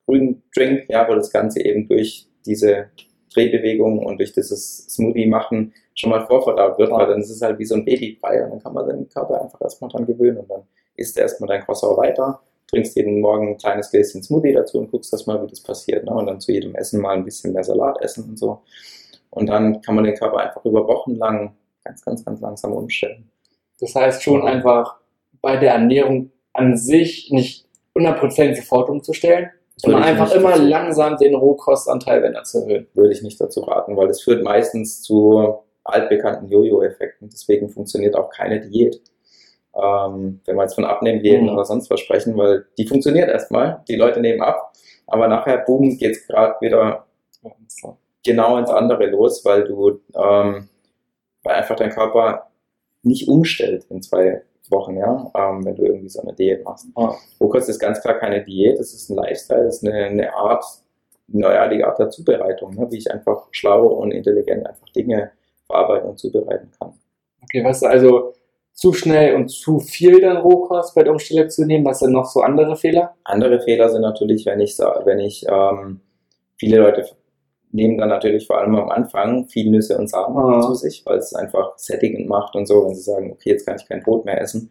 grünen 0.06 0.42
Drink, 0.54 0.88
ja, 0.88 1.08
wo 1.08 1.14
das 1.14 1.30
Ganze 1.30 1.62
eben 1.62 1.88
durch 1.88 2.26
diese 2.46 2.90
Drehbewegung 3.32 4.04
und 4.04 4.18
durch 4.18 4.32
dieses 4.32 4.86
Smoothie 4.88 5.26
machen 5.26 5.72
schon 5.94 6.10
mal 6.10 6.26
vorverdaut 6.26 6.78
wird, 6.78 6.90
weil 6.90 7.06
dann 7.06 7.20
ist 7.20 7.30
es 7.30 7.42
halt 7.42 7.58
wie 7.58 7.64
so 7.64 7.74
ein 7.74 7.84
Babybrei 7.84 8.44
und 8.44 8.50
dann 8.50 8.62
kann 8.62 8.74
man 8.74 8.86
seinen 8.86 9.08
Körper 9.08 9.42
einfach 9.42 9.60
erstmal 9.60 9.90
dran 9.90 10.06
gewöhnen 10.06 10.38
und 10.38 10.50
dann 10.50 10.62
isst 10.96 11.16
er 11.16 11.22
erstmal 11.22 11.48
dein 11.48 11.62
Croissant 11.62 11.96
weiter 11.96 12.40
trinkst 12.74 12.96
jeden 12.96 13.20
Morgen 13.20 13.48
ein 13.48 13.58
kleines 13.58 13.90
Gläschen 13.90 14.22
Smoothie 14.22 14.52
dazu 14.52 14.78
und 14.78 14.90
guckst 14.90 15.12
das 15.12 15.26
mal, 15.26 15.42
wie 15.42 15.48
das 15.48 15.62
passiert. 15.62 16.04
Ne? 16.04 16.12
Und 16.12 16.26
dann 16.26 16.40
zu 16.40 16.52
jedem 16.52 16.74
Essen 16.74 17.00
mal 17.00 17.14
ein 17.14 17.24
bisschen 17.24 17.52
mehr 17.52 17.64
Salat 17.64 18.00
essen 18.02 18.24
und 18.24 18.38
so. 18.38 18.62
Und 19.30 19.46
dann 19.46 19.80
kann 19.82 19.94
man 19.94 20.04
den 20.04 20.14
Körper 20.14 20.38
einfach 20.38 20.64
über 20.64 20.86
Wochen 20.86 21.14
lang 21.16 21.54
ganz, 21.84 22.04
ganz, 22.04 22.24
ganz 22.24 22.40
langsam 22.40 22.72
umstellen. 22.72 23.30
Das 23.80 23.94
heißt 23.94 24.22
schon 24.22 24.46
einfach 24.46 24.96
bei 25.40 25.56
der 25.56 25.72
Ernährung 25.72 26.30
an 26.52 26.76
sich 26.76 27.30
nicht 27.30 27.66
100% 27.94 28.56
sofort 28.56 28.88
umzustellen, 28.88 29.50
sondern 29.76 30.02
einfach 30.02 30.32
immer 30.32 30.50
dazu. 30.50 30.62
langsam 30.62 31.16
den 31.16 31.34
Rohkostanteil, 31.34 32.22
wenn 32.22 32.34
er 32.34 32.44
zu 32.44 32.60
erhöhen. 32.60 32.86
Würde 32.94 33.12
ich 33.12 33.22
nicht 33.22 33.40
dazu 33.40 33.60
raten, 33.60 33.96
weil 33.96 34.08
das 34.08 34.22
führt 34.22 34.42
meistens 34.42 35.02
zu 35.02 35.58
altbekannten 35.82 36.48
Jojo-Effekten. 36.48 37.28
Deswegen 37.28 37.68
funktioniert 37.68 38.16
auch 38.16 38.30
keine 38.30 38.60
Diät 38.60 39.00
ähm, 39.76 40.40
wenn 40.44 40.56
wir 40.56 40.62
jetzt 40.62 40.74
von 40.74 40.84
Abnehmen 40.84 41.20
reden 41.20 41.46
mhm. 41.46 41.54
oder 41.54 41.64
sonst 41.64 41.90
was 41.90 42.00
sprechen, 42.00 42.36
weil 42.36 42.66
die 42.78 42.86
funktioniert 42.86 43.28
erstmal, 43.28 43.82
die 43.88 43.96
Leute 43.96 44.20
nehmen 44.20 44.42
ab, 44.42 44.72
aber 45.06 45.28
nachher, 45.28 45.58
boom, 45.58 45.96
geht 45.98 46.16
es 46.16 46.26
gerade 46.26 46.54
wieder 46.60 47.06
genau 48.24 48.56
ins 48.56 48.70
andere 48.70 49.06
los, 49.06 49.44
weil 49.44 49.64
du 49.64 50.00
ähm, 50.14 50.68
weil 51.42 51.56
einfach 51.56 51.76
dein 51.76 51.90
Körper 51.90 52.50
nicht 53.02 53.28
umstellt 53.28 53.84
in 53.90 54.00
zwei 54.00 54.42
Wochen, 54.70 54.96
ja, 54.96 55.30
ähm, 55.34 55.64
wenn 55.64 55.74
du 55.74 55.84
irgendwie 55.84 56.08
so 56.08 56.22
eine 56.22 56.32
Diät 56.32 56.64
machst. 56.64 56.86
Ah. 56.94 57.14
Rohkost 57.40 57.68
ist 57.68 57.78
ganz 57.78 58.00
klar 58.00 58.14
keine 58.14 58.42
Diät, 58.42 58.78
das 58.78 58.92
ist 58.94 59.10
ein 59.10 59.16
Lifestyle, 59.16 59.64
das 59.64 59.76
ist 59.76 59.86
eine, 59.86 60.04
eine 60.04 60.34
Art, 60.34 60.64
neuartige 61.28 61.86
Art 61.86 61.98
der 61.98 62.10
Zubereitung, 62.10 62.74
ne, 62.74 62.86
wie 62.90 62.98
ich 62.98 63.10
einfach 63.10 63.48
schlau 63.50 63.86
und 63.86 64.12
intelligent 64.12 64.66
einfach 64.66 64.88
Dinge 64.90 65.30
verarbeiten 65.66 66.10
und 66.10 66.18
zubereiten 66.18 66.70
kann. 66.78 66.94
Okay, 67.42 67.64
was 67.64 67.82
also 67.82 68.34
zu 68.72 68.92
schnell 68.92 69.36
und 69.36 69.48
zu 69.48 69.78
viel 69.78 70.20
dann 70.20 70.38
Rohkost 70.38 70.94
bei 70.94 71.04
der 71.04 71.12
Umstellung 71.12 71.48
zu 71.48 71.64
nehmen? 71.64 71.84
Was 71.84 72.00
sind 72.00 72.12
noch 72.12 72.26
so 72.26 72.40
andere 72.40 72.76
Fehler? 72.76 73.14
Andere 73.22 73.60
Fehler 73.60 73.88
sind 73.88 74.02
natürlich, 74.02 74.46
wenn 74.46 74.60
ich, 74.60 74.78
wenn 74.78 75.20
ich 75.20 75.46
ähm, 75.48 76.00
viele 76.56 76.78
Leute 76.78 77.06
nehmen 77.74 77.98
dann 77.98 78.08
natürlich 78.08 78.46
vor 78.46 78.58
allem 78.58 78.76
am 78.76 78.88
Anfang 78.88 79.46
viel 79.48 79.68
Nüsse 79.70 79.98
und 79.98 80.08
Samen 80.08 80.36
Ah. 80.36 80.60
zu 80.60 80.74
sich, 80.74 81.04
weil 81.04 81.18
es 81.18 81.34
einfach 81.34 81.76
sättigend 81.76 82.28
macht 82.28 82.54
und 82.54 82.66
so, 82.66 82.86
wenn 82.86 82.94
sie 82.94 83.02
sagen, 83.02 83.32
okay, 83.32 83.50
jetzt 83.50 83.66
kann 83.66 83.76
ich 83.76 83.86
kein 83.88 84.02
Brot 84.02 84.24
mehr 84.24 84.40
essen 84.40 84.70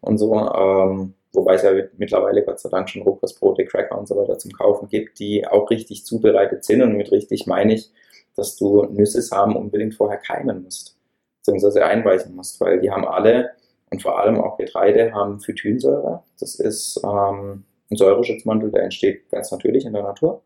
und 0.00 0.18
so. 0.18 0.34
Ähm, 0.34 1.14
wobei 1.32 1.54
es 1.54 1.62
ja 1.62 1.72
mittlerweile 1.96 2.44
Gott 2.44 2.60
sei 2.60 2.68
Dank 2.68 2.88
schon 2.88 3.02
Rohkostbrote, 3.02 3.64
Cracker 3.64 3.98
und 3.98 4.06
so 4.06 4.16
weiter 4.16 4.38
zum 4.38 4.52
Kaufen 4.52 4.88
gibt, 4.88 5.18
die 5.18 5.46
auch 5.46 5.68
richtig 5.68 6.06
zubereitet 6.06 6.64
sind. 6.64 6.80
Und 6.82 6.96
mit 6.96 7.10
richtig 7.10 7.46
meine 7.48 7.74
ich, 7.74 7.90
dass 8.36 8.56
du 8.56 8.84
Nüsse, 8.84 9.20
Samen 9.20 9.56
unbedingt 9.56 9.94
vorher 9.94 10.18
keimen 10.18 10.62
musst, 10.62 10.96
beziehungsweise 11.38 11.84
einweichen 11.84 12.36
musst, 12.36 12.60
weil 12.60 12.80
die 12.80 12.90
haben 12.90 13.04
alle 13.04 13.50
und 13.90 14.00
vor 14.00 14.20
allem 14.20 14.40
auch 14.40 14.56
Getreide 14.58 15.12
haben 15.12 15.40
Phytinsäure. 15.40 16.22
Das 16.38 16.54
ist 16.54 17.00
ähm, 17.04 17.64
ein 17.90 17.96
Säureschutzmantel, 17.96 18.70
der 18.70 18.84
entsteht 18.84 19.28
ganz 19.30 19.50
natürlich 19.50 19.84
in 19.86 19.92
der 19.92 20.02
Natur, 20.04 20.42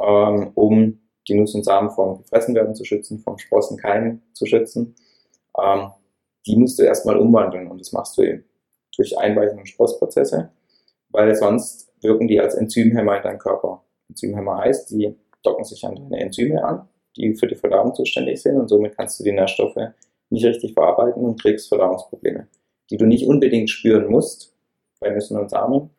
ähm, 0.00 0.50
um 0.54 1.00
die 1.28 1.34
Nuss- 1.34 1.54
und 1.54 1.64
Samen 1.64 1.90
vom 1.90 2.18
Gefressenwerden 2.18 2.74
zu 2.74 2.84
schützen, 2.84 3.18
vom 3.18 3.38
Sprossenkeim 3.38 4.22
zu 4.32 4.46
schützen. 4.46 4.94
Ähm, 5.60 5.90
die 6.46 6.56
musst 6.56 6.78
du 6.78 6.82
erstmal 6.82 7.16
umwandeln 7.16 7.70
und 7.70 7.80
das 7.80 7.92
machst 7.92 8.18
du 8.18 8.22
eben 8.22 8.44
durch 8.96 9.16
Einweichen 9.18 9.58
und 9.58 9.68
Sprossprozesse, 9.68 10.50
weil 11.08 11.34
sonst 11.34 11.92
wirken 12.02 12.28
die 12.28 12.40
als 12.40 12.54
Enzymhemmer 12.54 13.16
in 13.16 13.22
deinem 13.22 13.38
Körper. 13.38 13.82
Enzymhemmer 14.08 14.58
heißt, 14.58 14.90
die 14.90 15.14
docken 15.42 15.64
sich 15.64 15.84
an 15.84 15.96
deine 15.96 16.20
Enzyme 16.20 16.62
an, 16.62 16.88
die 17.16 17.34
für 17.34 17.46
die 17.46 17.54
Verdauung 17.54 17.94
zuständig 17.94 18.42
sind 18.42 18.56
und 18.56 18.68
somit 18.68 18.96
kannst 18.96 19.18
du 19.18 19.24
die 19.24 19.32
Nährstoffe 19.32 19.76
nicht 20.30 20.44
richtig 20.44 20.74
verarbeiten 20.74 21.24
und 21.24 21.40
kriegst 21.40 21.68
Verdauungsprobleme, 21.68 22.48
die 22.90 22.96
du 22.96 23.06
nicht 23.06 23.26
unbedingt 23.26 23.70
spüren 23.70 24.10
musst 24.10 24.54
bei 25.00 25.10
Nüssen 25.10 25.38
und 25.38 25.50
Samen. 25.50 25.90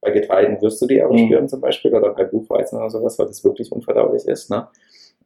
Bei 0.00 0.10
Getreiden 0.10 0.60
wirst 0.62 0.80
du 0.80 0.86
die 0.86 1.02
aber 1.02 1.12
Mhm. 1.14 1.26
spüren 1.26 1.48
zum 1.48 1.60
Beispiel 1.60 1.94
oder 1.94 2.12
bei 2.14 2.24
Buchweizen 2.24 2.78
oder 2.78 2.88
sowas, 2.90 3.18
weil 3.18 3.26
das 3.26 3.42
wirklich 3.44 3.70
unverdaulich 3.72 4.26
ist. 4.26 4.50
Ne? 4.50 4.68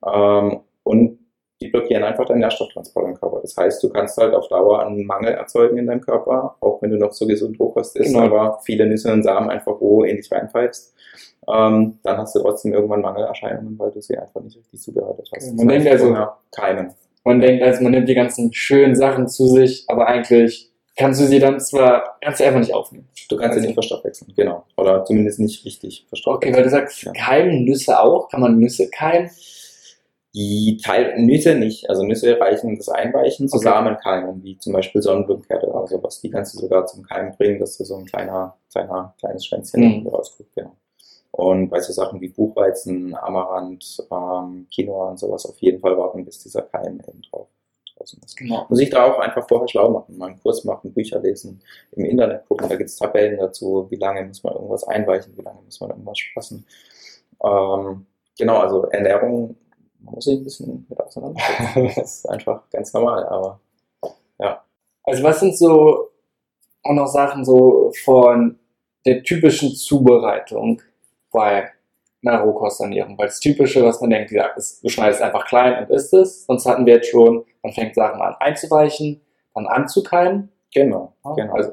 Ähm, 0.07 0.61
und 0.83 1.19
die 1.61 1.69
blockieren 1.69 2.03
einfach 2.03 2.25
deinen 2.27 2.41
Nährstofftransport 2.41 3.07
im 3.07 3.15
Körper. 3.15 3.39
Das 3.41 3.57
heißt, 3.57 3.81
du 3.85 3.89
kannst 3.91 4.17
halt 4.19 4.35
auf 4.35 4.49
Dauer 4.49 4.85
einen 4.85 5.07
Mangel 5.07 5.33
erzeugen 5.35 5.79
in 5.79 5.87
deinem 5.87 6.01
Körper, 6.01 6.57
auch 6.61 6.83
wenn 6.83 6.91
du 6.91 6.97
noch 6.97 7.13
so 7.13 7.25
gesund 7.27 7.61
Rohkost 7.61 7.97
isst, 7.97 8.13
Genau. 8.15 8.25
aber 8.27 8.59
viele 8.65 8.87
Nüsse 8.87 9.13
und 9.13 9.23
Samen 9.23 9.49
einfach 9.49 9.81
roh 9.81 10.03
in 10.03 10.17
dich 10.17 10.33
reinpfeifst. 10.33 10.93
Ähm, 11.49 11.99
dann 12.03 12.17
hast 12.19 12.35
du 12.35 12.41
trotzdem 12.41 12.73
irgendwann 12.73 13.01
Mangelerscheinungen, 13.03 13.79
weil 13.79 13.91
du 13.93 14.01
sie 14.01 14.17
einfach 14.19 14.41
nicht 14.41 14.57
richtig 14.57 14.81
zubereitet 14.81 15.29
hast. 15.37 15.47
Okay, 15.49 15.55
man 15.57 15.69
denkt 15.69 15.87
also- 15.89 16.17
keimen. 16.51 16.95
Man 17.25 17.41
denkt, 17.41 17.63
also 17.63 17.83
man 17.85 17.93
nimmt 17.93 18.09
die 18.09 18.15
ganzen 18.17 18.53
schönen 18.53 18.97
Sachen 18.97 19.29
zu 19.29 19.47
sich, 19.47 19.85
aber 19.87 20.09
eigentlich 20.09 20.72
kannst 20.97 21.21
du 21.21 21.27
sie 21.27 21.39
dann 21.39 21.59
zwar 21.61 22.17
ganz 22.21 22.41
einfach 22.41 22.61
nicht 22.61 22.75
aufnehmen. 22.75 23.09
Du 23.29 23.37
kannst 23.37 23.55
sie 23.59 23.65
nicht 23.67 23.75
verstoffwechseln, 23.75 24.33
genau. 24.37 24.65
Oder 24.77 25.05
zumindest 25.05 25.41
nicht 25.41 25.65
richtig 25.65 26.01
Okay, 26.01 26.09
verstoffwechseln. 26.09 26.55
weil 26.57 26.63
du 26.65 26.71
sagst, 26.71 27.03
Ja. 27.03 27.13
keimen 27.13 27.65
Nüsse 27.65 28.01
auch? 28.01 28.29
Kann 28.29 28.41
man 28.41 28.59
Nüsse 28.59 28.91
keimen? 28.91 29.31
Die 30.35 30.79
Teil 30.83 31.19
Nüsse 31.19 31.55
nicht. 31.55 31.91
Also 31.91 32.05
Nüsse 32.05 32.41
reichen 32.41 32.77
das 32.79 32.89
Einweichen 32.89 33.49
zu 33.49 33.57
Okay. 33.57 33.65
Samenkeimen, 33.65 34.43
wie 34.43 34.57
zum 34.59 34.73
Beispiel 34.73 35.03
Sonnenblumenkerne 35.03 35.65
oder 35.67 35.87
sowas. 35.87 36.21
Die 36.23 36.31
kannst 36.31 36.55
du 36.55 36.59
sogar 36.61 36.87
zum 36.87 37.03
Keimen 37.03 37.37
bringen, 37.37 37.59
dass 37.61 37.77
da 37.77 37.85
so 37.85 37.97
ein 37.97 38.07
kleiner, 38.07 38.57
kleiner, 38.71 39.15
kleines 39.19 39.45
Schwänzchen 39.45 40.01
Mhm. 40.03 40.07
rausguckt. 40.09 40.55
Genau. 40.57 40.73
Und 41.33 41.69
bei 41.71 41.81
so 41.81 41.93
Sachen 41.93 42.21
wie 42.21 42.29
Buchweizen, 42.29 43.15
Amaranth, 43.15 44.03
ähm, 44.11 44.67
Quinoa 44.75 45.11
und 45.11 45.19
sowas 45.19 45.45
auf 45.47 45.59
jeden 45.59 45.81
Fall 45.81 45.97
warten, 45.99 46.25
bis 46.25 46.39
dieser 46.43 46.63
Keim 46.63 47.01
eben 47.07 47.23
drauf 47.31 47.49
draußen 47.97 48.21
ist. 48.25 48.37
Genau. 48.37 48.67
Muss 48.69 48.81
ich 48.81 48.91
da 48.91 49.05
auch 49.05 49.19
einfach 49.19 49.47
vorher 49.49 49.69
schlau 49.69 49.91
machen, 49.91 50.19
mal 50.19 50.31
einen 50.31 50.41
Kurs 50.41 50.65
machen, 50.65 50.93
Bücher 50.93 51.21
lesen, 51.21 51.63
im 51.93 52.05
Internet 52.05 52.47
gucken, 52.47 52.69
da 52.69 52.77
gibt 52.77 52.91
es 52.91 52.97
Tabellen 52.97 53.39
dazu, 53.39 53.87
wie 53.91 53.97
lange 53.97 54.25
muss 54.25 54.43
man 54.43 54.55
irgendwas 54.55 54.85
einweichen, 54.85 55.37
wie 55.37 55.43
lange 55.43 55.61
muss 55.63 55.81
man 55.81 55.91
irgendwas 55.91 56.19
sprossen. 56.19 56.67
Ähm, 57.45 58.07
genau, 58.39 58.59
also 58.59 58.85
Ernährung, 58.87 59.57
man 60.01 60.15
muss 60.15 60.25
sich 60.25 60.39
ein 60.39 60.45
bisschen 60.45 60.87
mit 60.89 61.01
auseinandersetzen. 61.01 61.91
Das 61.97 62.17
ist 62.19 62.29
einfach 62.29 62.69
ganz 62.71 62.93
normal, 62.93 63.25
aber 63.27 63.61
Also 65.05 65.23
was 65.23 65.41
sind 65.41 65.57
so 65.57 66.11
auch 66.83 66.93
noch 66.93 67.07
Sachen 67.07 67.45
so 67.45 67.93
von 68.05 68.59
der 69.05 69.23
typischen 69.23 69.75
Zubereitung 69.75 70.81
bei 71.31 71.71
einer 72.25 72.41
Rohkosternährung? 72.41 73.17
Weil 73.19 73.27
das 73.27 73.41
Typische, 73.41 73.85
was 73.85 74.01
man 74.01 74.11
denkt, 74.11 74.31
ja, 74.31 74.47
ist, 74.57 74.83
du 74.85 74.89
schneidest 74.89 75.23
einfach 75.23 75.47
klein 75.47 75.83
und 75.85 75.91
isst 75.95 76.13
es. 76.15 76.45
Sonst 76.47 76.67
hatten 76.67 76.87
wir 76.87 76.95
jetzt 76.95 77.09
schon, 77.11 77.45
man 77.63 77.73
fängt 77.73 77.95
Sachen 77.95 78.21
an 78.21 78.35
einzuweichen, 78.41 79.21
dann 79.55 79.67
anzukeimen. 79.67 80.51
genau, 80.75 81.13
genau. 81.37 81.55
Also, 81.55 81.73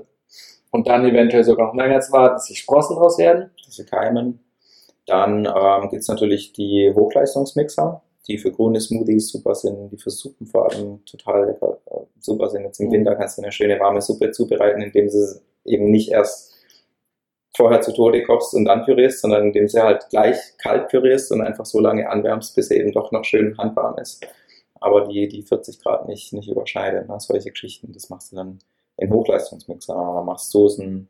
und 0.71 0.87
dann 0.87 1.03
eventuell 1.05 1.43
sogar 1.43 1.67
noch 1.67 1.75
länger 1.75 1.99
zu 2.01 2.11
warten, 2.11 2.35
bis 2.35 2.45
die 2.45 2.55
Sprossen 2.55 2.95
draus 2.95 3.17
werden. 3.17 3.49
diese 3.65 3.85
Keimen. 3.85 4.39
Dann 5.07 5.45
ähm, 5.47 5.89
gibt 5.89 6.01
es 6.03 6.07
natürlich 6.07 6.53
die 6.53 6.91
Hochleistungsmixer, 6.93 8.01
die 8.27 8.37
für 8.37 8.51
grüne 8.51 8.79
Smoothies 8.79 9.29
super 9.29 9.55
sind, 9.55 9.89
die 9.91 9.97
für 9.97 10.11
Suppen 10.11 10.45
vor 10.45 10.71
allem 10.71 11.03
total 11.05 11.47
lecker, 11.47 11.79
äh, 11.87 12.01
super 12.19 12.49
sind. 12.49 12.63
Jetzt 12.63 12.79
im 12.79 12.87
Mhm. 12.89 12.91
Winter 12.91 13.15
kannst 13.15 13.37
du 13.37 13.41
eine 13.41 13.51
schöne 13.51 13.79
warme 13.79 14.01
Suppe 14.01 14.29
zubereiten, 14.31 14.81
indem 14.81 15.09
sie 15.09 15.39
eben 15.65 15.89
nicht 15.89 16.11
erst 16.11 16.48
vorher 17.59 17.81
zu 17.81 17.91
Tode 17.91 18.23
kochst 18.23 18.53
und 18.53 18.63
dann 18.63 18.85
pürierst, 18.85 19.19
sondern 19.19 19.47
indem 19.47 19.67
sie 19.67 19.81
halt 19.81 20.07
gleich 20.09 20.37
kalt 20.57 20.87
pürierst 20.87 21.29
und 21.33 21.41
einfach 21.41 21.65
so 21.65 21.81
lange 21.81 22.09
anwärmst, 22.09 22.55
bis 22.55 22.69
sie 22.69 22.77
eben 22.77 22.93
doch 22.93 23.11
noch 23.11 23.25
schön 23.25 23.57
handwarm 23.57 23.97
ist. 23.99 24.25
Aber 24.79 25.05
die, 25.07 25.27
die 25.27 25.41
40 25.41 25.81
Grad 25.81 26.07
nicht, 26.07 26.31
nicht 26.31 26.49
überschneidet. 26.49 27.09
Ne? 27.09 27.19
Solche 27.19 27.51
Geschichten, 27.51 27.91
das 27.91 28.09
machst 28.09 28.31
du 28.31 28.37
dann 28.37 28.59
in 28.95 29.11
Hochleistungsmixer. 29.11 29.93
Da 29.93 30.23
machst 30.23 30.51
Soßen, 30.51 31.09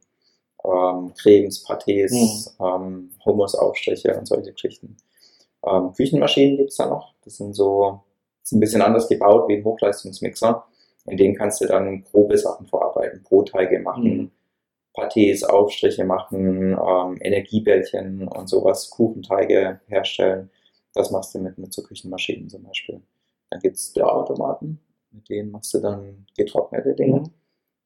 ähm, 0.65 1.13
Cremes, 1.21 1.63
Pâtés, 1.63 2.49
ähm, 2.59 3.11
Hummusaufstriche 3.23 4.17
und 4.17 4.27
solche 4.27 4.51
Geschichten. 4.51 4.97
Ähm, 5.63 5.93
Küchenmaschinen 5.93 6.57
gibt's 6.57 6.77
da 6.77 6.87
noch. 6.87 7.13
Das 7.25 7.37
sind 7.37 7.53
so, 7.53 7.99
sind 8.41 8.57
ein 8.57 8.61
bisschen 8.61 8.81
anders 8.81 9.07
gebaut 9.07 9.47
wie 9.49 9.57
ein 9.57 9.63
Hochleistungsmixer. 9.63 10.65
In 11.05 11.17
denen 11.17 11.35
kannst 11.35 11.61
du 11.61 11.67
dann 11.67 12.03
grobe 12.05 12.39
Sachen 12.39 12.65
verarbeiten, 12.65 13.21
Brotteige 13.21 13.79
machen, 13.79 14.03
Mhm. 14.03 14.31
Pâtés, 14.99 15.43
Aufstriche 15.45 16.03
machen, 16.03 16.73
ähm, 16.73 17.17
Energiebällchen 17.21 18.27
und 18.27 18.47
sowas, 18.49 18.89
Kuchenteige 18.89 19.79
herstellen. 19.87 20.49
Das 20.93 21.11
machst 21.11 21.33
du 21.35 21.39
mit, 21.39 21.57
mit 21.57 21.73
so 21.73 21.81
Küchenmaschinen 21.83 22.49
zum 22.49 22.63
Beispiel. 22.63 23.01
Dann 23.49 23.59
gibt's 23.61 23.93
Dörrautomaten, 23.93 24.79
mit 25.11 25.29
denen 25.29 25.51
machst 25.51 25.73
du 25.73 25.79
dann 25.79 26.25
getrocknete 26.37 26.93
Dinge, 26.93 27.21
Mhm. 27.21 27.29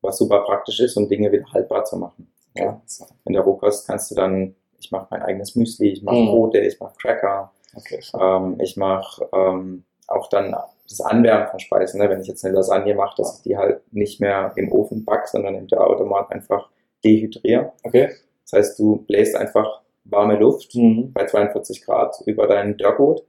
was 0.01 0.17
super 0.17 0.41
praktisch 0.41 0.79
ist, 0.79 0.97
um 0.97 1.07
Dinge 1.07 1.31
wieder 1.31 1.45
haltbar 1.53 1.85
zu 1.85 1.97
machen. 1.97 2.27
Ja. 2.55 2.81
In 3.25 3.33
der 3.33 3.41
Rohkost 3.43 3.87
kannst 3.87 4.11
du 4.11 4.15
dann, 4.15 4.55
ich 4.79 4.91
mache 4.91 5.07
mein 5.11 5.21
eigenes 5.23 5.55
Müsli, 5.55 5.89
ich 5.89 6.03
mache 6.03 6.17
Mhm. 6.17 6.27
Brote, 6.27 6.59
ich 6.59 6.79
mache 6.79 6.95
Cracker, 7.01 7.51
Okay. 7.75 7.99
ähm, 8.19 8.57
ich 8.61 8.77
mache 8.77 9.27
ähm, 9.33 9.83
auch 10.07 10.27
dann 10.29 10.55
das 10.87 11.01
Anwärmen 11.01 11.47
von 11.47 11.59
Speisen. 11.59 11.99
Ne? 11.99 12.09
Wenn 12.09 12.21
ich 12.21 12.27
jetzt 12.27 12.45
eine 12.45 12.53
Lasagne 12.55 12.93
mache, 12.93 13.15
dass 13.17 13.37
ich 13.37 13.43
die 13.43 13.57
halt 13.57 13.81
nicht 13.93 14.19
mehr 14.19 14.51
im 14.57 14.71
Ofen 14.71 15.03
back, 15.05 15.27
sondern 15.27 15.55
im 15.55 15.67
Automat 15.77 16.31
einfach 16.31 16.69
dehydriere. 17.03 17.73
Okay. 17.83 18.11
Das 18.43 18.53
heißt, 18.53 18.79
du 18.79 18.97
bläst 19.07 19.35
einfach 19.35 19.81
warme 20.05 20.37
Luft 20.37 20.75
Mhm. 20.75 21.11
bei 21.13 21.25
42 21.25 21.83
Grad 21.85 22.15
über 22.25 22.47
dein 22.47 22.77
Dörrgut 22.77 23.23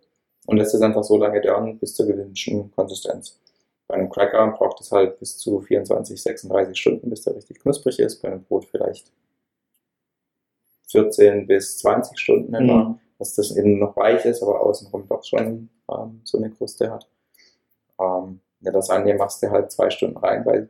und 0.46 0.56
lässt 0.56 0.74
es 0.74 0.82
einfach 0.82 1.04
so 1.04 1.16
lange 1.16 1.40
dörren 1.40 1.78
bis 1.78 1.94
zur 1.94 2.06
gewünschten 2.06 2.70
Konsistenz. 2.72 3.38
Bei 3.86 3.94
einem 3.96 4.08
Cracker 4.10 4.48
braucht 4.52 4.80
es 4.80 4.90
halt 4.92 5.18
bis 5.18 5.36
zu 5.38 5.60
24, 5.60 6.20
36 6.20 6.76
Stunden, 6.78 7.10
bis 7.10 7.22
der 7.22 7.36
richtig 7.36 7.60
knusprig 7.60 7.98
ist. 7.98 8.22
Bei 8.22 8.28
einem 8.28 8.42
Brot 8.42 8.64
vielleicht 8.64 9.12
14 10.90 11.46
bis 11.46 11.78
20 11.78 12.18
Stunden 12.18 12.54
etwa, 12.54 12.84
Mhm. 12.84 12.98
dass 13.18 13.34
das 13.34 13.50
innen 13.50 13.78
noch 13.78 13.96
weich 13.96 14.24
ist, 14.24 14.42
aber 14.42 14.60
außenrum 14.64 15.06
doch 15.08 15.24
schon 15.24 15.68
ähm, 15.90 16.20
so 16.24 16.38
eine 16.38 16.50
Kruste 16.50 16.90
hat. 16.90 17.06
Ähm, 18.00 18.40
in 18.60 18.64
der 18.64 18.72
Lasagne 18.74 19.14
machst 19.14 19.42
du 19.42 19.50
halt 19.50 19.70
zwei 19.70 19.90
Stunden 19.90 20.16
rein 20.16 20.44
bei 20.44 20.66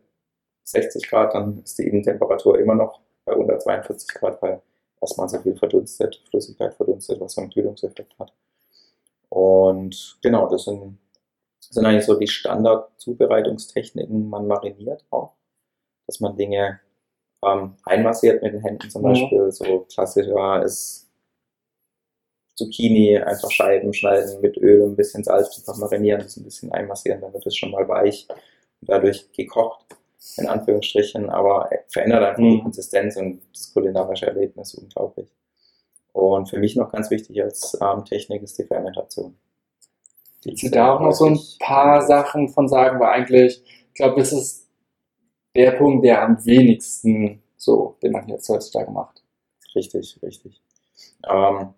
60 0.65 1.09
Grad, 1.09 1.35
dann 1.35 1.63
ist 1.63 1.79
die 1.79 1.87
Innentemperatur 1.87 2.59
immer 2.59 2.75
noch 2.75 3.01
bei 3.25 3.35
unter 3.35 3.59
42 3.59 4.09
Grad, 4.09 4.41
weil 4.43 4.61
erstmal 5.01 5.29
so 5.29 5.39
viel 5.41 5.57
verdunstet, 5.57 6.23
Flüssigkeit 6.31 6.75
verdunstet, 6.75 7.21
was 7.21 7.35
so 7.35 7.41
einen 7.43 7.51
Kühlungseffekt 7.51 8.19
hat. 8.19 8.33
Und 9.29 10.19
genau, 10.23 10.49
das 10.49 10.65
sind, 10.65 10.99
das 11.61 11.71
sind 11.71 11.87
eigentlich 11.87 12.05
so 12.05 12.19
die 12.19 12.27
Standard-Zubereitungstechniken. 12.29 14.29
Man 14.29 14.47
mariniert 14.47 15.05
auch, 15.11 15.33
dass 16.07 16.21
man 16.21 16.37
Dinge 16.37 16.81
ähm, 17.45 17.75
einmassiert 17.85 18.43
mit 18.43 18.55
den 18.55 18.63
Händen 18.63 18.89
zum 18.91 19.03
Ja. 19.03 19.09
Beispiel. 19.11 19.51
So 19.53 19.81
klassischer 19.93 20.63
ist 20.63 21.11
Zucchini 22.57 23.19
einfach 23.19 23.51
Scheiben 23.51 23.93
schneiden 23.93 24.41
mit 24.41 24.57
Öl 24.57 24.83
und 24.83 24.93
ein 24.93 24.97
bisschen 24.97 25.25
Salz 25.25 25.59
einfach 25.59 25.77
marinieren, 25.77 26.21
das 26.23 26.37
ein 26.37 26.45
bisschen 26.45 26.71
einmassieren, 26.73 27.21
dann 27.21 27.33
wird 27.33 27.47
es 27.47 27.57
schon 27.57 27.71
mal 27.73 27.89
weich. 27.89 28.29
dadurch 28.83 29.33
gekocht, 29.33 29.87
in 30.37 30.47
Anführungsstrichen, 30.49 31.31
aber 31.31 31.71
verändert 31.89 32.23
einfach 32.23 32.43
die 32.43 32.57
Mhm. 32.57 32.63
Konsistenz 32.63 33.17
und 33.17 33.43
das 33.53 33.73
kulinarische 33.73 34.27
Erlebnis 34.27 34.75
unglaublich. 34.75 35.29
Und 36.13 36.49
für 36.49 36.59
mich 36.59 36.77
noch 36.77 36.93
ganz 36.93 37.11
wichtig 37.11 37.43
als 37.43 37.77
ähm, 37.81 38.05
Technik 38.05 38.43
ist 38.43 38.59
die 38.59 38.65
Fermentation. 38.65 39.37
Die 40.45 40.55
du 40.55 40.71
da 40.71 40.95
auch 40.95 41.01
noch 41.01 41.13
so 41.13 41.27
ein 41.27 41.39
paar 41.59 42.03
Sachen 42.03 42.49
von 42.49 42.69
sagen, 42.69 43.01
weil 43.01 43.09
eigentlich, 43.09 43.63
ich 43.89 43.95
glaube, 43.95 44.21
das 44.21 44.33
ist 44.33 44.69
der 45.57 45.73
Punkt, 45.73 46.05
der 46.05 46.23
am 46.23 46.45
wenigsten 46.45 47.43
so, 47.57 47.97
den 48.03 48.13
man 48.13 48.29
jetzt 48.29 48.49
heutzutage 48.49 48.91
macht. 48.91 49.23
Richtig, 49.75 50.19
richtig. 50.23 50.61
Ähm, 51.29 51.75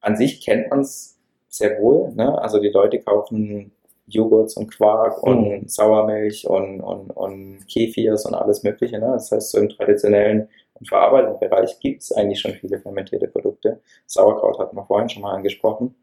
an 0.00 0.16
sich 0.16 0.40
kennt 0.44 0.70
man 0.70 0.80
es 0.80 1.18
sehr 1.48 1.80
wohl. 1.80 2.12
Ne? 2.14 2.40
Also 2.40 2.58
die 2.58 2.70
Leute 2.70 3.00
kaufen 3.00 3.72
Joghurts 4.06 4.56
und 4.56 4.70
Quark 4.70 5.22
und 5.22 5.70
Sauermilch 5.70 6.46
und, 6.46 6.80
und, 6.80 7.10
und 7.10 7.66
Kefirs 7.68 8.26
und 8.26 8.34
alles 8.34 8.62
Mögliche. 8.62 8.98
Ne? 8.98 9.06
Das 9.12 9.30
heißt, 9.30 9.50
so 9.50 9.58
im 9.58 9.68
traditionellen 9.68 10.48
und 10.74 10.88
verarbeitenden 10.88 11.38
Bereich 11.38 11.78
gibt 11.80 12.02
es 12.02 12.12
eigentlich 12.12 12.40
schon 12.40 12.52
viele 12.52 12.78
fermentierte 12.78 13.28
Produkte. 13.28 13.80
Sauerkraut 14.06 14.58
hatten 14.58 14.76
wir 14.76 14.84
vorhin 14.84 15.08
schon 15.08 15.22
mal 15.22 15.34
angesprochen. 15.34 15.94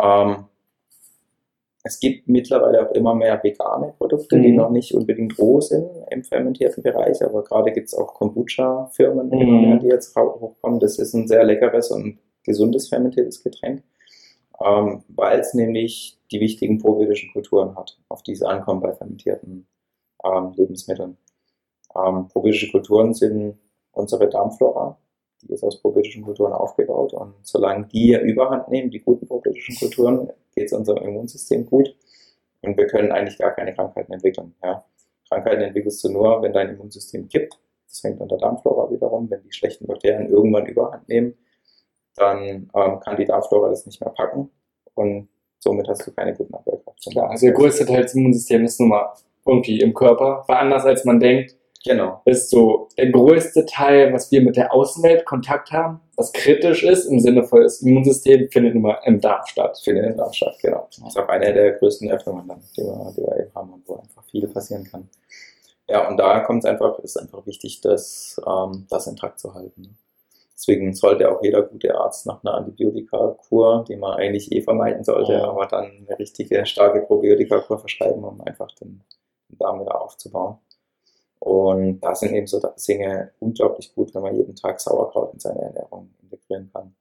Ähm, 0.00 0.44
es 1.84 2.00
gibt 2.00 2.28
mittlerweile 2.28 2.86
auch 2.86 2.92
immer 2.92 3.14
mehr 3.14 3.42
vegane 3.42 3.94
Produkte, 3.96 4.38
die 4.40 4.50
Mhm. 4.50 4.56
noch 4.56 4.70
nicht 4.70 4.92
unbedingt 4.94 5.38
roh 5.38 5.60
sind 5.60 5.88
im 6.10 6.24
fermentierten 6.24 6.82
Bereich, 6.82 7.22
aber 7.24 7.44
gerade 7.44 7.72
gibt 7.72 7.86
es 7.88 7.94
auch 7.94 8.14
Kombucha-Firmen, 8.14 9.28
Mhm. 9.28 9.78
die 9.80 9.86
jetzt 9.86 10.14
hochkommen. 10.16 10.80
Das 10.80 10.98
ist 10.98 11.14
ein 11.14 11.28
sehr 11.28 11.44
leckeres 11.44 11.90
und 11.90 12.18
gesundes 12.44 12.88
fermentiertes 12.88 13.42
Getränk, 13.42 13.82
ähm, 14.64 15.04
weil 15.08 15.40
es 15.40 15.54
nämlich 15.54 16.18
die 16.30 16.40
wichtigen 16.40 16.78
probiotischen 16.78 17.32
Kulturen 17.32 17.76
hat, 17.76 17.98
auf 18.08 18.22
die 18.22 18.32
es 18.32 18.42
ankommt 18.42 18.82
bei 18.82 18.92
fermentierten 18.92 19.66
ähm, 20.24 20.52
Lebensmitteln. 20.56 21.16
Ähm, 21.94 22.28
probiotische 22.28 22.70
Kulturen 22.70 23.14
sind 23.14 23.58
unsere 23.92 24.28
Darmflora, 24.28 24.98
die 25.42 25.52
ist 25.52 25.64
aus 25.64 25.80
probiotischen 25.80 26.24
Kulturen 26.24 26.52
aufgebaut 26.52 27.12
und 27.14 27.34
solange 27.42 27.86
die 27.86 28.14
Überhand 28.14 28.68
nehmen, 28.68 28.90
die 28.90 29.00
guten 29.00 29.26
probiotischen 29.26 29.76
Kulturen, 29.76 30.30
geht 30.54 30.66
es 30.66 30.72
unserem 30.72 31.04
Immunsystem 31.04 31.66
gut 31.66 31.94
und 32.62 32.76
wir 32.76 32.86
können 32.86 33.12
eigentlich 33.12 33.38
gar 33.38 33.52
keine 33.52 33.74
Krankheiten 33.74 34.12
entwickeln. 34.12 34.54
Ja. 34.62 34.84
Krankheiten 35.28 35.62
entwickelst 35.62 36.02
du 36.04 36.08
nur, 36.10 36.42
wenn 36.42 36.52
dein 36.52 36.70
Immunsystem 36.70 37.28
kippt. 37.28 37.58
Das 37.86 38.00
fängt 38.00 38.20
an 38.20 38.28
der 38.28 38.38
Darmflora 38.38 38.90
wiederum. 38.90 39.30
Wenn 39.30 39.42
die 39.42 39.52
schlechten 39.52 39.86
Bakterien 39.86 40.28
irgendwann 40.28 40.66
Überhand 40.66 41.08
nehmen, 41.08 41.34
dann 42.18 42.70
ähm, 42.74 43.00
kann 43.00 43.16
die 43.16 43.24
Darmflora 43.24 43.68
das 43.68 43.86
nicht 43.86 44.00
mehr 44.00 44.10
packen 44.10 44.50
und 44.94 45.28
somit 45.58 45.88
hast 45.88 46.06
du 46.06 46.12
keine 46.12 46.34
guten 46.34 46.54
Abwehrkräfte. 46.54 47.10
Klar, 47.10 47.30
also 47.30 47.46
der 47.46 47.54
größte 47.54 47.86
Teil 47.86 48.02
des 48.02 48.14
Immunsystems 48.14 48.72
ist 48.72 48.80
nun 48.80 48.90
mal 48.90 49.12
irgendwie 49.46 49.80
im 49.80 49.94
Körper. 49.94 50.44
War 50.46 50.58
anders 50.58 50.84
als 50.84 51.04
man 51.04 51.20
denkt, 51.20 51.58
Genau, 51.84 52.20
ist 52.24 52.50
so 52.50 52.88
der 52.98 53.10
größte 53.10 53.64
Teil, 53.64 54.12
was 54.12 54.32
wir 54.32 54.42
mit 54.42 54.56
der 54.56 54.74
Außenwelt 54.74 55.24
Kontakt 55.24 55.70
haben, 55.70 56.00
was 56.16 56.32
kritisch 56.32 56.82
ist 56.82 57.06
im 57.06 57.20
Sinne 57.20 57.44
von 57.44 57.62
das 57.62 57.80
Immunsystem, 57.82 58.48
findet 58.50 58.74
nun 58.74 58.82
mal 58.82 58.98
im 59.04 59.20
Darm 59.20 59.46
statt. 59.46 59.78
findet 59.82 60.06
in 60.06 60.16
Darm 60.16 60.32
statt, 60.32 60.56
genau. 60.60 60.88
Das 60.90 60.98
ist 60.98 61.18
auch 61.18 61.28
eine 61.28 61.52
der 61.52 61.72
größten 61.72 62.10
Öffnungen 62.10 62.48
dann, 62.48 62.60
die 62.76 62.82
wir, 62.82 63.14
die 63.16 63.22
wir 63.22 63.36
eben 63.38 63.54
haben 63.54 63.72
und 63.72 63.88
wo 63.88 63.94
einfach 63.94 64.24
viel 64.24 64.48
passieren 64.48 64.84
kann. 64.90 65.08
Ja, 65.88 66.08
und 66.08 66.16
da 66.16 66.40
kommt 66.40 66.64
es 66.64 66.70
einfach, 66.70 66.98
ist 66.98 67.16
einfach 67.16 67.46
wichtig, 67.46 67.80
das, 67.80 68.40
ähm, 68.46 68.86
das 68.90 69.06
intakt 69.06 69.38
zu 69.38 69.54
halten. 69.54 69.96
Deswegen 70.58 70.92
sollte 70.92 71.30
auch 71.30 71.40
jeder 71.40 71.62
gute 71.62 71.94
Arzt 71.94 72.26
nach 72.26 72.42
einer 72.42 72.54
Antibiotikakur, 72.54 73.84
die 73.86 73.94
man 73.96 74.14
eigentlich 74.18 74.50
eh 74.50 74.60
vermeiden 74.60 75.04
sollte, 75.04 75.34
Ja. 75.34 75.44
aber 75.48 75.66
dann 75.66 75.84
eine 76.08 76.18
richtige 76.18 76.66
starke 76.66 77.02
Probiotikakur 77.02 77.78
verschreiben, 77.78 78.24
um 78.24 78.40
einfach 78.40 78.68
den, 78.72 79.02
Darm 79.50 79.80
wieder 79.80 79.98
aufzubauen. 80.02 80.58
Und 81.38 82.00
da 82.00 82.14
sind 82.14 82.34
eben 82.34 82.46
so 82.46 82.60
Dinge 82.86 83.30
unglaublich 83.38 83.94
gut, 83.94 84.14
wenn 84.14 84.22
man 84.22 84.34
jeden 84.36 84.54
Tag 84.56 84.78
Sauerkraut 84.80 85.32
in 85.32 85.40
seine 85.40 85.60
Ernährung 85.62 86.10
integrieren 86.22 86.68
kann. 86.72 86.94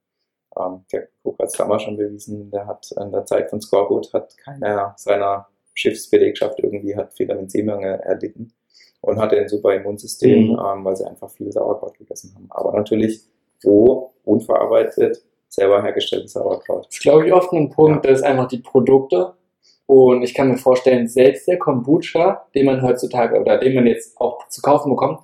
Ähm, 0.57 0.85
Captain 0.89 1.09
Cook 1.23 1.39
hat 1.39 1.47
es 1.47 1.53
damals 1.53 1.81
schon 1.83 1.97
bewiesen, 1.97 2.49
der 2.51 2.65
hat 2.67 2.89
in 2.91 3.11
der 3.11 3.25
Zeit 3.25 3.49
von 3.49 3.59
Scoreboot 3.59 4.13
hat 4.13 4.37
keiner 4.37 4.93
seiner 4.97 5.47
Schiffsbelegschaft 5.73 6.57
irgendwie 6.59 6.95
hat 6.95 7.17
Vitamin 7.19 7.49
C-Mangel 7.49 7.99
erlitten 7.99 8.53
und 9.01 9.19
hatte 9.19 9.37
ein 9.37 9.49
super 9.49 9.73
Immunsystem, 9.75 10.51
Mhm. 10.53 10.59
ähm, 10.59 10.85
weil 10.85 10.95
sie 10.95 11.05
einfach 11.05 11.29
viel 11.31 11.51
Sauerkraut 11.51 11.97
gegessen 11.97 12.33
haben. 12.35 12.47
Aber 12.51 12.71
natürlich 12.73 13.27
roh, 13.65 14.11
unverarbeitet, 14.23 15.23
selber 15.47 15.81
hergestelltes 15.81 16.33
Sauerkraut. 16.33 16.85
Das 16.87 16.95
ist, 16.95 17.01
glaube 17.01 17.27
ich, 17.27 17.33
oft 17.33 17.51
ein 17.53 17.69
Punkt, 17.69 18.05
das 18.05 18.19
ist 18.19 18.25
einfach 18.25 18.47
die 18.47 18.59
Produkte. 18.59 19.33
Und 19.85 20.21
ich 20.21 20.33
kann 20.33 20.49
mir 20.49 20.57
vorstellen, 20.57 21.07
selbst 21.07 21.47
der 21.47 21.57
Kombucha, 21.57 22.45
den 22.53 22.65
man 22.65 22.81
heutzutage 22.81 23.39
oder 23.39 23.57
den 23.57 23.73
man 23.73 23.87
jetzt 23.87 24.19
auch 24.19 24.47
zu 24.49 24.61
kaufen 24.61 24.89
bekommt, 24.89 25.19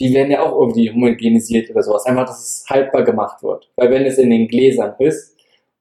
die 0.00 0.14
werden 0.14 0.30
ja 0.30 0.42
auch 0.42 0.58
irgendwie 0.58 0.90
homogenisiert 0.90 1.70
oder 1.70 1.82
sowas. 1.82 2.06
Einfach, 2.06 2.26
dass 2.26 2.40
es 2.40 2.64
haltbar 2.68 3.02
gemacht 3.02 3.42
wird. 3.42 3.70
Weil 3.76 3.90
wenn 3.90 4.04
es 4.04 4.18
in 4.18 4.30
den 4.30 4.48
Gläsern 4.48 4.94
ist 4.98 5.36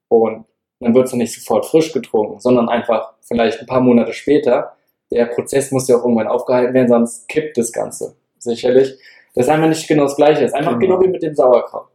und 0.09 0.45
dann 0.79 0.93
wird 0.93 1.05
es 1.05 1.11
ja 1.11 1.17
nicht 1.17 1.33
sofort 1.33 1.65
frisch 1.65 1.93
getrunken, 1.93 2.39
sondern 2.39 2.67
einfach 2.69 3.13
vielleicht 3.21 3.61
ein 3.61 3.67
paar 3.67 3.81
Monate 3.81 4.13
später, 4.13 4.73
der 5.11 5.25
Prozess 5.27 5.71
muss 5.71 5.87
ja 5.87 5.97
auch 5.97 6.03
irgendwann 6.03 6.27
aufgehalten 6.27 6.73
werden, 6.73 6.87
sonst 6.89 7.27
kippt 7.29 7.57
das 7.57 7.71
Ganze. 7.71 8.15
Sicherlich. 8.37 8.97
Das 9.33 9.47
ist 9.47 9.51
einfach 9.51 9.67
nicht 9.69 9.87
genau 9.87 10.03
das 10.03 10.15
Gleiche. 10.15 10.41
Das 10.41 10.51
ist 10.51 10.55
einfach 10.55 10.77
Genau. 10.79 10.97
genau 10.97 11.01
wie 11.01 11.11
mit 11.11 11.23
dem 11.23 11.35
Sauerkraut. 11.35 11.87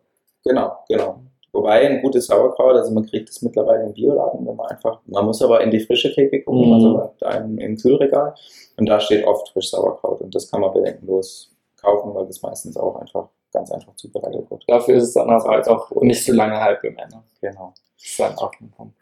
Genau, 0.45 0.73
genau. 0.89 1.21
Wobei 1.53 1.89
ein 1.89 2.01
gutes 2.01 2.27
Sauerkraut, 2.29 2.77
also 2.77 2.93
man 2.93 3.05
kriegt 3.07 3.29
es 3.29 3.43
mittlerweile 3.43 3.85
im 3.85 3.93
Bioladen, 3.93 4.47
wenn 4.47 4.55
man 4.57 4.69
einfach, 4.69 5.01
man 5.07 5.25
muss 5.27 5.43
aber 5.43 5.61
in 5.63 5.71
die 5.71 5.81
frische 5.81 6.13
Theke 6.13 6.43
gucken, 6.43 6.69
Mhm. 6.69 6.73
also 6.75 7.13
da 7.19 7.31
im, 7.39 7.59
im 7.59 7.77
Kühlregal 7.77 8.35
und 8.77 8.87
da 8.89 9.01
steht 9.01 9.27
oft 9.27 9.49
frisch 9.49 9.71
Sauerkraut 9.71 10.21
und 10.21 10.33
das 10.35 10.49
kann 10.51 10.61
man 10.61 10.73
bedenkenlos 10.73 11.51
kaufen, 11.81 12.15
weil 12.15 12.27
das 12.27 12.41
meistens 12.43 12.77
auch 12.77 12.97
einfach 12.97 13.29
ganz 13.53 13.73
einfach 13.73 13.95
zubereitet 13.97 14.49
wird. 14.49 14.65
Dafür 14.69 14.95
ist 14.95 15.05
es 15.05 15.15
dann 15.15 15.29
aber 15.29 15.51
halt 15.51 15.67
auch 15.69 15.91
nicht 16.03 16.25
so 16.25 16.33
lange 16.33 16.61
halb 16.61 16.85
im 16.85 16.97
Ende. 16.97 17.17
Genau. 17.41 17.75
Das 17.99 18.07
ist 18.11 18.21
dann 18.21 18.39
auch 18.39 18.53
ein 18.61 18.71
Punkt. 18.71 18.95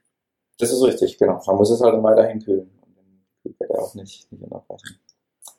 Das 0.59 0.73
ist 0.73 0.83
richtig, 0.83 1.19
genau. 1.19 1.39
Man 1.47 1.57
muss 1.57 1.71
es 1.71 1.83
halt 1.83 1.93
dann 1.95 2.03
weiterhin 2.03 2.41
kühlen 2.41 2.71
und 2.83 2.97
den 2.97 3.23
Kühlkette 3.43 3.79
auch 3.79 3.95
nicht, 3.95 4.33
nicht 4.33 4.43
unterbrechen. 4.43 4.99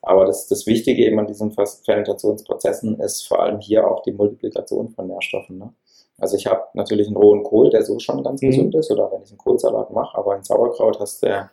Aber 0.02 0.24
das, 0.24 0.46
das 0.48 0.66
Wichtige 0.66 1.04
eben 1.04 1.18
an 1.18 1.26
diesen 1.26 1.52
Fer- 1.52 1.66
Fermentationsprozessen 1.84 2.98
ist 3.00 3.26
vor 3.28 3.40
allem 3.42 3.60
hier 3.60 3.86
auch 3.86 4.02
die 4.02 4.12
Multiplikation 4.12 4.88
von 4.90 5.06
Nährstoffen. 5.08 5.58
Ne? 5.58 5.72
Also 6.18 6.36
ich 6.36 6.46
habe 6.46 6.62
natürlich 6.74 7.06
einen 7.06 7.16
rohen 7.16 7.42
Kohl, 7.42 7.70
der 7.70 7.82
so 7.82 7.98
schon 7.98 8.22
ganz 8.24 8.40
Mhm. 8.42 8.46
gesund 8.50 8.74
ist, 8.74 8.90
oder 8.90 9.10
wenn 9.12 9.22
ich 9.22 9.30
einen 9.30 9.38
Kohlsalat 9.38 9.90
mache, 9.90 10.16
aber 10.16 10.36
in 10.36 10.42
Sauerkraut 10.44 10.98
hast 11.00 11.22
du 11.22 11.28
ja 11.28 11.50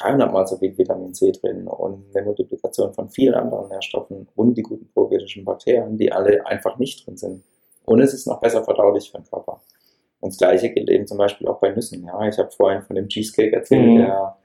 300 0.00 0.32
mal 0.32 0.46
so 0.46 0.56
viel 0.56 0.76
Vitamin 0.76 1.12
C 1.12 1.32
drin 1.32 1.66
und 1.68 2.04
eine 2.16 2.24
Multiplikation 2.24 2.94
von 2.94 3.10
vielen 3.10 3.34
anderen 3.34 3.68
Nährstoffen 3.68 4.26
und 4.34 4.54
die 4.56 4.62
guten 4.62 4.88
probiotischen 4.94 5.44
Bakterien, 5.44 5.98
die 5.98 6.10
alle 6.10 6.46
einfach 6.46 6.78
nicht 6.78 7.06
drin 7.06 7.18
sind. 7.18 7.42
Und 7.84 8.00
es 8.00 8.14
ist 8.14 8.26
noch 8.26 8.40
besser 8.40 8.64
verdaulich 8.64 9.10
für 9.10 9.18
den 9.18 9.26
Körper. 9.28 9.60
Und 10.20 10.30
das 10.32 10.38
Gleiche 10.38 10.70
gilt 10.70 10.88
eben 10.88 11.06
zum 11.06 11.18
Beispiel 11.18 11.46
auch 11.48 11.58
bei 11.58 11.70
Nüssen. 11.70 12.04
Ja, 12.06 12.26
ich 12.26 12.38
habe 12.38 12.50
vorhin 12.50 12.82
von 12.82 12.96
dem 12.96 13.08
Cheesecake 13.08 13.54
erzählt, 13.54 13.86
Mhm. 13.86 13.98
der 13.98 14.36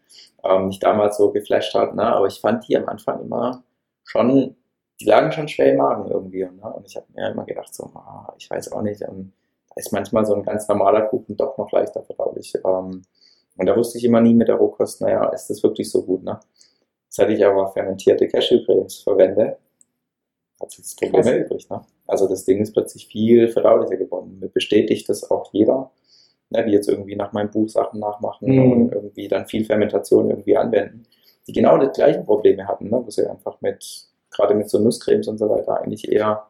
ähm, 0.43 0.67
mich 0.67 0.79
damals 0.79 1.17
so 1.17 1.31
geflasht 1.31 1.73
hat. 1.73 1.95
Ne? 1.95 2.03
Aber 2.03 2.27
ich 2.27 2.39
fand 2.39 2.67
die 2.67 2.77
am 2.77 2.87
Anfang 2.87 3.21
immer 3.21 3.63
schon, 4.03 4.55
die 4.99 5.05
lagen 5.05 5.31
schon 5.31 5.47
schwer 5.47 5.71
im 5.71 5.77
Magen 5.77 6.09
irgendwie. 6.09 6.43
Ne? 6.43 6.73
Und 6.73 6.85
ich 6.87 6.95
habe 6.95 7.05
mir 7.13 7.29
immer 7.29 7.45
gedacht, 7.45 7.73
so, 7.73 7.85
ah, 7.95 8.33
ich 8.37 8.49
weiß 8.49 8.71
auch 8.71 8.81
nicht, 8.81 9.01
ähm, 9.01 9.33
da 9.69 9.75
ist 9.77 9.91
manchmal 9.91 10.25
so 10.25 10.33
ein 10.33 10.43
ganz 10.43 10.67
normaler 10.67 11.01
Kuchen 11.01 11.37
doch 11.37 11.57
noch 11.57 11.71
leichter 11.71 12.03
verdaulich. 12.03 12.53
Ähm, 12.55 13.03
und 13.57 13.65
da 13.65 13.75
wusste 13.75 13.97
ich 13.97 14.03
immer 14.03 14.21
nie 14.21 14.33
mit 14.33 14.47
der 14.47 14.55
Rohkost, 14.55 15.01
naja, 15.01 15.29
ist 15.29 15.49
das 15.49 15.63
wirklich 15.63 15.89
so 15.89 16.03
gut? 16.03 16.23
Ne? 16.23 16.39
Seit 17.09 17.29
ich 17.29 17.43
aber 17.43 17.71
fermentierte 17.71 18.27
Cashewcremes 18.27 19.01
verwende, 19.01 19.57
hat 20.61 20.71
sich 20.71 20.83
das 20.83 20.95
Problem 20.95 21.25
erübrigt. 21.25 21.69
Ne? 21.69 21.81
Also 22.07 22.27
das 22.27 22.45
Ding 22.45 22.61
ist 22.61 22.73
plötzlich 22.73 23.07
viel 23.07 23.49
verdaulicher 23.49 23.97
geworden. 23.97 24.37
Mir 24.39 24.49
bestätigt 24.49 25.09
das 25.09 25.29
auch 25.29 25.51
jeder, 25.53 25.91
ne, 26.49 26.65
die 26.65 26.71
jetzt 26.71 26.89
irgendwie 26.89 27.15
nach 27.15 27.33
meinem 27.33 27.51
Buch 27.51 27.69
Sachen 27.69 27.99
nachmachen 27.99 28.47
Mhm. 28.53 28.71
und 28.71 28.93
irgendwie 28.93 29.27
dann 29.27 29.47
viel 29.47 29.65
Fermentation 29.65 30.29
irgendwie 30.29 30.57
anwenden, 30.57 31.03
die 31.47 31.53
genau 31.53 31.77
die 31.77 31.87
gleichen 31.87 32.25
Probleme 32.25 32.67
hatten, 32.67 32.89
ne, 32.89 33.01
wo 33.03 33.09
sie 33.09 33.27
einfach 33.29 33.59
mit, 33.61 34.07
gerade 34.31 34.53
mit 34.53 34.69
so 34.69 34.79
Nusscremes 34.79 35.27
und 35.27 35.37
so 35.37 35.49
weiter 35.49 35.79
eigentlich 35.81 36.11
eher 36.11 36.47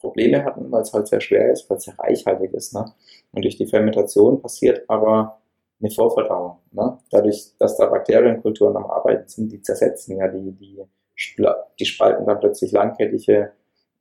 Probleme 0.00 0.44
hatten, 0.44 0.70
weil 0.70 0.82
es 0.82 0.92
halt 0.92 1.08
sehr 1.08 1.20
schwer 1.20 1.52
ist, 1.52 1.68
weil 1.68 1.78
es 1.78 1.84
sehr 1.84 1.98
reichhaltig 1.98 2.54
ist. 2.54 2.72
Ne? 2.72 2.84
Und 3.32 3.44
durch 3.44 3.56
die 3.56 3.66
Fermentation 3.66 4.40
passiert 4.40 4.84
aber 4.88 5.40
eine 5.80 5.90
Vorverdauung. 5.90 6.58
Ne? 6.70 6.98
Dadurch, 7.10 7.52
dass 7.58 7.76
da 7.76 7.86
Bakterienkulturen 7.86 8.76
am 8.76 8.86
Arbeiten 8.86 9.28
sind, 9.28 9.50
die 9.52 9.60
zersetzen 9.60 10.16
ja 10.16 10.28
die, 10.28 10.52
die, 10.52 10.84
die 11.80 11.84
spalten 11.84 12.26
dann 12.26 12.38
plötzlich 12.38 12.70
langkettige 12.72 13.50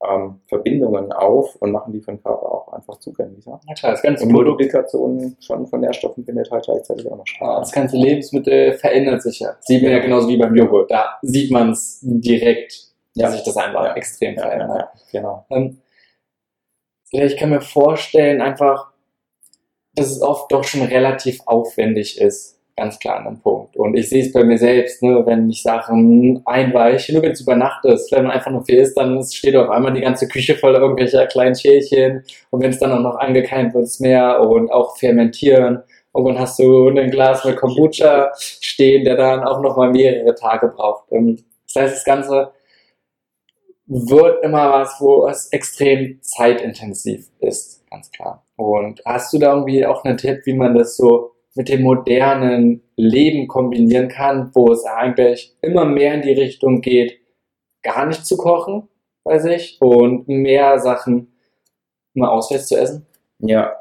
ähm, 0.07 0.41
Verbindungen 0.47 1.11
auf 1.11 1.55
und 1.55 1.71
machen 1.71 1.91
die 1.93 1.99
für 2.01 2.11
den 2.11 2.21
Körper 2.21 2.51
auch 2.51 2.73
einfach 2.73 2.99
zugänglich. 2.99 3.45
Ja? 3.45 3.59
Klar, 3.77 3.93
das 3.93 4.01
ganze 4.01 4.23
Und 4.25 4.29
Produkt, 4.31 4.59
Multiplikation 4.59 5.35
von, 5.45 5.65
von 5.67 5.79
Nährstoffen 5.81 6.23
findet 6.23 6.51
halt 6.51 6.65
gleichzeitig 6.65 7.09
auch 7.11 7.17
noch 7.17 7.25
statt. 7.25 7.47
ja, 7.47 7.59
das 7.59 7.71
ganze 7.71 7.97
Lebensmittel 7.97 8.73
verändert 8.73 9.21
sich 9.23 9.39
ja. 9.39 9.55
Sieht 9.61 9.81
man 9.81 9.91
ja 9.91 9.99
genauso 9.99 10.27
wie 10.27 10.37
beim 10.37 10.55
Joghurt. 10.55 10.91
Da 10.91 11.17
sieht 11.23 11.51
man 11.51 11.71
es 11.71 11.99
direkt, 12.01 12.73
dass 13.15 13.23
Ja. 13.23 13.31
sich 13.31 13.43
das 13.43 13.57
einfach 13.57 13.85
Ja. 13.85 13.93
extrem 13.95 14.35
verändert. 14.37 14.69
ja, 14.69 14.91
genau. 15.19 15.45
Ähm, 15.49 15.81
ich 17.11 17.37
kann 17.37 17.49
mir 17.49 17.61
vorstellen, 17.61 18.41
einfach, 18.41 18.91
dass 19.95 20.11
es 20.11 20.21
oft 20.21 20.51
doch 20.51 20.63
schon 20.63 20.81
relativ 20.83 21.39
aufwendig 21.45 22.19
ist, 22.21 22.56
ganz 22.77 22.99
klar 22.99 23.17
an 23.17 23.27
einem 23.27 23.39
Punkt. 23.39 23.75
Und 23.75 23.95
ich 23.97 24.07
sehe 24.07 24.23
es 24.23 24.31
bei 24.31 24.43
mir 24.43 24.57
selbst, 24.57 25.01
ne, 25.01 25.23
wenn 25.25 25.49
ich 25.49 25.63
Sachen 25.63 26.41
einweiche, 26.45 27.11
nur 27.11 27.23
wenn 27.23 27.31
es 27.31 27.41
über 27.41 27.55
Nacht 27.55 27.83
ist, 27.85 28.11
wenn 28.11 28.23
man 28.23 28.31
einfach 28.31 28.51
nur 28.51 28.63
viel 28.63 28.77
isst, 28.77 28.95
dann 28.95 29.21
steht 29.23 29.55
auf 29.55 29.69
einmal 29.69 29.93
die 29.93 30.01
ganze 30.01 30.27
Küche 30.27 30.55
voll 30.55 30.75
irgendwelcher 30.75 31.25
kleinen 31.25 31.55
Schälchen. 31.55 32.23
Und 32.51 32.61
wenn 32.61 32.69
es 32.69 32.79
dann 32.79 32.91
auch 32.91 32.99
noch 32.99 33.15
angekeimt 33.15 33.73
wird, 33.73 33.85
ist 33.85 33.99
mehr 33.99 34.39
und 34.41 34.71
auch 34.71 34.95
fermentieren. 34.97 35.81
Und 36.11 36.25
dann 36.25 36.39
hast 36.39 36.59
du 36.59 36.89
ein 36.89 37.09
Glas 37.09 37.43
mit 37.45 37.57
Kombucha 37.57 38.31
stehen, 38.37 39.03
der 39.03 39.17
dann 39.17 39.43
auch 39.43 39.59
noch 39.61 39.75
mal 39.75 39.91
mehrere 39.91 40.35
Tage 40.35 40.67
braucht. 40.67 41.11
Ähm, 41.11 41.43
das 41.65 41.83
heißt, 41.83 41.95
das 41.95 42.05
Ganze 42.05 42.51
wird 43.87 44.43
immer 44.43 44.71
was, 44.71 44.97
wo 44.99 45.27
es 45.27 45.47
extrem 45.51 46.19
zeitintensiv 46.21 47.27
ist, 47.39 47.89
ganz 47.89 48.11
klar. 48.11 48.43
Und 48.55 49.01
hast 49.05 49.33
du 49.33 49.39
da 49.39 49.53
irgendwie 49.53 49.85
auch 49.85 50.03
einen 50.03 50.17
Tipp, 50.17 50.41
wie 50.45 50.53
man 50.53 50.75
das 50.75 50.97
so 50.97 51.31
mit 51.57 51.69
dem 51.69 51.81
modernen 51.81 52.83
Leben 52.95 53.47
kombinieren 53.47 54.07
kann, 54.07 54.51
wo 54.53 54.71
es 54.71 54.85
eigentlich 54.85 55.55
immer 55.61 55.85
mehr 55.85 56.13
in 56.13 56.21
die 56.21 56.33
Richtung 56.33 56.81
geht, 56.81 57.19
gar 57.81 58.05
nicht 58.05 58.25
zu 58.25 58.37
kochen 58.37 58.87
bei 59.23 59.39
sich 59.39 59.77
und 59.81 60.27
mehr 60.27 60.79
Sachen 60.79 61.33
mal 62.13 62.29
auswärts 62.29 62.67
zu 62.67 62.77
essen? 62.77 63.05
Ja. 63.39 63.73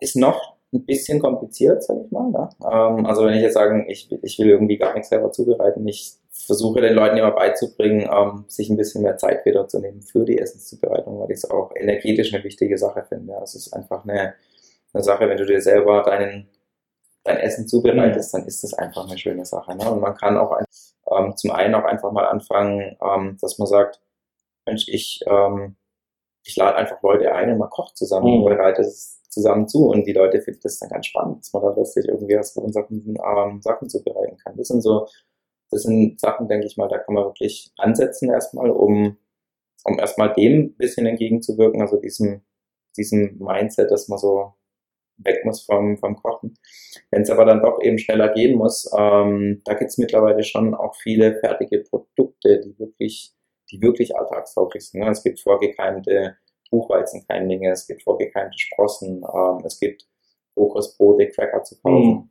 Ist 0.00 0.16
noch 0.16 0.56
ein 0.72 0.84
bisschen 0.84 1.20
kompliziert, 1.20 1.82
sag 1.82 1.96
ich 2.04 2.10
mal. 2.10 2.30
Ne? 2.30 2.48
Ähm, 2.62 3.06
also 3.06 3.24
wenn 3.24 3.34
ich 3.34 3.42
jetzt 3.42 3.54
sagen, 3.54 3.86
ich, 3.88 4.10
ich 4.22 4.38
will 4.38 4.48
irgendwie 4.48 4.76
gar 4.76 4.94
nichts 4.94 5.08
selber 5.08 5.32
zubereiten, 5.32 5.86
ich 5.86 6.16
versuche 6.30 6.80
den 6.80 6.94
Leuten 6.94 7.16
immer 7.16 7.30
beizubringen, 7.30 8.08
ähm, 8.12 8.44
sich 8.48 8.68
ein 8.68 8.76
bisschen 8.76 9.02
mehr 9.02 9.16
Zeit 9.16 9.44
wieder 9.46 9.68
zu 9.68 9.80
nehmen 9.80 10.02
für 10.02 10.24
die 10.24 10.38
Essenszubereitung, 10.38 11.18
weil 11.20 11.30
ich 11.30 11.38
es 11.38 11.50
auch 11.50 11.72
energetisch 11.74 12.34
eine 12.34 12.44
wichtige 12.44 12.78
Sache 12.78 13.04
finde. 13.08 13.34
Es 13.42 13.54
ist 13.54 13.72
einfach 13.72 14.04
eine, 14.04 14.34
eine 14.96 15.04
Sache, 15.04 15.28
wenn 15.28 15.36
du 15.36 15.46
dir 15.46 15.60
selber 15.60 16.02
deinen, 16.02 16.48
dein 17.24 17.38
Essen 17.38 17.68
zubereitest, 17.68 18.34
dann 18.34 18.46
ist 18.46 18.62
das 18.62 18.74
einfach 18.74 19.06
eine 19.06 19.18
schöne 19.18 19.44
Sache. 19.44 19.76
Ne? 19.76 19.90
Und 19.90 20.00
man 20.00 20.16
kann 20.16 20.36
auch 20.36 20.58
ähm, 21.10 21.36
zum 21.36 21.50
einen 21.52 21.74
auch 21.74 21.84
einfach 21.84 22.12
mal 22.12 22.26
anfangen, 22.26 22.96
ähm, 23.00 23.36
dass 23.40 23.58
man 23.58 23.68
sagt, 23.68 24.00
Mensch, 24.66 24.88
ich, 24.88 25.20
ähm, 25.26 25.76
ich 26.44 26.56
lade 26.56 26.76
einfach 26.76 27.02
Leute 27.02 27.32
ein 27.32 27.52
und 27.52 27.58
man 27.58 27.70
kocht 27.70 27.96
zusammen 27.96 28.26
mhm. 28.28 28.42
und 28.42 28.50
bereitet 28.50 28.86
es 28.86 29.22
zusammen 29.28 29.68
zu 29.68 29.88
und 29.90 30.04
die 30.06 30.12
Leute 30.12 30.40
finden 30.40 30.60
das 30.62 30.78
dann 30.78 30.88
ganz 30.88 31.06
spannend, 31.06 31.40
dass 31.40 31.52
man 31.52 31.62
da 31.62 31.70
plötzlich 31.70 32.08
irgendwie 32.08 32.36
was 32.36 32.52
von 32.52 32.72
Sachen, 32.72 33.16
ähm, 33.22 33.60
Sachen 33.60 33.88
zubereiten 33.88 34.38
kann. 34.38 34.56
Das 34.56 34.68
sind 34.68 34.80
so 34.80 35.06
das 35.70 35.82
sind 35.82 36.20
Sachen, 36.20 36.48
denke 36.48 36.66
ich 36.66 36.76
mal, 36.76 36.88
da 36.88 36.98
kann 36.98 37.14
man 37.14 37.24
wirklich 37.24 37.72
ansetzen 37.76 38.30
erstmal, 38.30 38.70
um, 38.70 39.16
um 39.84 39.98
erstmal 39.98 40.32
dem 40.32 40.60
ein 40.60 40.76
bisschen 40.76 41.06
entgegenzuwirken, 41.06 41.80
also 41.80 41.96
diesem, 41.96 42.42
diesem 42.96 43.38
Mindset, 43.38 43.90
dass 43.90 44.08
man 44.08 44.18
so 44.18 44.54
weg 45.18 45.44
muss 45.44 45.64
vom, 45.64 45.96
vom 45.98 46.16
Kochen. 46.16 46.58
Wenn 47.10 47.22
es 47.22 47.30
aber 47.30 47.44
dann 47.44 47.62
doch 47.62 47.80
eben 47.82 47.98
schneller 47.98 48.28
gehen 48.32 48.56
muss, 48.56 48.90
ähm, 48.96 49.62
da 49.64 49.74
gibt 49.74 49.90
es 49.90 49.98
mittlerweile 49.98 50.42
schon 50.42 50.74
auch 50.74 50.94
viele 50.96 51.38
fertige 51.40 51.80
Produkte, 51.80 52.60
die 52.60 52.78
wirklich, 52.78 53.34
die 53.70 53.80
wirklich 53.80 54.16
alltagstauglich 54.16 54.88
sind. 54.88 55.00
Ne? 55.00 55.10
Es 55.10 55.22
gibt 55.22 55.40
vorgekeimte 55.40 56.36
Buchweizenkeimlinge, 56.70 57.70
es 57.70 57.86
gibt 57.86 58.02
vorgekeimte 58.02 58.58
Sprossen, 58.58 59.22
ähm, 59.22 59.62
es 59.64 59.78
gibt 59.80 60.06
Rohkostbrote, 60.56 61.28
Cracker 61.28 61.62
zu 61.62 61.80
kaufen. 61.80 62.08
Mhm. 62.08 62.30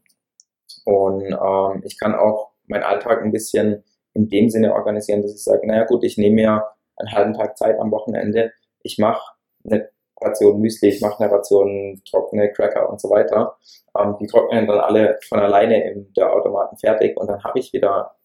Und 0.86 1.23
ähm, 1.23 1.83
ich 1.86 1.99
kann 1.99 2.15
auch 2.15 2.51
meinen 2.67 2.83
Alltag 2.83 3.23
ein 3.23 3.31
bisschen 3.31 3.83
in 4.13 4.29
dem 4.29 4.49
Sinne 4.49 4.73
organisieren, 4.73 5.21
dass 5.21 5.33
ich 5.33 5.43
sage, 5.43 5.67
naja 5.67 5.86
gut, 5.86 6.03
ich 6.03 6.17
nehme 6.17 6.36
mir 6.36 6.63
einen 6.97 7.11
halben 7.11 7.33
Tag 7.33 7.57
Zeit 7.57 7.79
am 7.79 7.91
Wochenende, 7.91 8.53
ich 8.81 8.97
mache 8.97 9.33
eine 9.63 9.89
Ration 10.22 10.59
Müsli, 10.59 10.89
ich 10.89 11.01
mache 11.01 11.24
eine 11.24 11.34
Ration 11.34 12.01
trockene 12.09 12.51
Cracker 12.51 12.89
und 12.89 13.01
so 13.01 13.09
weiter. 13.09 13.57
Ähm, 13.97 14.16
die 14.20 14.28
trocknen 14.28 14.68
dann 14.68 14.80
alle 14.80 15.20
von 15.28 15.39
alleine 15.39 15.91
in 15.91 16.13
der 16.13 16.34
Automaten 16.34 16.78
fertig 16.78 17.18
und 17.18 17.28
dann 17.28 17.43
habe 17.43 17.59
ich 17.59 17.74
wieder 17.74 18.16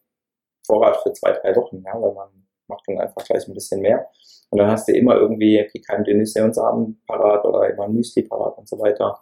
Vorrat 0.67 0.99
für 0.99 1.13
zwei, 1.13 1.33
drei 1.33 1.55
Wochen, 1.57 1.83
ja, 1.85 2.01
weil 2.01 2.13
man 2.13 2.29
macht 2.69 2.85
dann 2.87 2.99
einfach 2.99 3.25
gleich 3.25 3.47
ein 3.49 3.55
bisschen 3.55 3.81
mehr. 3.81 4.09
Und 4.51 4.59
dann 4.59 4.71
hast 4.71 4.89
du 4.89 4.93
immer 4.93 5.17
irgendwie 5.17 5.69
gekeimte 5.73 6.15
Nüsse 6.15 6.45
und 6.45 6.55
Samen 6.55 7.03
parat 7.07 7.45
oder 7.45 7.69
immer 7.71 7.85
ein 7.85 7.95
Müsli 7.95 8.23
parat 8.23 8.57
und 8.59 8.69
so 8.69 8.79
weiter. 8.79 9.19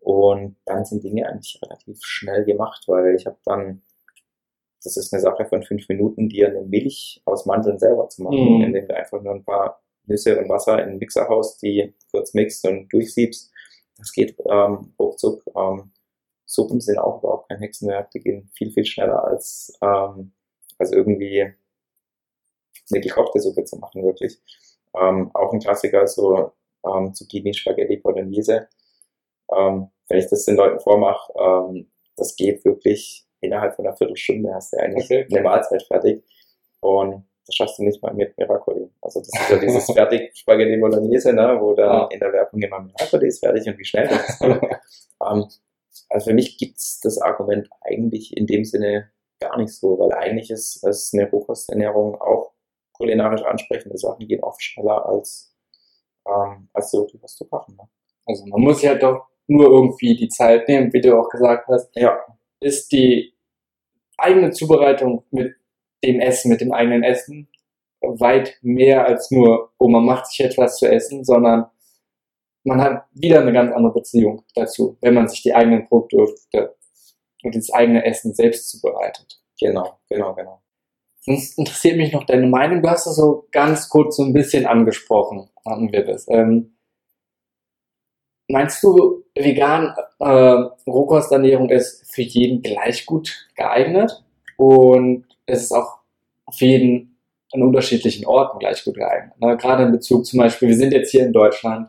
Und 0.00 0.56
dann 0.64 0.84
sind 0.84 1.04
Dinge 1.04 1.28
eigentlich 1.28 1.60
relativ 1.62 1.98
schnell 2.02 2.44
gemacht, 2.44 2.84
weil 2.86 3.14
ich 3.14 3.26
habe 3.26 3.38
dann 3.44 3.82
das 4.82 4.96
ist 4.96 5.12
eine 5.12 5.20
Sache 5.20 5.44
von 5.44 5.62
fünf 5.62 5.88
Minuten, 5.88 6.28
dir 6.28 6.48
eine 6.48 6.62
Milch 6.62 7.20
aus 7.24 7.46
Mandeln 7.46 7.78
selber 7.78 8.08
zu 8.08 8.22
machen, 8.22 8.56
mhm. 8.56 8.62
indem 8.62 8.86
du 8.86 8.96
einfach 8.96 9.20
nur 9.20 9.34
ein 9.34 9.44
paar 9.44 9.82
Nüsse 10.08 10.38
und 10.38 10.48
Wasser 10.48 10.82
in 10.82 10.90
den 10.90 10.98
Mixer 10.98 11.28
haust, 11.28 11.62
die 11.62 11.94
kurz 12.10 12.34
mixt 12.34 12.66
und 12.66 12.88
durchsiebst. 12.92 13.50
Das 13.96 14.12
geht 14.12 14.36
ähm, 14.50 14.92
ruckzuck. 14.98 15.42
Ähm, 15.56 15.92
Suppen 16.46 16.80
sind 16.80 16.98
auch 16.98 17.18
überhaupt 17.18 17.48
kein 17.48 17.58
Hexenwerk, 17.58 18.10
die 18.12 18.20
gehen 18.20 18.50
viel, 18.54 18.70
viel 18.72 18.84
schneller 18.84 19.22
als, 19.24 19.76
ähm, 19.82 20.32
als 20.78 20.92
irgendwie 20.92 21.52
eine 22.90 23.00
gekochte 23.00 23.40
Suppe 23.40 23.64
zu 23.64 23.76
machen, 23.76 24.02
wirklich. 24.02 24.40
Ähm, 24.98 25.30
auch 25.34 25.52
ein 25.52 25.60
Klassiker 25.60 26.06
so 26.06 26.52
ähm, 26.86 27.12
Zucchini 27.12 27.52
Spaghetti 27.52 27.98
Bolognese. 27.98 28.68
Ähm, 29.54 29.90
wenn 30.08 30.18
ich 30.18 30.28
das 30.28 30.46
den 30.46 30.56
Leuten 30.56 30.80
vormache, 30.80 31.32
ähm, 31.38 31.90
das 32.16 32.34
geht 32.34 32.64
wirklich 32.64 33.26
innerhalb 33.40 33.76
von 33.76 33.86
einer 33.86 33.96
Viertelstunde 33.96 34.54
hast 34.54 34.72
du 34.72 34.78
eigentlich 34.78 35.04
okay. 35.04 35.26
eine 35.30 35.42
Mahlzeit 35.42 35.82
fertig. 35.82 36.24
Und 36.80 37.27
das 37.48 37.54
schaffst 37.56 37.78
du 37.78 37.82
nicht 37.82 38.02
mal 38.02 38.14
mit 38.14 38.36
Miracoli. 38.38 38.88
Also 39.00 39.20
das 39.20 39.28
ist 39.28 39.50
ja 39.50 39.58
dieses 39.58 39.84
fertig 39.92 40.36
Spaghetti 40.36 40.76
Bolognese, 40.76 41.32
ne, 41.32 41.58
wo 41.60 41.74
dann 41.74 41.92
ja. 41.92 42.08
in 42.10 42.20
der 42.20 42.32
Werbung 42.32 42.60
immer 42.60 42.80
Miracoli 42.80 43.28
ist 43.28 43.40
fertig 43.40 43.66
und 43.66 43.78
wie 43.78 43.84
schnell 43.84 44.08
das 44.08 44.28
ist. 44.28 44.42
ähm, 44.42 45.46
also 46.10 46.30
für 46.30 46.34
mich 46.34 46.58
gibt's 46.58 47.00
das 47.00 47.20
Argument 47.20 47.68
eigentlich 47.80 48.36
in 48.36 48.46
dem 48.46 48.64
Sinne 48.64 49.10
gar 49.40 49.56
nicht 49.58 49.74
so, 49.74 49.98
weil 49.98 50.12
eigentlich 50.12 50.50
ist, 50.50 50.84
ist 50.86 51.14
eine 51.14 51.28
Rohkosternährung 51.28 52.20
auch 52.20 52.52
kulinarisch 52.92 53.42
ansprechende 53.42 53.98
Sachen 53.98 54.26
gehen 54.26 54.42
oft 54.42 54.62
schneller 54.62 55.06
als, 55.06 55.54
ähm, 56.26 56.68
als 56.72 56.90
so 56.90 57.08
was 57.20 57.36
zu 57.36 57.46
kochen. 57.46 57.76
Ne? 57.76 57.88
Also 58.26 58.44
man 58.46 58.60
muss 58.60 58.82
ja 58.82 58.94
doch 58.94 59.26
nur 59.46 59.66
irgendwie 59.66 60.16
die 60.16 60.28
Zeit 60.28 60.68
nehmen, 60.68 60.92
wie 60.92 61.00
du 61.00 61.18
auch 61.18 61.28
gesagt 61.28 61.66
hast. 61.68 61.94
Ja 61.96 62.18
ist 62.60 62.92
die 62.92 63.34
eigene 64.16 64.50
Zubereitung 64.50 65.24
mit 65.30 65.54
dem 66.04 66.20
Essen, 66.20 66.50
mit 66.50 66.60
dem 66.60 66.72
eigenen 66.72 67.02
Essen 67.02 67.48
weit 68.00 68.58
mehr 68.62 69.06
als 69.06 69.30
nur, 69.30 69.72
oh, 69.78 69.88
man 69.88 70.04
macht 70.04 70.26
sich 70.26 70.40
etwas 70.40 70.76
zu 70.76 70.90
essen, 70.90 71.24
sondern 71.24 71.66
man 72.64 72.80
hat 72.80 73.06
wieder 73.12 73.40
eine 73.40 73.52
ganz 73.52 73.74
andere 73.74 73.92
Beziehung 73.92 74.44
dazu, 74.54 74.96
wenn 75.00 75.14
man 75.14 75.28
sich 75.28 75.42
die 75.42 75.54
eigenen 75.54 75.86
Produkte 75.88 76.76
und 77.42 77.54
das 77.54 77.72
eigene 77.72 78.04
Essen 78.04 78.34
selbst 78.34 78.70
zubereitet. 78.70 79.40
Genau, 79.60 79.98
genau, 80.08 80.34
genau. 80.34 80.62
Sonst 81.20 81.58
interessiert 81.58 81.96
mich 81.96 82.12
noch 82.12 82.24
deine 82.24 82.46
Meinung. 82.46 82.82
Du 82.82 82.88
hast 82.88 83.06
das 83.06 83.16
so 83.16 83.46
ganz 83.50 83.88
kurz 83.88 84.16
so 84.16 84.22
ein 84.22 84.32
bisschen 84.32 84.66
angesprochen, 84.66 85.50
hatten 85.64 85.92
wir 85.92 86.04
das. 86.04 86.26
Ähm, 86.28 86.78
Meinst 88.50 88.82
du, 88.82 89.24
vegan 89.34 89.94
äh, 90.20 90.90
Rohkosternährung 90.90 91.68
ist 91.68 92.10
für 92.10 92.22
jeden 92.22 92.62
gleich 92.62 93.04
gut 93.04 93.46
geeignet 93.54 94.24
und 94.56 95.26
es 95.48 95.62
ist 95.62 95.72
auch 95.72 95.98
für 96.52 96.66
jeden 96.66 97.18
an 97.52 97.62
unterschiedlichen 97.62 98.26
Orten 98.26 98.58
gleich 98.58 98.84
gut 98.84 98.94
geeignet? 98.94 99.40
Ne? 99.40 99.56
Gerade 99.56 99.84
in 99.84 99.92
Bezug 99.92 100.26
zum 100.26 100.38
Beispiel, 100.38 100.68
wir 100.68 100.76
sind 100.76 100.92
jetzt 100.92 101.10
hier 101.10 101.24
in 101.24 101.32
Deutschland. 101.32 101.88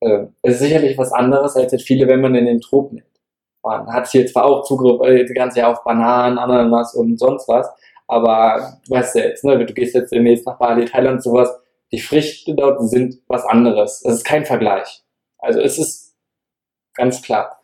Äh, 0.00 0.26
es 0.42 0.54
ist 0.54 0.60
sicherlich 0.60 0.96
was 0.98 1.12
anderes 1.12 1.56
als 1.56 1.72
jetzt 1.72 1.86
viele, 1.86 2.06
wenn 2.06 2.20
man 2.20 2.34
in 2.34 2.44
den 2.44 2.60
Tropen 2.60 2.98
lebt. 2.98 3.08
Man 3.62 3.86
hat 3.92 4.08
hier 4.08 4.26
zwar 4.26 4.44
auch 4.44 4.64
Zugriff 4.64 5.00
äh, 5.06 5.24
das 5.24 5.34
ganze 5.34 5.60
Jahr 5.60 5.70
auf 5.70 5.84
Bananen, 5.84 6.38
Ananas 6.38 6.94
und 6.94 7.18
sonst 7.18 7.48
was, 7.48 7.68
aber 8.06 8.78
du 8.86 8.94
weißt 8.94 9.16
ja 9.16 9.24
jetzt, 9.24 9.44
ne, 9.44 9.64
du 9.64 9.72
gehst 9.72 9.94
jetzt 9.94 10.12
demnächst 10.12 10.46
nach 10.46 10.58
Bali, 10.58 10.84
Thailand, 10.84 11.22
sowas, 11.22 11.50
die 11.92 12.00
Früchte 12.00 12.54
dort 12.54 12.82
sind 12.88 13.18
was 13.28 13.44
anderes. 13.44 14.02
Es 14.04 14.14
ist 14.14 14.24
kein 14.24 14.44
Vergleich. 14.44 15.02
Also 15.38 15.60
es 15.60 15.78
ist 15.78 16.14
ganz 16.94 17.22
klar. 17.22 17.60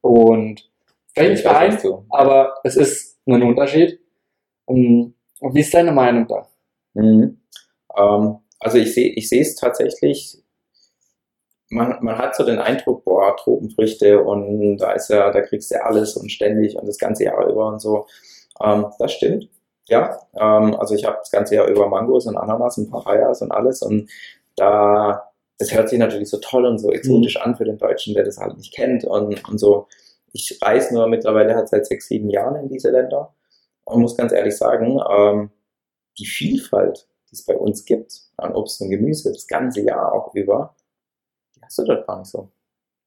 Und 0.00 0.68
fällt 1.14 1.32
nicht 1.32 1.44
bei 1.44 1.78
aber 2.10 2.54
es 2.64 2.76
ist 2.76 3.18
ein 3.26 3.42
Unterschied. 3.42 4.01
Und 4.66 5.14
wie 5.40 5.60
ist 5.60 5.74
deine 5.74 5.92
Meinung 5.92 6.26
da? 6.28 6.48
Mhm. 6.94 7.40
Ähm, 7.96 8.38
also 8.60 8.78
ich 8.78 8.94
sehe 8.94 9.12
ich 9.12 9.32
es 9.32 9.56
tatsächlich, 9.56 10.38
man, 11.68 11.96
man 12.02 12.18
hat 12.18 12.36
so 12.36 12.44
den 12.44 12.58
Eindruck, 12.58 13.04
boah, 13.04 13.36
Tropenfrüchte 13.36 14.22
und 14.22 14.78
da 14.78 14.92
ist 14.92 15.08
ja, 15.08 15.30
da 15.30 15.40
kriegst 15.40 15.70
du 15.70 15.76
ja 15.76 15.82
alles 15.82 16.16
und 16.16 16.30
ständig 16.30 16.76
und 16.76 16.86
das 16.86 16.98
ganze 16.98 17.24
Jahr 17.24 17.48
über 17.48 17.66
und 17.66 17.80
so. 17.80 18.06
Ähm, 18.62 18.86
das 18.98 19.12
stimmt. 19.12 19.48
Ja, 19.88 20.20
ähm, 20.34 20.74
also 20.76 20.94
ich 20.94 21.04
habe 21.04 21.16
das 21.18 21.30
ganze 21.30 21.56
Jahr 21.56 21.66
über 21.66 21.88
Mangos 21.88 22.26
und 22.26 22.36
Ananas 22.36 22.78
und 22.78 22.90
Papayas 22.90 23.42
und 23.42 23.50
alles 23.50 23.82
und 23.82 24.08
da 24.56 25.32
das 25.58 25.72
hört 25.72 25.88
sich 25.88 25.98
natürlich 25.98 26.28
so 26.28 26.38
toll 26.38 26.66
und 26.66 26.78
so 26.78 26.90
exotisch 26.90 27.36
mhm. 27.36 27.42
an 27.42 27.56
für 27.56 27.64
den 27.64 27.78
Deutschen, 27.78 28.14
der 28.14 28.24
das 28.24 28.38
halt 28.38 28.56
nicht 28.56 28.74
kennt 28.74 29.04
und, 29.04 29.48
und 29.48 29.58
so. 29.58 29.86
Ich 30.32 30.58
reise 30.62 30.94
nur 30.94 31.06
mittlerweile 31.06 31.54
halt 31.54 31.68
seit 31.68 31.86
sechs, 31.86 32.08
sieben 32.08 32.30
Jahren 32.30 32.56
in 32.56 32.68
diese 32.68 32.90
Länder 32.90 33.32
und 33.84 34.00
muss 34.00 34.16
ganz 34.16 34.32
ehrlich 34.32 34.56
sagen, 34.56 35.00
ähm, 35.10 35.50
die 36.18 36.26
Vielfalt, 36.26 37.08
die 37.30 37.34
es 37.34 37.44
bei 37.44 37.56
uns 37.56 37.84
gibt 37.84 38.20
an 38.36 38.54
Obst 38.54 38.80
und 38.80 38.90
Gemüse, 38.90 39.32
das 39.32 39.46
ganze 39.46 39.82
Jahr 39.82 40.12
auch 40.12 40.34
über, 40.34 40.74
die 41.56 41.62
hast 41.62 41.78
du 41.78 41.84
dort 41.84 42.06
gar 42.06 42.18
nicht 42.18 42.30
so. 42.30 42.50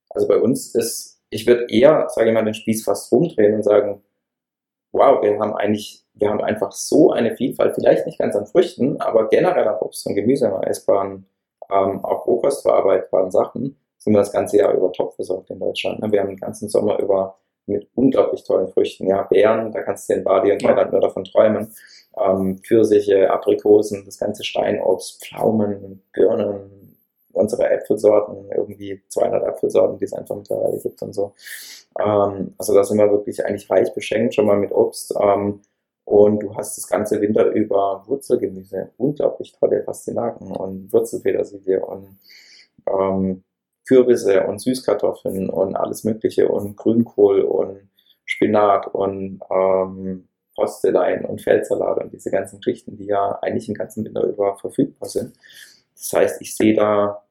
Also 0.10 0.28
bei 0.28 0.38
uns 0.38 0.74
ist 0.76 1.16
ich 1.30 1.46
würde 1.48 1.66
eher, 1.70 2.08
sage 2.10 2.30
ich 2.30 2.34
mal, 2.34 2.46
den 2.46 2.54
Spieß 2.54 2.84
fast 2.84 3.12
rumdrehen 3.12 3.56
und 3.56 3.64
sagen, 3.64 4.02
wow, 4.92 5.22
wir 5.22 5.38
haben 5.40 5.54
eigentlich, 5.54 6.06
wir 6.14 6.30
haben 6.30 6.42
einfach 6.42 6.72
so 6.72 7.12
eine 7.12 7.36
Vielfalt, 7.36 7.76
vielleicht 7.76 8.06
nicht 8.06 8.20
ganz 8.20 8.36
an 8.36 8.46
Früchten, 8.46 9.02
aber 9.02 9.28
generell 9.28 9.68
an 9.68 9.80
Obst 9.80 10.08
und 10.08 10.16
Gemüse, 10.16 10.52
an 10.52 10.64
essbaren, 10.64 11.26
ähm, 11.70 12.04
auch 12.06 12.26
rohkostverarbeitbaren 12.26 13.32
Sachen, 13.32 13.78
sind 13.98 14.14
wir 14.14 14.20
das 14.20 14.32
ganze 14.32 14.58
Jahr 14.58 14.74
über 14.74 14.92
top 14.94 15.16
versorgt 15.16 15.50
in 15.50 15.60
Deutschland. 15.60 16.00
Ne? 16.00 16.12
Wir 16.12 16.22
haben 16.22 16.30
den 16.30 16.38
ganzen 16.38 16.70
Sommer 16.70 17.00
über 17.00 17.38
mit 17.68 17.88
unglaublich 17.96 18.44
tollen 18.44 18.68
Früchten. 18.68 19.08
Ja, 19.08 19.24
Beeren, 19.24 19.72
da 19.72 19.82
kannst 19.82 20.10
du 20.10 20.14
in 20.14 20.24
Badi 20.24 20.52
und 20.52 20.62
Thailand 20.62 20.92
nur 20.92 21.02
davon 21.02 21.24
träumen. 21.24 21.74
Ähm, 22.18 22.60
Pfirsiche, 22.60 23.30
Aprikosen, 23.30 24.06
das 24.06 24.20
ganze 24.20 24.44
Steinobst, 24.44 25.26
Pflaumen, 25.26 26.02
Birnen, 26.14 26.96
unsere 27.34 27.70
Äpfelsorten, 27.70 28.50
irgendwie 28.56 29.02
200 29.10 29.44
Äpfelsorten, 29.44 29.98
die 29.98 30.06
es 30.06 30.14
einfach 30.14 30.36
mittlerweile 30.36 30.80
gibt 30.80 31.02
und 31.02 31.14
so. 31.14 31.34
Ähm, 32.00 32.54
also 32.58 32.74
da 32.74 32.84
sind 32.84 32.98
wir 32.98 33.12
wirklich 33.12 33.46
eigentlich 33.46 33.70
reich 33.70 33.94
beschenkt, 33.94 34.36
schon 34.36 34.46
mal 34.46 34.58
mit 34.58 34.72
Obst. 34.72 35.14
Ähm, 35.20 35.62
und 36.06 36.40
du 36.44 36.56
hast 36.56 36.78
das 36.78 36.88
ganze 36.88 37.20
Winter 37.20 37.48
über 37.48 38.04
Wurzelgemüse, 38.06 38.92
unglaublich 38.98 39.54
tolle 39.60 39.80
Pastinaken 39.80 40.52
und 40.52 40.94
Wurzelfedersilie 40.94 41.84
und 41.84 42.20
ähm, 42.88 43.44
Kürbisse 43.88 44.46
und 44.46 44.60
Süßkartoffeln 44.60 45.50
und 45.50 45.76
alles 45.76 46.04
Mögliche 46.04 46.48
und 46.48 46.76
Grünkohl 46.76 47.42
und 47.42 47.90
Spinat 48.26 48.88
und 48.88 49.40
ähm, 49.52 50.28
Postelein 50.56 51.26
und 51.26 51.42
Feldsalat 51.42 52.04
und 52.04 52.14
diese 52.14 52.32
ganzen 52.32 52.60
Geschichten, 52.60 52.98
die 52.98 53.06
ja 53.06 53.38
eigentlich 53.42 53.68
den 53.68 53.76
ganzen 53.76 54.06
Winter 54.06 54.24
über 54.24 54.58
verfügbar 54.58 55.10
sind. 55.10 55.36
Das 55.94 56.14
heißt, 56.14 56.42
ich 56.42 56.56
sehe 56.56 56.74
da, 56.74 57.24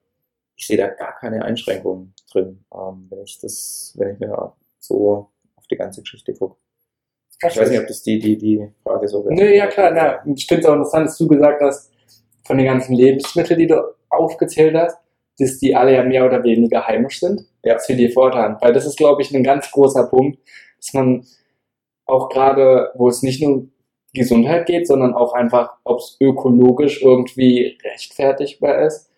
ich 0.55 0.67
sehe 0.67 0.77
da 0.77 0.87
gar 0.87 1.17
keine 1.19 1.43
Einschränkungen 1.43 2.13
drin, 2.31 2.63
ähm, 2.73 3.07
wenn 3.09 3.23
ich 3.23 3.39
das, 3.39 3.93
wenn 3.97 4.13
ich 4.13 4.19
mir 4.19 4.53
so 4.79 5.29
auf 5.55 5.67
die 5.67 5.75
ganze 5.75 6.01
Geschichte 6.01 6.33
gucke. 6.33 6.57
Ich 7.43 7.57
weiß 7.57 7.69
nicht, 7.69 7.81
ob 7.81 7.87
das 7.87 8.01
die, 8.01 8.17
die, 8.17 8.37
die 8.37 8.71
Frage 8.83 9.07
so 9.07 9.25
wäre. 9.25 9.33
Nee, 9.33 9.57
ja 9.57 9.67
klar, 9.67 9.91
na, 9.91 10.33
ich 10.33 10.47
finde 10.47 10.61
es 10.61 10.69
auch 10.69 10.73
interessant, 10.73 11.07
dass 11.07 11.17
du 11.17 11.27
gesagt 11.27 11.61
hast, 11.61 11.91
von 12.45 12.57
den 12.57 12.67
ganzen 12.67 12.95
Lebensmitteln, 12.95 13.59
die 13.59 13.67
du 13.67 13.81
aufgezählt 14.09 14.75
hast, 14.75 14.97
dass 15.39 15.59
die 15.59 15.75
alle 15.75 15.93
ja 15.93 16.03
mehr 16.03 16.25
oder 16.25 16.43
weniger 16.43 16.87
heimisch 16.87 17.19
sind. 17.19 17.45
Ja. 17.63 17.77
Für 17.79 17.95
die 17.95 18.09
Vorteil. 18.09 18.57
Weil 18.61 18.73
das 18.73 18.85
ist, 18.85 18.97
glaube 18.97 19.21
ich, 19.21 19.33
ein 19.33 19.43
ganz 19.43 19.71
großer 19.71 20.07
Punkt, 20.07 20.39
dass 20.77 20.93
man 20.93 21.25
auch 22.05 22.29
gerade, 22.29 22.91
wo 22.95 23.09
es 23.09 23.23
nicht 23.23 23.41
nur 23.41 23.67
Gesundheit 24.13 24.65
geht, 24.65 24.87
sondern 24.87 25.13
auch 25.13 25.33
einfach, 25.33 25.77
ob 25.83 25.99
es 25.99 26.17
ökologisch 26.21 27.01
irgendwie 27.01 27.77
rechtfertigbar 27.83 28.85
ist, 28.85 29.09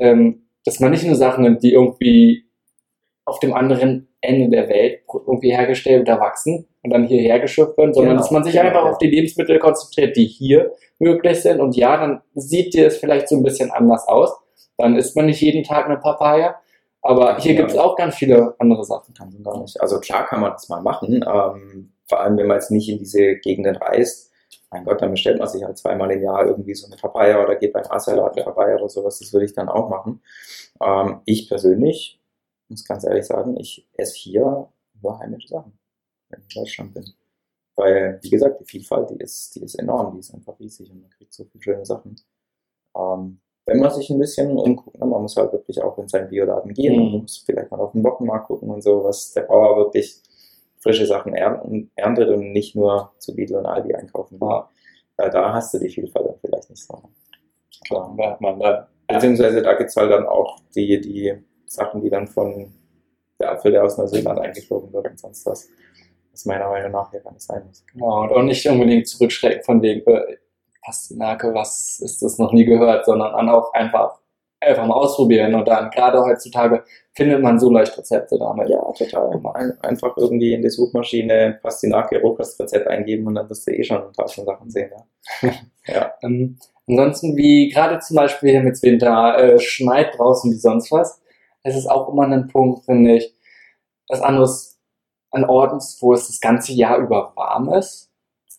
ähm, 0.00 0.46
dass 0.64 0.80
man 0.80 0.90
nicht 0.90 1.04
nur 1.04 1.14
Sachen 1.14 1.44
nimmt, 1.44 1.62
die 1.62 1.72
irgendwie 1.72 2.46
auf 3.24 3.38
dem 3.40 3.54
anderen 3.54 4.08
Ende 4.20 4.48
der 4.48 4.68
Welt 4.68 5.02
irgendwie 5.26 5.52
hergestellt 5.52 6.02
oder 6.02 6.20
wachsen 6.20 6.66
und 6.82 6.90
dann 6.90 7.06
hierher 7.06 7.40
geschifft 7.40 7.76
werden, 7.76 7.92
sondern 7.92 8.14
genau. 8.14 8.22
dass 8.22 8.30
man 8.30 8.44
sich 8.44 8.58
einfach 8.58 8.84
auf 8.84 8.98
die 8.98 9.10
Lebensmittel 9.10 9.58
konzentriert, 9.58 10.16
die 10.16 10.26
hier 10.26 10.72
möglich 10.98 11.40
sind. 11.40 11.60
Und 11.60 11.76
ja, 11.76 11.96
dann 11.96 12.22
sieht 12.34 12.74
dir 12.74 12.86
es 12.86 12.98
vielleicht 12.98 13.28
so 13.28 13.36
ein 13.36 13.42
bisschen 13.42 13.70
anders 13.70 14.06
aus, 14.08 14.30
dann 14.76 14.96
isst 14.96 15.16
man 15.16 15.26
nicht 15.26 15.40
jeden 15.40 15.64
Tag 15.64 15.86
eine 15.86 15.98
Papaya. 15.98 16.60
Aber 17.02 17.38
hier 17.38 17.54
gibt 17.54 17.70
es 17.70 17.76
auch 17.76 17.96
ganz 17.96 18.16
viele 18.16 18.56
andere 18.58 18.84
Sachen. 18.84 19.14
Kann 19.14 19.32
man 19.32 19.42
gar 19.42 19.60
nicht. 19.60 19.80
Also 19.80 20.00
klar 20.00 20.26
kann 20.26 20.40
man 20.40 20.52
das 20.52 20.68
mal 20.68 20.82
machen. 20.82 21.24
Ähm, 21.24 21.92
vor 22.06 22.20
allem, 22.20 22.36
wenn 22.36 22.46
man 22.46 22.56
jetzt 22.56 22.70
nicht 22.70 22.88
in 22.88 22.98
diese 22.98 23.36
Gegenden 23.36 23.76
reist. 23.76 24.32
Mein 24.70 24.84
Gott, 24.84 25.00
dann 25.00 25.12
bestellt 25.12 25.38
man 25.38 25.48
sich 25.48 25.62
halt 25.62 25.78
zweimal 25.78 26.10
im 26.10 26.22
Jahr 26.22 26.44
irgendwie 26.44 26.74
so 26.74 26.86
eine 26.86 26.96
Papaya 26.96 27.42
oder 27.42 27.56
geht 27.56 27.72
beim 27.72 27.84
Assalat 27.88 28.36
eine 28.36 28.44
Papaya 28.44 28.76
oder 28.76 28.88
sowas. 28.88 29.18
Das 29.20 29.32
würde 29.32 29.46
ich 29.46 29.54
dann 29.54 29.68
auch 29.68 29.88
machen. 29.88 30.20
Ähm, 30.80 31.20
ich 31.24 31.48
persönlich, 31.48 32.20
muss 32.68 32.84
ganz 32.84 33.04
ehrlich 33.04 33.24
sagen, 33.24 33.56
ich 33.58 33.88
esse 33.94 34.16
hier 34.16 34.68
nur 35.00 35.18
heimische 35.18 35.48
Sachen, 35.48 35.78
wenn 36.28 36.40
ich 36.40 36.56
in 36.56 36.62
Deutschland 36.62 36.94
bin. 36.94 37.04
Weil, 37.76 38.18
wie 38.22 38.30
gesagt, 38.30 38.60
die 38.60 38.64
Vielfalt, 38.64 39.10
die 39.10 39.22
ist, 39.22 39.54
die 39.54 39.62
ist 39.62 39.76
enorm, 39.76 40.14
die 40.14 40.20
ist 40.20 40.34
einfach 40.34 40.58
riesig 40.58 40.90
und 40.90 41.02
man 41.02 41.10
kriegt 41.10 41.32
so 41.32 41.44
viele 41.44 41.62
schöne 41.62 41.84
Sachen. 41.84 42.16
Ähm, 42.96 43.40
wenn 43.66 43.80
man 43.80 43.90
sich 43.90 44.08
ein 44.10 44.18
bisschen 44.18 44.56
umguckt. 44.56 44.98
Ne? 44.98 45.06
Man 45.06 45.22
muss 45.22 45.36
halt 45.36 45.52
wirklich 45.52 45.82
auch 45.82 45.98
in 45.98 46.08
seinen 46.08 46.28
Bioladen 46.28 46.72
gehen 46.72 46.96
mhm. 46.96 47.14
und 47.14 47.22
muss 47.22 47.42
vielleicht 47.44 47.70
mal 47.70 47.80
auf 47.80 47.92
den 47.92 48.04
Wochenmarkt 48.04 48.46
gucken 48.46 48.70
und 48.70 48.82
so, 48.82 49.04
was 49.04 49.32
der 49.32 49.42
Bauer 49.42 49.76
wirklich 49.76 50.16
frische 50.78 51.06
Sachen 51.06 51.34
erntet 51.34 52.28
und 52.28 52.52
nicht 52.52 52.76
nur 52.76 53.12
zu 53.18 53.34
Lidl 53.34 53.56
und 53.56 53.66
Aldi 53.66 53.94
einkaufen 53.94 54.40
will. 54.40 54.48
Ja. 54.48 54.68
Weil 55.16 55.30
da 55.30 55.52
hast 55.52 55.74
du 55.74 55.78
die 55.78 55.88
Vielfalt 55.88 56.26
dann 56.26 56.38
vielleicht 56.40 56.70
nicht 56.70 56.82
so. 56.82 57.02
Klar, 57.86 58.14
merkt 58.14 58.40
man 58.40 58.60
dann. 58.60 58.86
Beziehungsweise 59.08 59.62
da 59.62 59.74
gibt 59.74 59.90
es 59.90 59.96
halt 59.96 60.10
dann 60.10 60.26
auch 60.26 60.60
die, 60.74 61.00
die 61.00 61.34
Sachen, 61.66 62.00
die 62.02 62.10
dann 62.10 62.26
von 62.26 62.72
der 63.40 63.52
Apfel, 63.52 63.72
der 63.72 63.84
aus 63.84 63.98
Neuseeland 63.98 64.38
eingeflogen 64.38 64.92
wird 64.92 65.10
und 65.10 65.18
sonst 65.18 65.44
was. 65.46 65.68
Was 66.32 66.44
meiner 66.44 66.68
Meinung 66.68 66.92
nach 66.92 67.10
hier 67.10 67.20
gar 67.20 67.32
nicht 67.32 67.42
sein 67.42 67.64
muss. 67.66 67.84
Genau, 67.92 68.22
und 68.22 68.30
auch 68.30 68.42
nicht 68.42 68.66
unbedingt 68.68 69.08
zurückschrecken 69.08 69.62
von 69.64 69.80
wegen, 69.80 70.06
äh, 70.06 70.36
Pastinake, 70.86 71.52
was 71.52 72.00
ist 72.00 72.22
das 72.22 72.38
noch 72.38 72.52
nie 72.52 72.64
gehört, 72.64 73.04
sondern 73.04 73.32
dann 73.32 73.48
auch 73.50 73.74
einfach 73.74 74.20
einfach 74.60 74.86
mal 74.86 74.94
ausprobieren 74.94 75.54
und 75.54 75.68
dann 75.68 75.90
gerade 75.90 76.18
heutzutage 76.20 76.82
findet 77.12 77.42
man 77.42 77.58
so 77.58 77.70
leicht 77.70 77.96
Rezepte 77.96 78.38
damit. 78.38 78.68
Ja, 78.68 78.80
total. 78.92 79.40
Ein, 79.54 79.78
einfach 79.82 80.16
irgendwie 80.16 80.54
in 80.54 80.62
die 80.62 80.70
Suchmaschine 80.70 81.58
Pastinake 81.62 82.20
Rohkostrezept 82.20 82.86
eingeben 82.88 83.26
und 83.26 83.34
dann 83.34 83.48
wirst 83.50 83.66
du 83.66 83.72
eh 83.72 83.84
schon 83.84 84.12
tausend 84.14 84.46
Sachen 84.46 84.70
sehen. 84.70 84.90
Ja. 85.42 85.50
ja. 85.86 86.14
ähm, 86.22 86.58
ansonsten 86.88 87.36
wie 87.36 87.68
gerade 87.68 87.98
zum 87.98 88.16
Beispiel 88.16 88.50
hier 88.50 88.62
mit 88.62 88.82
Winter 88.82 89.38
äh, 89.38 89.58
schneit 89.58 90.16
draußen 90.16 90.50
wie 90.50 90.56
sonst 90.56 90.90
was, 90.90 91.20
es 91.62 91.76
ist 91.76 91.86
auch 91.86 92.08
immer 92.08 92.22
ein 92.22 92.48
Punkt, 92.48 92.84
finde 92.84 93.16
ich, 93.16 93.34
was 94.08 94.20
anderes 94.22 94.78
an 95.30 95.44
Orten, 95.44 95.80
wo 96.00 96.14
es 96.14 96.28
das 96.28 96.40
ganze 96.40 96.72
Jahr 96.72 96.98
über 96.98 97.32
warm 97.36 97.72
ist 97.72 98.10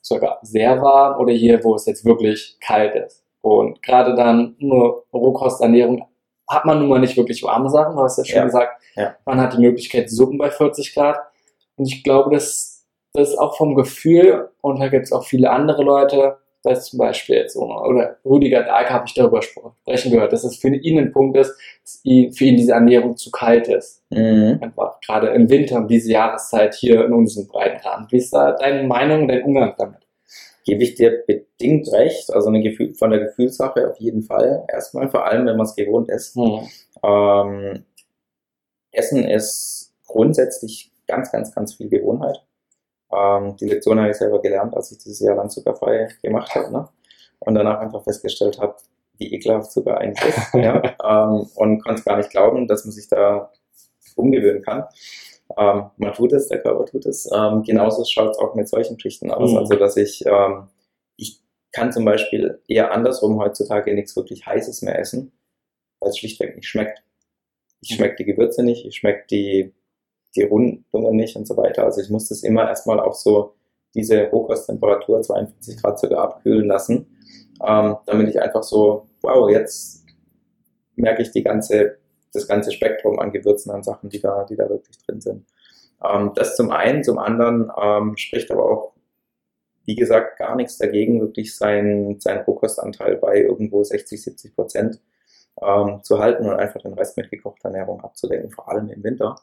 sogar 0.07 0.39
sehr 0.41 0.81
warm 0.81 1.19
oder 1.19 1.33
hier, 1.33 1.63
wo 1.63 1.75
es 1.75 1.85
jetzt 1.85 2.05
wirklich 2.05 2.57
kalt 2.59 2.95
ist. 2.95 3.23
Und 3.41 3.81
gerade 3.83 4.15
dann 4.15 4.55
nur 4.59 5.05
Rohkosternährung 5.13 6.07
hat 6.49 6.65
man 6.65 6.79
nun 6.79 6.89
mal 6.89 6.99
nicht 6.99 7.17
wirklich 7.17 7.43
warme 7.43 7.69
Sachen. 7.69 7.95
Du 7.95 8.01
hast 8.01 8.17
ja 8.17 8.25
schon 8.25 8.37
ja. 8.37 8.45
gesagt, 8.45 8.81
ja. 8.95 9.15
man 9.25 9.39
hat 9.39 9.53
die 9.53 9.61
Möglichkeit 9.61 10.09
Suppen 10.09 10.37
bei 10.37 10.49
40 10.49 10.93
Grad. 10.93 11.17
Und 11.75 11.85
ich 11.85 12.03
glaube, 12.03 12.33
das, 12.33 12.85
das 13.13 13.29
ist 13.29 13.37
auch 13.37 13.57
vom 13.57 13.75
Gefühl, 13.75 14.49
und 14.61 14.79
da 14.79 14.87
gibt 14.87 15.05
es 15.05 15.11
auch 15.11 15.25
viele 15.25 15.51
andere 15.51 15.83
Leute, 15.83 16.37
weil 16.63 16.79
zum 16.79 16.99
Beispiel 16.99 17.37
jetzt, 17.37 17.55
oder 17.55 18.17
Rüdiger 18.25 18.63
Dahlke 18.63 18.91
habe 18.91 19.05
ich 19.07 19.13
darüber 19.13 19.41
sprechen 19.41 20.11
gehört, 20.11 20.33
dass 20.33 20.43
es 20.43 20.57
für 20.57 20.69
ihn 20.69 20.99
ein 20.99 21.11
Punkt 21.11 21.37
ist, 21.37 21.55
dass 21.83 22.01
für 22.03 22.45
ihn 22.45 22.57
diese 22.57 22.73
Ernährung 22.73 23.15
zu 23.15 23.31
kalt 23.31 23.67
ist. 23.67 24.03
Mhm. 24.09 24.59
Einfach 24.61 24.99
gerade 25.01 25.27
im 25.29 25.49
Winter, 25.49 25.77
um 25.77 25.87
diese 25.87 26.11
Jahreszeit 26.11 26.75
hier 26.75 27.05
in 27.05 27.13
unserem 27.13 27.47
Breitenrand. 27.47 28.11
Wie 28.11 28.17
ist 28.17 28.33
da 28.33 28.51
deine 28.53 28.83
Meinung, 28.87 29.27
dein 29.27 29.43
Umgang 29.43 29.75
damit? 29.77 30.07
Gebe 30.65 30.83
ich 30.83 30.95
dir 30.95 31.23
bedingt 31.25 31.91
recht, 31.93 32.33
also 32.33 32.49
eine 32.49 32.61
Gefühl, 32.61 32.93
von 32.93 33.11
der 33.11 33.21
Gefühlssache 33.21 33.89
auf 33.89 33.97
jeden 33.99 34.23
Fall. 34.23 34.65
Erstmal, 34.67 35.09
vor 35.09 35.25
allem, 35.25 35.45
wenn 35.45 35.55
man 35.55 35.65
es 35.65 35.75
gewohnt 35.75 36.09
ist. 36.09 36.35
Mhm. 36.35 36.67
Ähm, 37.03 37.85
Essen 38.91 39.23
ist 39.23 39.93
grundsätzlich 40.05 40.91
ganz, 41.07 41.31
ganz, 41.31 41.53
ganz 41.53 41.75
viel 41.75 41.87
Gewohnheit. 41.87 42.43
Ähm, 43.11 43.55
die 43.57 43.67
Lektion 43.67 43.99
habe 43.99 44.11
ich 44.11 44.17
selber 44.17 44.41
gelernt, 44.41 44.75
als 44.75 44.91
ich 44.91 44.97
dieses 44.97 45.19
Jahr 45.19 45.35
lang 45.35 45.49
zuckerfrei 45.49 46.09
gemacht 46.21 46.53
habe. 46.55 46.71
Ne? 46.71 46.87
Und 47.39 47.55
danach 47.55 47.79
einfach 47.79 48.03
festgestellt 48.03 48.59
habe, 48.59 48.75
wie 49.17 49.33
ekelhaft 49.33 49.71
Zucker 49.71 49.97
eigentlich 49.97 50.29
ist. 50.29 50.53
ja? 50.53 50.81
ähm, 51.03 51.47
und 51.55 51.83
konnte 51.83 52.03
gar 52.03 52.17
nicht 52.17 52.29
glauben, 52.29 52.67
dass 52.67 52.85
man 52.85 52.91
sich 52.91 53.07
da 53.07 53.51
umgewöhnen 54.15 54.61
kann. 54.61 54.85
Ähm, 55.57 55.91
man 55.97 56.13
tut 56.13 56.33
es, 56.33 56.49
der 56.49 56.61
Körper 56.61 56.85
tut 56.85 57.05
es. 57.05 57.29
Ähm, 57.33 57.63
genauso 57.63 58.03
schaut 58.03 58.31
es 58.31 58.37
auch 58.37 58.55
mit 58.55 58.67
solchen 58.67 58.95
Geschichten 58.95 59.31
aus. 59.31 59.51
Mhm. 59.51 59.57
Also, 59.57 59.75
dass 59.75 59.95
ich, 59.95 60.25
ähm, 60.25 60.67
ich 61.15 61.39
kann 61.71 61.91
zum 61.91 62.03
Beispiel 62.03 62.61
eher 62.67 62.91
andersrum 62.91 63.39
heutzutage 63.39 63.93
nichts 63.93 64.15
wirklich 64.15 64.45
Heißes 64.45 64.81
mehr 64.81 64.99
essen, 64.99 65.31
weil 65.99 66.09
es 66.09 66.17
schlichtweg 66.17 66.55
nicht 66.55 66.67
schmeckt. 66.67 67.03
Ich 67.81 67.95
schmecke 67.95 68.15
die 68.17 68.25
Gewürze 68.25 68.63
nicht, 68.63 68.85
ich 68.85 68.97
schmecke 68.97 69.25
die 69.29 69.73
die 70.35 70.43
Rundungen 70.43 71.15
nicht 71.15 71.35
und 71.35 71.47
so 71.47 71.57
weiter. 71.57 71.83
Also 71.83 72.01
ich 72.01 72.09
muss 72.09 72.29
das 72.29 72.43
immer 72.43 72.67
erstmal 72.67 72.99
auf 72.99 73.15
so 73.15 73.53
diese 73.95 74.27
Rohkosttemperatur 74.29 75.21
42 75.21 75.81
Grad 75.81 75.99
sogar 75.99 76.23
abkühlen 76.23 76.67
lassen, 76.67 77.07
ähm, 77.65 77.97
damit 78.05 78.29
ich 78.29 78.39
einfach 78.39 78.63
so, 78.63 79.07
wow, 79.21 79.49
jetzt 79.49 80.05
merke 80.95 81.21
ich 81.21 81.31
die 81.31 81.43
ganze, 81.43 81.97
das 82.33 82.47
ganze 82.47 82.71
Spektrum 82.71 83.19
an 83.19 83.31
Gewürzen, 83.31 83.71
an 83.71 83.83
Sachen, 83.83 84.09
die 84.09 84.19
da, 84.19 84.43
die 84.43 84.55
da 84.55 84.69
wirklich 84.69 84.97
drin 85.05 85.21
sind. 85.21 85.45
Ähm, 86.03 86.31
das 86.35 86.55
zum 86.55 86.71
einen, 86.71 87.03
zum 87.03 87.17
anderen 87.17 87.71
ähm, 87.81 88.17
spricht 88.17 88.51
aber 88.51 88.69
auch, 88.69 88.93
wie 89.85 89.95
gesagt, 89.95 90.37
gar 90.37 90.55
nichts 90.55 90.77
dagegen, 90.77 91.21
wirklich 91.21 91.55
sein, 91.55 92.17
sein 92.19 92.39
Rohkostanteil 92.41 93.15
bei 93.15 93.41
irgendwo 93.41 93.83
60, 93.83 94.21
70 94.21 94.55
Prozent 94.55 94.99
ähm, 95.61 96.01
zu 96.03 96.19
halten 96.19 96.45
und 96.45 96.55
einfach 96.55 96.81
den 96.81 96.93
Rest 96.93 97.17
mit 97.17 97.31
gekochter 97.31 97.69
Ernährung 97.69 98.01
abzudecken, 98.01 98.51
vor 98.51 98.69
allem 98.69 98.89
im 98.89 99.03
Winter. 99.03 99.35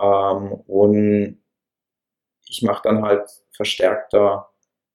Ähm, 0.00 0.52
und 0.66 1.42
ich 2.46 2.62
mache 2.62 2.82
dann 2.84 3.02
halt 3.02 3.28
verstärkter 3.52 4.48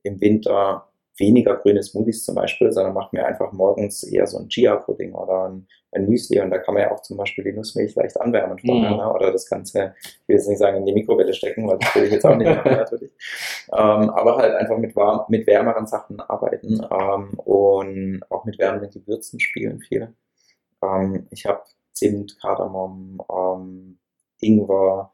im 0.04 0.20
Winter 0.22 0.90
weniger 1.18 1.58
grüne 1.58 1.84
Smoothies 1.84 2.26
zum 2.26 2.36
Beispiel, 2.36 2.72
sondern 2.72 2.94
mache 2.94 3.16
mir 3.16 3.26
einfach 3.26 3.52
morgens 3.52 4.04
eher 4.04 4.26
so 4.26 4.40
ein 4.40 4.50
Chia-Pudding 4.50 5.14
oder 5.14 5.50
ein, 5.50 5.68
ein, 5.92 6.08
Müsli 6.08 6.42
und 6.42 6.50
da 6.50 6.58
kann 6.58 6.74
man 6.74 6.84
ja 6.84 6.92
auch 6.92 7.02
zum 7.02 7.18
Beispiel 7.18 7.44
die 7.44 7.54
Nussmilch 7.54 7.94
leicht 7.96 8.20
anwärmen 8.20 8.58
vorher, 8.58 8.92
mhm. 8.92 8.98
ne? 8.98 9.14
oder 9.14 9.32
das 9.32 9.48
Ganze, 9.48 9.94
ich 10.02 10.28
will 10.28 10.38
jetzt 10.38 10.48
nicht 10.48 10.58
sagen, 10.58 10.78
in 10.78 10.86
die 10.86 10.94
Mikrowelle 10.94 11.34
stecken, 11.34 11.68
weil 11.68 11.78
das 11.78 11.96
will 11.96 12.06
ich 12.06 12.14
jetzt 12.14 12.26
auch 12.26 12.36
nicht 12.36 12.48
machen 12.48 12.72
natürlich, 12.72 13.12
ähm, 13.72 14.10
aber 14.10 14.38
halt 14.38 14.56
einfach 14.56 14.78
mit, 14.78 14.96
warm, 14.96 15.26
mit 15.30 15.46
wärmeren 15.46 15.86
Sachen 15.86 16.20
arbeiten 16.20 16.82
ähm, 16.92 17.34
und 17.36 18.22
auch 18.30 18.46
mit 18.46 18.58
wärmeren 18.58 18.90
Gewürzen 18.90 19.40
spielen 19.40 19.80
viel. 19.82 20.16
Ähm, 20.82 21.28
ich 21.30 21.46
habe 21.46 21.62
Zimt, 21.92 22.40
Kardamom, 22.42 23.22
ähm, 23.32 24.00
Ingwer, 24.44 25.12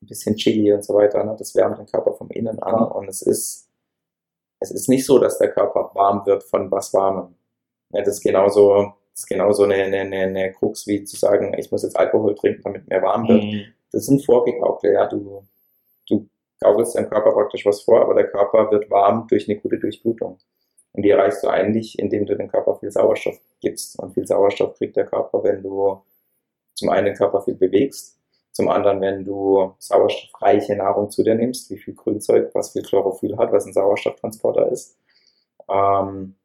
ein 0.00 0.06
bisschen 0.06 0.36
Chili 0.36 0.72
und 0.72 0.84
so 0.84 0.94
weiter, 0.94 1.22
ne? 1.24 1.36
das 1.38 1.54
wärmt 1.54 1.78
den 1.78 1.86
Körper 1.86 2.14
vom 2.14 2.28
Innen 2.30 2.58
an 2.60 2.74
ja. 2.74 2.84
und 2.84 3.08
es 3.08 3.22
ist 3.22 3.68
es 4.62 4.70
ist 4.70 4.88
nicht 4.88 5.04
so, 5.04 5.18
dass 5.18 5.38
der 5.38 5.50
Körper 5.50 5.90
warm 5.94 6.24
wird 6.24 6.44
von 6.44 6.70
was 6.70 6.94
Warmem. 6.94 7.34
Ja, 7.90 8.00
das 8.00 8.14
ist 8.14 8.22
genauso, 8.22 8.92
das 9.12 9.20
ist 9.20 9.26
genauso 9.26 9.64
eine, 9.64 9.74
eine, 9.74 10.00
eine 10.00 10.52
Krux 10.52 10.86
wie 10.86 11.04
zu 11.04 11.16
sagen, 11.16 11.54
ich 11.58 11.70
muss 11.70 11.82
jetzt 11.82 11.98
Alkohol 11.98 12.34
trinken, 12.34 12.62
damit 12.62 12.88
mir 12.88 13.02
warm 13.02 13.28
wird. 13.28 13.42
Mhm. 13.42 13.64
Das 13.90 14.06
sind 14.06 14.24
Vorgegaukle, 14.24 14.94
ja. 14.94 15.06
Du, 15.06 15.42
du 16.08 16.28
gaukelst 16.60 16.94
deinem 16.94 17.10
Körper 17.10 17.32
praktisch 17.32 17.66
was 17.66 17.82
vor, 17.82 18.00
aber 18.00 18.14
der 18.14 18.28
Körper 18.28 18.70
wird 18.70 18.88
warm 18.90 19.26
durch 19.28 19.48
eine 19.48 19.58
gute 19.58 19.78
Durchblutung. 19.78 20.38
Und 20.92 21.02
die 21.02 21.10
erreichst 21.10 21.42
du 21.42 21.48
eigentlich, 21.48 21.98
indem 21.98 22.26
du 22.26 22.36
dem 22.36 22.48
Körper 22.48 22.76
viel 22.76 22.90
Sauerstoff 22.90 23.38
gibst. 23.60 23.98
Und 23.98 24.14
viel 24.14 24.26
Sauerstoff 24.26 24.74
kriegt 24.74 24.96
der 24.96 25.06
Körper, 25.06 25.42
wenn 25.42 25.62
du 25.62 26.02
zum 26.74 26.88
einen 26.90 27.06
den 27.06 27.16
Körper 27.16 27.42
viel 27.42 27.54
bewegst 27.54 28.21
zum 28.52 28.68
anderen, 28.68 29.00
wenn 29.00 29.24
du 29.24 29.74
sauerstoffreiche 29.78 30.76
Nahrung 30.76 31.10
zu 31.10 31.22
dir 31.22 31.34
nimmst, 31.34 31.70
wie 31.70 31.78
viel 31.78 31.94
Grünzeug, 31.94 32.54
was 32.54 32.72
viel 32.72 32.82
Chlorophyll 32.82 33.36
hat, 33.38 33.50
was 33.52 33.66
ein 33.66 33.72
Sauerstofftransporter 33.72 34.70
ist, 34.70 34.98
ähm, 35.68 36.36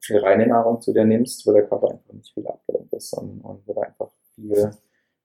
viel 0.00 0.18
reine 0.18 0.46
Nahrung 0.46 0.80
zu 0.80 0.92
dir 0.92 1.04
nimmst, 1.04 1.46
wo 1.46 1.52
der 1.52 1.66
Körper 1.66 1.92
einfach 1.92 2.12
nicht 2.12 2.34
viel 2.34 2.46
abgelenkt 2.46 2.92
ist 2.92 3.12
und, 3.14 3.40
und 3.40 3.66
wo 3.66 3.72
du 3.72 3.80
einfach 3.80 4.10
viel, 4.34 4.70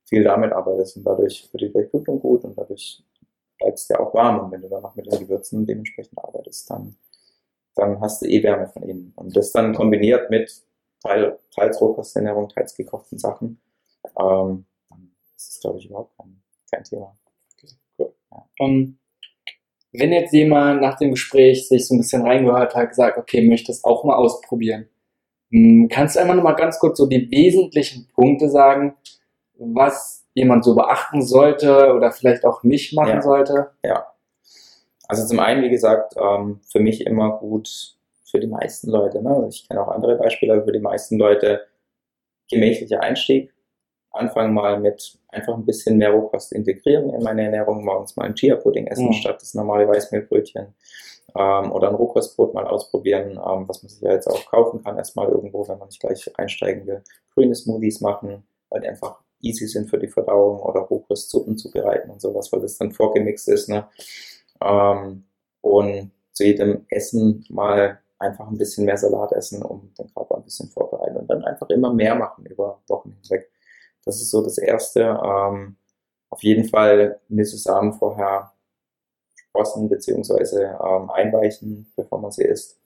viel 0.06 0.24
damit 0.24 0.54
arbeitest 0.54 0.98
und 0.98 1.04
dadurch 1.04 1.50
wird 1.52 1.62
die 1.62 1.74
Durchblutung 1.74 2.20
gut 2.20 2.44
und 2.44 2.58
dadurch 2.58 3.04
bleibt 3.58 3.80
es 3.80 3.88
dir 3.88 4.00
auch 4.00 4.14
warm 4.14 4.40
und 4.40 4.52
wenn 4.52 4.62
du 4.62 4.70
dann 4.70 4.84
noch 4.84 4.96
mit 4.96 5.12
den 5.12 5.20
Gewürzen 5.20 5.66
dementsprechend 5.66 6.18
arbeitest, 6.18 6.70
dann, 6.70 6.96
dann 7.76 8.00
hast 8.00 8.22
du 8.22 8.28
eh 8.28 8.42
Wärme 8.44 8.68
von 8.68 8.84
innen. 8.84 9.12
Und 9.16 9.36
das 9.36 9.52
dann 9.52 9.74
kombiniert 9.74 10.30
mit 10.30 10.64
teils 11.04 11.82
Rohkosternährung, 11.82 12.50
teils 12.50 12.76
gekochten 12.76 13.18
Sachen, 13.20 13.60
ähm, 14.18 14.66
das 15.40 15.50
ist, 15.52 15.62
glaube 15.62 15.78
ich, 15.78 15.86
überhaupt 15.86 16.18
kein, 16.18 16.42
kein 16.70 16.84
Thema. 16.84 17.18
Okay, 17.54 17.74
cool. 17.98 18.14
Ja. 18.30 18.46
Um, 18.60 18.70
ähm, 18.70 19.00
wenn 19.92 20.12
jetzt 20.12 20.34
jemand 20.34 20.82
nach 20.82 20.98
dem 20.98 21.12
Gespräch 21.12 21.68
sich 21.68 21.88
so 21.88 21.96
ein 21.96 22.00
bisschen 22.00 22.22
reingehört 22.22 22.76
hat, 22.76 22.90
gesagt, 22.90 23.18
okay, 23.18 23.48
möchte 23.48 23.72
es 23.72 23.84
auch 23.84 24.04
mal 24.04 24.18
ausprobieren, 24.18 24.88
hm, 25.50 25.88
kannst 25.90 26.16
du 26.16 26.20
einmal 26.20 26.36
noch 26.36 26.44
mal 26.44 26.54
ganz 26.54 26.78
kurz 26.78 26.98
so 26.98 27.08
die 27.08 27.32
wesentlichen 27.32 28.08
Punkte 28.14 28.50
sagen, 28.50 28.96
was 29.58 30.28
jemand 30.34 30.64
so 30.64 30.76
beachten 30.76 31.22
sollte 31.22 31.94
oder 31.94 32.12
vielleicht 32.12 32.46
auch 32.46 32.62
nicht 32.64 32.94
machen 32.94 33.16
ja. 33.16 33.22
sollte? 33.22 33.72
Ja. 33.84 34.06
Also 35.08 35.26
zum 35.26 35.40
einen, 35.40 35.64
wie 35.64 35.70
gesagt, 35.70 36.16
ähm, 36.22 36.60
für 36.70 36.80
mich 36.80 37.08
immer 37.08 37.40
gut, 37.40 37.96
für 38.26 38.40
die 38.40 38.48
meisten 38.48 38.92
Leute, 38.92 39.24
ne? 39.24 39.48
ich 39.50 39.68
kenne 39.68 39.82
auch 39.82 39.88
andere 39.88 40.18
Beispiele, 40.18 40.54
aber 40.54 40.66
für 40.66 40.72
die 40.72 40.80
meisten 40.80 41.18
Leute 41.18 41.66
gemächlicher 42.48 43.02
Einstieg, 43.02 43.52
anfangen 44.12 44.54
mal 44.54 44.80
mit 44.80 45.18
einfach 45.30 45.56
ein 45.56 45.66
bisschen 45.66 45.98
mehr 45.98 46.12
Rohkost 46.12 46.52
integrieren 46.52 47.10
in 47.14 47.24
meine 47.24 47.44
Ernährung, 47.44 47.86
morgens 47.86 48.16
mal 48.16 48.26
ein 48.26 48.36
Chia-Pudding 48.36 48.88
essen 48.88 49.08
mhm. 49.08 49.14
statt 49.14 49.42
das 49.42 49.54
normale 49.54 49.88
Weißmehlbrötchen 49.88 50.74
ähm, 51.36 51.72
oder 51.72 51.90
ein 51.90 51.96
Rohkostbrot 51.96 52.54
mal 52.54 52.66
ausprobieren, 52.66 53.32
ähm, 53.32 53.68
was 53.68 53.84
man 53.84 53.90
sich 53.90 54.02
ja 54.02 54.12
jetzt 54.12 54.28
auch 54.28 54.46
kaufen 54.46 54.84
kann, 54.84 54.98
erstmal 54.98 55.30
irgendwo, 55.30 55.68
wenn 55.68 55.78
man 55.78 55.88
nicht 55.88 56.00
gleich 56.00 56.32
einsteigen 56.38 56.88
will. 56.88 57.04
Grüne 57.34 57.56
Smoothies 57.56 58.02
machen, 58.02 58.44
weil 58.70 58.82
die 58.82 58.88
einfach 58.88 59.20
easy 59.42 59.68
sind 59.68 59.90
für 59.90 60.00
die 60.00 60.08
Verdauung 60.08 60.60
oder 60.60 60.82
Rohkostsuppen 60.82 61.58
zubereiten 61.58 62.10
und 62.10 62.22
sowas, 62.22 62.52
weil 62.52 62.62
das 62.62 62.78
dann 62.78 62.92
vorgemixt 62.92 63.48
ist. 63.48 63.70
Ne? 63.70 63.88
Ähm, 64.62 65.24
und 65.62 66.12
zu 66.34 66.46
jedem 66.46 66.86
Essen 66.90 67.46
mal 67.50 68.00
einfach 68.18 68.48
ein 68.50 68.58
bisschen 68.58 68.86
mehr 68.86 68.98
Salat 68.98 69.32
essen, 69.32 69.62
um 69.64 69.94
den 69.98 70.14
Körper 70.14 70.38
ein 70.38 70.44
bisschen 70.44 70.70
vorbereiten 70.70 71.18
und 71.18 71.30
dann 71.30 71.44
einfach 71.46 71.70
immer 71.70 71.94
mehr 71.94 72.16
machen 72.16 72.46
über 72.46 72.80
Wochen 72.88 73.16
hinweg. 73.22 73.50
Das 74.10 74.20
ist 74.20 74.32
so 74.32 74.42
das 74.42 74.58
Erste. 74.58 75.02
Ähm, 75.24 75.76
auf 76.32 76.42
jeden 76.42 76.68
Fall 76.68 77.20
Nüsse-Samen 77.30 77.94
vorher 77.94 78.52
sprossen 79.36 79.88
bzw. 79.88 80.64
Ähm, 80.64 81.12
einweichen, 81.12 81.92
bevor 81.96 82.20
man 82.20 82.32
sie 82.32 82.44
isst. 82.44 82.80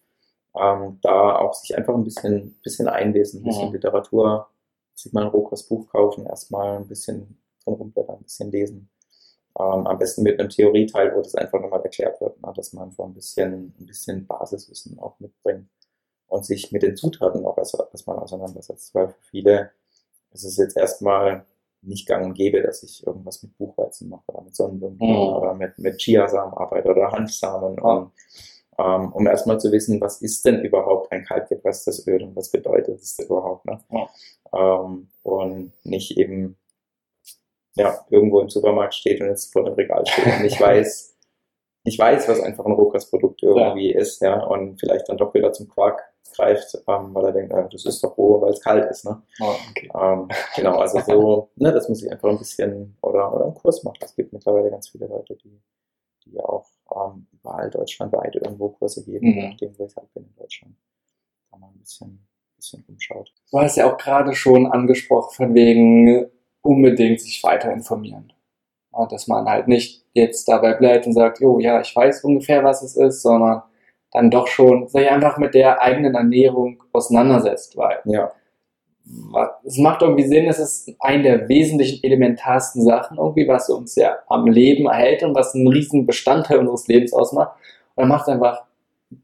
Ähm, 0.53 0.99
da 1.01 1.37
auch 1.37 1.53
sich 1.53 1.77
einfach 1.77 1.93
ein 1.93 2.03
bisschen, 2.03 2.59
bisschen 2.61 2.89
einlesen, 2.89 3.39
ein 3.39 3.43
bisschen 3.45 3.67
ja. 3.67 3.71
Literatur, 3.71 4.49
sich 4.95 5.13
mal 5.13 5.21
ein 5.23 5.29
Rohkostbuch 5.29 5.87
kaufen, 5.87 6.25
erstmal 6.25 6.75
ein 6.75 6.89
bisschen 6.89 7.37
rumblättern, 7.65 8.17
ein 8.17 8.23
bisschen 8.23 8.51
lesen. 8.51 8.89
Ähm, 9.57 9.87
am 9.87 9.97
besten 9.97 10.23
mit 10.23 10.37
einem 10.37 10.49
Theorieteil, 10.49 11.15
wo 11.15 11.21
das 11.21 11.35
einfach 11.35 11.61
nochmal 11.61 11.83
erklärt 11.83 12.19
wird, 12.19 12.41
ne, 12.41 12.51
dass 12.53 12.73
man 12.73 12.89
einfach 12.89 13.05
ein 13.05 13.13
bisschen, 13.13 13.73
ein 13.79 13.85
bisschen 13.85 14.27
Basiswissen 14.27 14.99
auch 14.99 15.17
mitbringt 15.21 15.69
und 16.27 16.45
sich 16.45 16.73
mit 16.73 16.83
den 16.83 16.97
Zutaten 16.97 17.45
auch 17.45 17.57
erstmal 17.57 18.19
auseinandersetzt, 18.19 18.93
weil 18.93 19.07
für 19.07 19.21
viele 19.21 19.71
es 20.33 20.43
ist 20.43 20.57
jetzt 20.57 20.77
erstmal 20.77 21.45
nicht 21.81 22.07
gang 22.07 22.25
und 22.25 22.33
gäbe, 22.33 22.61
dass 22.61 22.83
ich 22.83 23.05
irgendwas 23.05 23.43
mit 23.43 23.57
Buchweizen 23.57 24.09
mache 24.09 24.23
oder 24.27 24.41
mit 24.41 24.55
Sonnenblumen 24.55 24.97
mhm. 24.99 25.15
oder 25.15 25.53
mit, 25.53 25.77
mit 25.77 25.97
Chiasamen 25.97 26.53
arbeite 26.53 26.89
oder 26.89 27.11
Hanfsamen, 27.11 27.79
um, 27.79 28.11
ähm, 28.79 29.11
um 29.11 29.27
erstmal 29.27 29.59
zu 29.59 29.71
wissen, 29.71 29.99
was 30.01 30.21
ist 30.21 30.45
denn 30.45 30.63
überhaupt 30.63 31.11
ein 31.11 31.25
kaltgepresstes 31.25 32.07
Öl 32.07 32.23
und 32.23 32.35
was 32.35 32.49
bedeutet 32.49 33.01
es 33.01 33.19
überhaupt. 33.19 33.65
Ne? 33.65 33.79
Ja. 33.91 34.09
Ähm, 34.53 35.09
und 35.23 35.73
nicht 35.83 36.17
eben 36.17 36.57
ja, 37.75 38.05
irgendwo 38.09 38.39
im 38.39 38.49
Supermarkt 38.49 38.93
steht 38.93 39.19
und 39.19 39.27
jetzt 39.27 39.51
vor 39.51 39.65
dem 39.65 39.73
Regal 39.73 40.05
steht 40.05 40.25
und 40.39 40.45
ich 40.45 40.59
weiß, 40.61 41.15
ich 41.85 41.99
weiß, 41.99 42.29
was 42.29 42.39
einfach 42.39 42.65
ein 42.65 42.71
Rohkostprodukt 42.71 43.43
irgendwie 43.43 43.91
ja. 43.91 43.99
ist, 43.99 44.21
ja, 44.21 44.41
und 44.41 44.79
vielleicht 44.79 45.09
dann 45.09 45.17
doch 45.17 45.33
wieder 45.33 45.51
zum 45.51 45.67
Quark 45.67 46.12
greift, 46.31 46.77
ähm, 46.87 47.13
weil 47.13 47.25
er 47.25 47.31
denkt, 47.31 47.53
äh, 47.53 47.67
das 47.69 47.85
ist 47.85 48.03
doch 48.03 48.17
roh, 48.17 48.41
weil 48.41 48.53
es 48.53 48.61
kalt 48.61 48.89
ist. 48.89 49.05
Ne? 49.05 49.21
Oh, 49.41 49.55
okay. 49.69 49.89
ähm, 49.93 50.27
genau, 50.55 50.77
also 50.77 50.99
so, 50.99 51.49
ne, 51.55 51.71
dass 51.71 51.87
man 51.87 51.95
sich 51.95 52.11
einfach 52.11 52.29
ein 52.29 52.37
bisschen 52.37 52.97
oder, 53.01 53.33
oder 53.33 53.45
einen 53.45 53.55
Kurs 53.55 53.83
macht. 53.83 54.03
Es 54.03 54.15
gibt 54.15 54.33
mittlerweile 54.33 54.69
ganz 54.69 54.89
viele 54.89 55.07
Leute, 55.07 55.35
die, 55.35 55.61
die 56.25 56.39
auch 56.39 56.67
ähm, 56.95 57.27
überall 57.31 57.69
deutschlandweit 57.69 58.35
irgendwo 58.35 58.69
Kurse 58.69 59.03
geben, 59.03 59.29
mhm. 59.29 59.49
nachdem, 59.49 59.77
wo 59.77 59.85
ich 59.85 59.95
halt 59.95 60.13
bin 60.13 60.23
in 60.23 60.35
Deutschland. 60.35 60.75
Da 61.51 61.57
mal 61.57 61.67
ein 61.67 61.79
bisschen, 61.79 62.25
bisschen 62.55 62.83
umschaut. 62.87 63.33
Du 63.51 63.59
hast 63.59 63.77
ja 63.77 63.91
auch 63.91 63.97
gerade 63.97 64.33
schon 64.33 64.67
angesprochen, 64.71 65.35
von 65.35 65.53
wegen 65.53 66.27
unbedingt 66.61 67.21
sich 67.21 67.43
weiter 67.43 67.71
informieren. 67.71 68.31
dass 69.09 69.27
man 69.27 69.45
halt 69.45 69.67
nicht 69.67 70.05
jetzt 70.13 70.47
dabei 70.47 70.73
bleibt 70.75 71.05
und 71.05 71.13
sagt, 71.13 71.39
jo, 71.41 71.59
ja, 71.59 71.81
ich 71.81 71.95
weiß 71.95 72.23
ungefähr, 72.23 72.63
was 72.63 72.83
es 72.83 72.95
ist, 72.95 73.21
sondern 73.21 73.63
dann 74.13 74.29
doch 74.29 74.47
schon 74.47 74.87
sich 74.87 75.09
einfach 75.09 75.37
mit 75.37 75.55
der 75.55 75.81
eigenen 75.81 76.15
Ernährung 76.15 76.83
auseinandersetzt, 76.91 77.75
weil 77.75 77.99
ja. 78.05 78.31
es 79.65 79.77
macht 79.79 80.01
irgendwie 80.03 80.27
Sinn, 80.27 80.47
es 80.47 80.59
ist 80.59 80.95
eine 80.99 81.23
der 81.23 81.49
wesentlichen, 81.49 82.03
elementarsten 82.03 82.83
Sachen 82.83 83.17
irgendwie, 83.17 83.47
was 83.47 83.69
uns 83.69 83.95
ja 83.95 84.17
am 84.27 84.47
Leben 84.47 84.85
erhält 84.85 85.23
und 85.23 85.35
was 85.35 85.55
einen 85.55 85.67
riesen 85.67 86.05
Bestandteil 86.05 86.59
unseres 86.59 86.87
Lebens 86.87 87.11
ausmacht. 87.11 87.57
Und 87.95 88.03
dann 88.03 88.09
macht 88.09 88.27
es 88.27 88.33
einfach, 88.33 88.63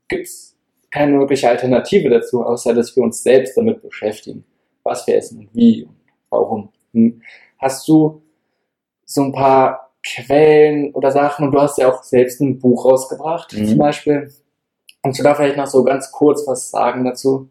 gibt's 0.07 0.57
keine 0.91 1.19
wirkliche 1.19 1.47
Alternative 1.47 2.09
dazu, 2.09 2.43
außer 2.43 2.73
dass 2.73 2.95
wir 2.95 3.03
uns 3.03 3.21
selbst 3.21 3.55
damit 3.55 3.81
beschäftigen, 3.81 4.43
was 4.83 5.05
wir 5.05 5.17
essen 5.17 5.39
und 5.39 5.49
wie 5.53 5.83
und 5.83 5.95
warum. 6.31 6.69
Hm. 6.93 7.21
Hast 7.59 7.87
du 7.87 8.23
so 9.05 9.21
ein 9.23 9.31
paar 9.33 9.91
Quellen 10.03 10.93
oder 10.93 11.11
Sachen 11.11 11.45
und 11.45 11.51
du 11.51 11.59
hast 11.59 11.77
ja 11.77 11.91
auch 11.91 12.03
selbst 12.03 12.39
ein 12.41 12.59
Buch 12.59 12.85
rausgebracht, 12.85 13.53
mhm. 13.53 13.65
zum 13.67 13.77
Beispiel. 13.77 14.31
Kannst 15.01 15.19
du 15.19 15.23
da 15.23 15.33
vielleicht 15.33 15.57
noch 15.57 15.67
so 15.67 15.83
ganz 15.83 16.11
kurz 16.11 16.45
was 16.47 16.69
sagen 16.71 17.05
dazu? 17.05 17.49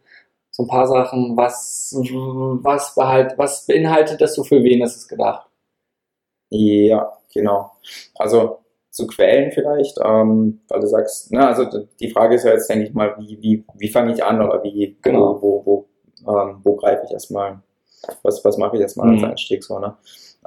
So 0.51 0.65
ein 0.65 0.69
paar 0.69 0.87
Sachen, 0.87 1.37
was, 1.37 1.95
was, 1.95 2.95
behalt, 2.95 3.35
was 3.37 3.67
beinhaltet 3.67 4.21
das 4.21 4.35
so 4.35 4.45
für 4.45 4.63
wen 4.63 4.83
ist 4.83 4.97
es 4.97 5.09
gedacht? 5.09 5.49
Ja, 6.51 7.13
genau. 7.33 7.73
Also 8.15 8.59
zu 8.91 9.07
Quellen 9.07 9.53
vielleicht, 9.53 9.99
ähm, 10.05 10.61
weil 10.69 10.81
du 10.81 10.87
sagst, 10.87 11.31
na, 11.31 11.49
also 11.49 11.87
die 12.01 12.11
Frage 12.11 12.35
ist 12.35 12.45
ja 12.45 12.53
jetzt, 12.53 12.69
denke 12.69 12.87
ich 12.87 12.95
mal, 12.95 13.15
wie, 13.19 13.41
wie, 13.41 13.65
wie 13.75 13.89
fange 13.89 14.13
ich 14.13 14.25
an 14.25 14.43
oder 14.43 14.63
wie, 14.65 14.99
genau. 15.03 15.41
wo, 15.41 15.63
wo, 15.65 15.87
wo, 16.25 16.39
ähm, 16.39 16.61
wo 16.65 16.75
greife 16.77 17.05
ich 17.05 17.13
erstmal, 17.13 17.61
was, 18.23 18.45
was 18.45 18.59
mache 18.59 18.77
ich 18.77 18.83
erstmal 18.83 19.09
mhm. 19.09 19.15
als 19.15 19.25
Einstieg 19.25 19.63
so, 19.63 19.79
ne? 19.79 19.97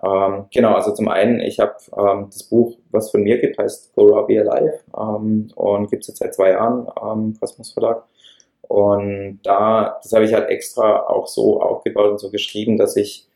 Ähm, 0.04 0.46
genau, 0.52 0.74
also 0.74 0.94
zum 0.94 1.10
einen, 1.10 1.40
ich 1.40 1.60
habe 1.60 1.76
ähm, 1.96 2.28
das 2.32 2.44
Buch, 2.44 2.78
was 2.90 3.12
von 3.12 3.22
mir 3.22 3.40
gibt, 3.40 3.58
heißt 3.58 3.94
Go 3.96 4.08
Raw 4.08 4.26
Be 4.26 4.40
Alive 4.42 4.80
ähm, 4.98 5.52
und 5.56 5.90
gibt 5.92 6.04
es 6.04 6.08
jetzt 6.08 6.20
seit 6.20 6.34
zwei 6.34 6.52
Jahren 6.52 6.88
am 6.96 7.36
Kosmos 7.40 7.72
Verlag. 7.72 8.04
Und 8.62 9.40
da, 9.44 10.00
das 10.02 10.14
habe 10.14 10.26
ich 10.26 10.34
halt 10.34 10.50
extra 10.50 11.02
auch 11.08 11.28
so 11.28 11.62
aufgebaut 11.62 12.12
und 12.12 12.20
so 12.20 12.32
geschrieben, 12.32 12.78
dass 12.78 12.96
ich 12.96 13.28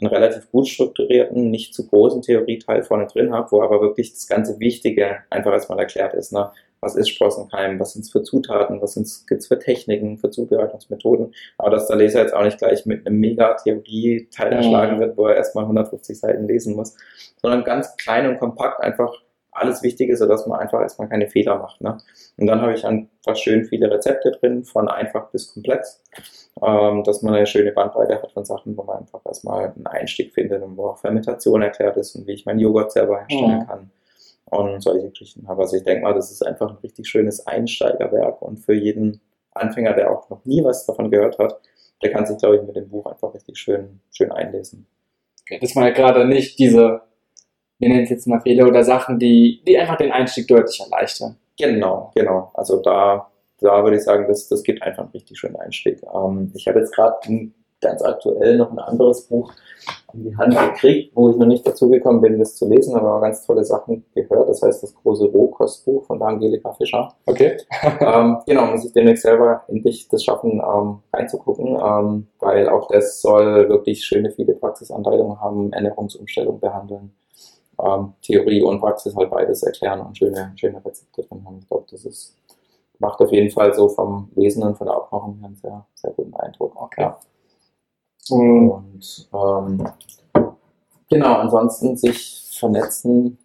einen 0.00 0.10
relativ 0.10 0.50
gut 0.50 0.68
strukturierten, 0.68 1.50
nicht 1.50 1.74
zu 1.74 1.86
großen 1.86 2.22
Theorieteil 2.22 2.82
vorne 2.82 3.06
drin 3.06 3.32
habe, 3.32 3.50
wo 3.52 3.62
aber 3.62 3.80
wirklich 3.80 4.12
das 4.12 4.26
ganze 4.26 4.58
Wichtige 4.58 5.18
einfach 5.30 5.52
erstmal 5.52 5.78
erklärt 5.78 6.14
ist. 6.14 6.32
Ne? 6.32 6.50
Was 6.80 6.96
ist 6.96 7.10
Sprossenkeim, 7.10 7.78
was 7.78 7.92
sind 7.92 8.02
es 8.02 8.10
für 8.10 8.22
Zutaten, 8.22 8.80
was 8.80 8.94
gibt 9.26 9.40
es 9.40 9.46
für 9.46 9.58
Techniken, 9.58 10.18
für 10.18 10.30
Zubereitungsmethoden. 10.30 11.34
Aber 11.58 11.70
dass 11.70 11.88
der 11.88 11.96
Leser 11.96 12.22
jetzt 12.22 12.34
auch 12.34 12.44
nicht 12.44 12.58
gleich 12.58 12.86
mit 12.86 13.06
einem 13.06 13.18
Mega-Theorie-Teil 13.18 14.52
erschlagen 14.52 15.00
wird, 15.00 15.16
wo 15.16 15.26
er 15.26 15.36
erstmal 15.36 15.64
150 15.64 16.18
Seiten 16.18 16.46
lesen 16.46 16.76
muss, 16.76 16.96
sondern 17.40 17.64
ganz 17.64 17.96
klein 17.96 18.28
und 18.28 18.38
kompakt 18.38 18.80
einfach 18.80 19.12
alles 19.52 19.82
Wichtige, 19.82 20.16
sodass 20.16 20.46
man 20.46 20.60
einfach 20.60 20.80
erstmal 20.80 21.08
keine 21.08 21.28
Fehler 21.28 21.58
macht. 21.58 21.80
Ne? 21.80 21.98
Und 22.38 22.46
dann 22.46 22.62
habe 22.62 22.72
ich 22.72 22.86
einfach 22.86 23.36
schön 23.36 23.64
viele 23.64 23.90
Rezepte 23.90 24.30
drin, 24.30 24.64
von 24.64 24.88
einfach 24.88 25.30
bis 25.30 25.52
komplex, 25.52 26.02
ähm, 26.64 27.02
dass 27.04 27.22
man 27.22 27.34
eine 27.34 27.46
schöne 27.46 27.72
Bandbreite 27.72 28.22
hat 28.22 28.32
von 28.32 28.44
Sachen, 28.44 28.76
wo 28.76 28.84
man 28.84 28.98
einfach 28.98 29.20
erstmal 29.26 29.66
einen 29.66 29.86
Einstieg 29.86 30.32
findet 30.32 30.62
und 30.62 30.76
wo 30.76 30.86
auch 30.86 30.98
Fermentation 30.98 31.62
erklärt 31.62 31.96
ist 31.96 32.14
und 32.14 32.26
wie 32.26 32.32
ich 32.32 32.46
meinen 32.46 32.60
Joghurt 32.60 32.92
selber 32.92 33.18
herstellen 33.18 33.58
ja. 33.58 33.64
kann 33.64 33.90
und 34.46 34.82
solche 34.82 35.10
Geschichten 35.10 35.46
habe. 35.48 35.62
Also 35.62 35.76
ich 35.76 35.84
denke 35.84 36.02
mal, 36.02 36.14
das 36.14 36.30
ist 36.30 36.44
einfach 36.44 36.70
ein 36.70 36.78
richtig 36.78 37.08
schönes 37.08 37.46
Einsteigerwerk 37.46 38.42
und 38.42 38.58
für 38.58 38.74
jeden 38.74 39.20
Anfänger, 39.52 39.94
der 39.94 40.10
auch 40.10 40.28
noch 40.30 40.44
nie 40.44 40.62
was 40.64 40.86
davon 40.86 41.10
gehört 41.10 41.38
hat, 41.38 41.60
der 42.02 42.12
kann 42.12 42.26
sich, 42.26 42.38
glaube 42.38 42.56
ich, 42.56 42.62
mit 42.62 42.76
dem 42.76 42.88
Buch 42.88 43.06
einfach 43.06 43.34
richtig 43.34 43.58
schön, 43.58 44.00
schön 44.12 44.32
einlesen. 44.32 44.86
Okay, 45.42 45.58
das 45.60 45.74
war 45.76 45.88
ja 45.88 45.92
gerade 45.92 46.24
nicht 46.26 46.58
diese, 46.58 47.02
wir 47.78 47.88
nennen 47.88 48.04
es 48.04 48.10
jetzt 48.10 48.26
mal 48.26 48.40
Fehler 48.40 48.68
oder 48.68 48.84
Sachen, 48.84 49.18
die, 49.18 49.62
die 49.66 49.78
einfach 49.78 49.96
den 49.96 50.12
Einstieg 50.12 50.48
deutlich 50.48 50.80
erleichtern. 50.80 51.36
Genau, 51.58 52.10
genau. 52.14 52.50
Also 52.54 52.80
da, 52.80 53.30
da 53.58 53.82
würde 53.82 53.96
ich 53.96 54.04
sagen, 54.04 54.26
das, 54.28 54.48
das 54.48 54.62
gibt 54.62 54.82
einfach 54.82 55.02
einen 55.02 55.12
richtig 55.12 55.38
schönen 55.38 55.56
Einstieg. 55.56 56.00
Ähm, 56.14 56.52
ich 56.54 56.66
habe 56.66 56.78
jetzt 56.78 56.94
gerade 56.94 57.16
ganz 57.80 58.02
aktuell 58.02 58.56
noch 58.56 58.70
ein 58.70 58.78
anderes 58.78 59.22
Buch 59.22 59.52
in 60.12 60.24
die 60.24 60.36
Hand 60.36 60.56
gekriegt, 60.56 61.12
wo 61.14 61.30
ich 61.30 61.36
noch 61.36 61.46
nicht 61.46 61.66
dazu 61.66 61.88
gekommen 61.88 62.20
bin, 62.20 62.38
das 62.38 62.56
zu 62.56 62.68
lesen, 62.68 62.96
aber 62.96 63.20
ganz 63.20 63.46
tolle 63.46 63.64
Sachen 63.64 64.04
gehört. 64.14 64.48
Das 64.48 64.62
heißt 64.62 64.82
das 64.82 64.94
große 64.94 65.26
Rohkostbuch 65.26 66.04
von 66.04 66.18
der 66.18 66.28
Angelika 66.28 66.72
Fischer. 66.72 67.14
Okay. 67.26 67.56
ähm, 68.00 68.38
genau, 68.46 68.66
muss 68.66 68.84
ich 68.84 68.92
demnächst 68.92 69.22
selber 69.22 69.62
endlich 69.68 70.08
das 70.08 70.24
schaffen, 70.24 70.60
ähm, 70.60 70.98
reinzugucken, 71.12 71.78
ähm, 71.82 72.26
weil 72.40 72.68
auch 72.68 72.88
das 72.88 73.20
soll 73.20 73.68
wirklich 73.68 74.04
schöne 74.04 74.30
viele 74.30 74.54
Praxisanleitungen 74.54 75.40
haben, 75.40 75.72
Ernährungsumstellung 75.72 76.60
behandeln, 76.60 77.12
ähm, 77.82 78.12
Theorie 78.22 78.62
und 78.62 78.80
Praxis 78.80 79.14
halt 79.16 79.30
beides 79.30 79.62
erklären 79.62 80.00
und 80.00 80.18
schöne, 80.18 80.52
schöne 80.56 80.84
Rezepte 80.84 81.22
drin 81.22 81.44
haben. 81.44 81.58
Ich 81.60 81.68
glaube, 81.68 81.86
das 81.90 82.04
ist 82.04 82.36
macht 83.00 83.20
auf 83.20 83.32
jeden 83.32 83.50
Fall 83.50 83.74
so 83.74 83.88
vom 83.88 84.30
Lesen 84.34 84.62
und 84.62 84.76
von 84.76 84.86
der 84.86 84.96
Aufmachung 84.96 85.38
her 85.38 85.46
einen 85.46 85.56
sehr, 85.56 85.86
sehr 85.94 86.10
guten 86.12 86.34
Eindruck. 86.34 86.80
Okay. 86.80 87.02
Ja. 87.02 87.18
Und 88.28 89.28
ähm, 89.32 89.88
genau, 91.08 91.34
ansonsten 91.34 91.96
sich 91.96 92.48
vernetzen. 92.58 93.38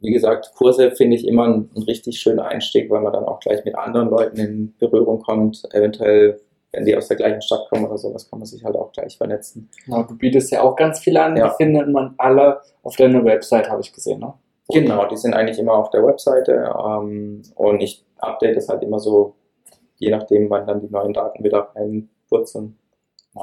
Wie 0.00 0.12
gesagt, 0.12 0.52
Kurse 0.56 0.92
finde 0.92 1.16
ich 1.16 1.26
immer 1.26 1.44
ein, 1.44 1.70
ein 1.74 1.82
richtig 1.82 2.20
schöner 2.20 2.46
Einstieg, 2.46 2.90
weil 2.90 3.00
man 3.00 3.12
dann 3.12 3.24
auch 3.24 3.40
gleich 3.40 3.64
mit 3.64 3.76
anderen 3.76 4.10
Leuten 4.10 4.38
in 4.38 4.74
Berührung 4.78 5.20
kommt. 5.20 5.62
Eventuell, 5.72 6.40
wenn 6.72 6.84
die 6.84 6.96
aus 6.96 7.08
der 7.08 7.16
gleichen 7.16 7.42
Stadt 7.42 7.68
kommen 7.68 7.86
oder 7.86 7.98
sowas, 7.98 8.28
kann 8.28 8.38
man 8.38 8.46
sich 8.46 8.64
halt 8.64 8.76
auch 8.76 8.92
gleich 8.92 9.16
vernetzen. 9.16 9.68
Genau, 9.84 10.02
du 10.04 10.16
bietest 10.16 10.52
ja 10.52 10.62
auch 10.62 10.76
ganz 10.76 11.00
viele 11.00 11.22
an, 11.22 11.36
ja. 11.36 11.48
die 11.48 11.64
findet 11.64 11.88
man 11.88 12.14
alle 12.18 12.60
auf 12.82 12.96
deiner 12.96 13.24
Website, 13.24 13.68
habe 13.70 13.80
ich 13.80 13.92
gesehen, 13.92 14.20
ne? 14.20 14.34
Genau, 14.70 15.06
die 15.06 15.16
sind 15.16 15.32
eigentlich 15.32 15.58
immer 15.58 15.72
auf 15.72 15.88
der 15.88 16.04
Webseite 16.04 16.70
ähm, 16.78 17.42
und 17.54 17.80
ich 17.80 18.04
update 18.18 18.54
das 18.54 18.68
halt 18.68 18.82
immer 18.82 18.98
so, 18.98 19.34
je 19.96 20.10
nachdem, 20.10 20.50
wann 20.50 20.66
dann 20.66 20.80
die 20.80 20.90
neuen 20.90 21.14
Daten 21.14 21.42
wieder 21.42 21.70
reinpurzeln 21.74 22.76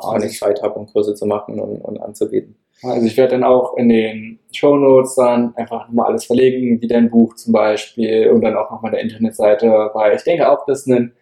wenn 0.03 0.27
ich 0.27 0.39
Zeit 0.39 0.61
habe, 0.61 0.79
um 0.79 0.87
Kurse 0.87 1.15
zu 1.15 1.25
machen 1.25 1.59
und, 1.59 1.81
und 1.81 2.01
anzubieten. 2.01 2.55
Also 2.83 3.07
ich 3.07 3.17
werde 3.17 3.31
dann 3.31 3.43
auch 3.43 3.77
in 3.77 3.89
den 3.89 4.39
Show 4.51 4.75
Notes 4.75 5.15
dann 5.15 5.55
einfach 5.55 5.87
nochmal 5.87 6.07
alles 6.07 6.25
verlegen, 6.25 6.81
wie 6.81 6.87
dein 6.87 7.09
Buch 7.09 7.35
zum 7.35 7.53
Beispiel 7.53 8.29
und 8.29 8.41
dann 8.41 8.57
auch 8.57 8.69
nochmal 8.69 8.91
der 8.91 9.01
Internetseite, 9.01 9.67
weil 9.93 10.15
ich 10.15 10.23
denke 10.23 10.49
auch, 10.49 10.65
dass 10.65 10.85
ein 10.85 11.13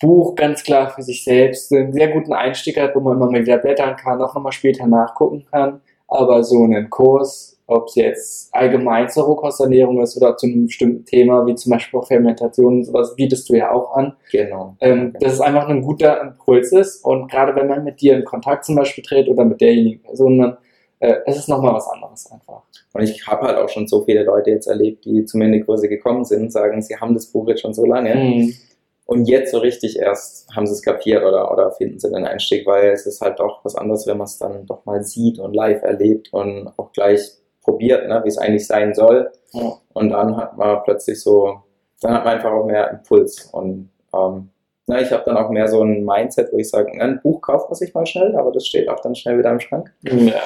Buch 0.00 0.34
ganz 0.34 0.62
klar 0.62 0.90
für 0.90 1.02
sich 1.02 1.24
selbst 1.24 1.72
einen 1.72 1.92
sehr 1.92 2.08
guten 2.08 2.32
Einstieg 2.32 2.78
hat, 2.78 2.94
wo 2.94 3.00
man 3.00 3.16
immer 3.16 3.30
mal 3.30 3.42
wieder 3.42 3.58
blättern 3.58 3.96
kann, 3.96 4.20
auch 4.20 4.34
nochmal 4.34 4.52
später 4.52 4.86
nachgucken 4.86 5.46
kann. 5.50 5.80
Aber 6.08 6.44
so 6.44 6.64
einen 6.64 6.90
Kurs 6.90 7.55
ob 7.66 7.88
es 7.88 7.96
jetzt 7.96 8.54
allgemein 8.54 9.08
zur 9.08 9.24
Rohkosternährung 9.24 10.00
ist 10.00 10.16
oder 10.16 10.36
zu 10.36 10.46
einem 10.46 10.66
bestimmten 10.66 11.04
Thema, 11.04 11.46
wie 11.46 11.54
zum 11.56 11.72
Beispiel 11.72 11.98
auch 11.98 12.06
Fermentation 12.06 12.78
und 12.78 12.84
sowas, 12.84 13.14
bietest 13.16 13.48
du 13.48 13.54
ja 13.54 13.72
auch 13.72 13.96
an. 13.96 14.14
Genau. 14.30 14.76
Ähm, 14.80 15.14
dass 15.20 15.34
es 15.34 15.40
einfach 15.40 15.68
ein 15.68 15.82
guter 15.82 16.20
Impuls 16.20 16.72
ist 16.72 17.04
und 17.04 17.30
gerade 17.30 17.56
wenn 17.56 17.66
man 17.66 17.84
mit 17.84 18.00
dir 18.00 18.16
in 18.16 18.24
Kontakt 18.24 18.64
zum 18.64 18.76
Beispiel 18.76 19.02
tritt 19.02 19.28
oder 19.28 19.44
mit 19.44 19.60
derjenigen 19.60 20.02
Person, 20.02 20.38
dann 20.38 20.56
äh, 21.00 21.16
es 21.26 21.36
ist 21.36 21.48
nochmal 21.48 21.74
was 21.74 21.88
anderes 21.88 22.30
einfach. 22.30 22.62
Und 22.92 23.02
ich 23.02 23.26
habe 23.26 23.46
halt 23.46 23.58
auch 23.58 23.68
schon 23.68 23.86
so 23.86 24.04
viele 24.04 24.22
Leute 24.24 24.50
jetzt 24.50 24.66
erlebt, 24.66 25.04
die 25.04 25.24
zu 25.24 25.36
mir 25.36 25.46
in 25.46 25.52
die 25.52 25.60
Kurse 25.60 25.88
gekommen 25.88 26.24
sind, 26.24 26.50
sagen, 26.52 26.80
sie 26.80 26.96
haben 26.96 27.14
das 27.14 27.26
Buch 27.26 27.48
jetzt 27.48 27.60
schon 27.60 27.74
so 27.74 27.84
lange. 27.84 28.14
Mhm. 28.14 28.54
Und 29.04 29.28
jetzt 29.28 29.52
so 29.52 29.58
richtig 29.58 29.98
erst 29.98 30.48
haben 30.54 30.66
sie 30.66 30.72
es 30.72 30.82
kapiert 30.82 31.22
oder, 31.22 31.52
oder 31.52 31.70
finden 31.70 32.00
sie 32.00 32.10
den 32.10 32.24
Einstieg, 32.24 32.66
weil 32.66 32.90
es 32.90 33.06
ist 33.06 33.20
halt 33.20 33.38
doch 33.38 33.64
was 33.64 33.76
anderes, 33.76 34.06
wenn 34.06 34.16
man 34.18 34.24
es 34.24 34.38
dann 34.38 34.66
doch 34.66 34.84
mal 34.84 35.04
sieht 35.04 35.38
und 35.38 35.54
live 35.54 35.82
erlebt 35.82 36.32
und 36.32 36.72
auch 36.76 36.90
gleich 36.92 37.36
probiert, 37.66 38.08
ne, 38.08 38.20
wie 38.24 38.28
es 38.28 38.38
eigentlich 38.38 38.66
sein 38.66 38.94
soll. 38.94 39.30
Ja. 39.52 39.72
Und 39.92 40.10
dann 40.10 40.36
hat 40.36 40.56
man 40.56 40.82
plötzlich 40.84 41.20
so, 41.20 41.62
dann 42.00 42.14
hat 42.14 42.24
man 42.24 42.34
einfach 42.34 42.52
auch 42.52 42.64
mehr 42.64 42.90
Impuls. 42.90 43.46
Und 43.52 43.90
ähm, 44.14 44.50
na, 44.86 45.00
ich 45.00 45.10
habe 45.10 45.24
dann 45.26 45.36
auch 45.36 45.50
mehr 45.50 45.66
so 45.66 45.82
ein 45.82 46.04
Mindset, 46.04 46.52
wo 46.52 46.58
ich 46.58 46.70
sage, 46.70 46.92
ein 46.92 47.20
Buch 47.20 47.40
kauft 47.42 47.68
man 47.68 47.74
sich 47.74 47.92
mal 47.92 48.06
schnell, 48.06 48.36
aber 48.36 48.52
das 48.52 48.66
steht 48.66 48.88
auch 48.88 49.00
dann 49.00 49.16
schnell 49.16 49.36
wieder 49.36 49.50
im 49.50 49.60
Schrank. 49.60 49.92
Ja, 50.02 50.14
ja. 50.14 50.40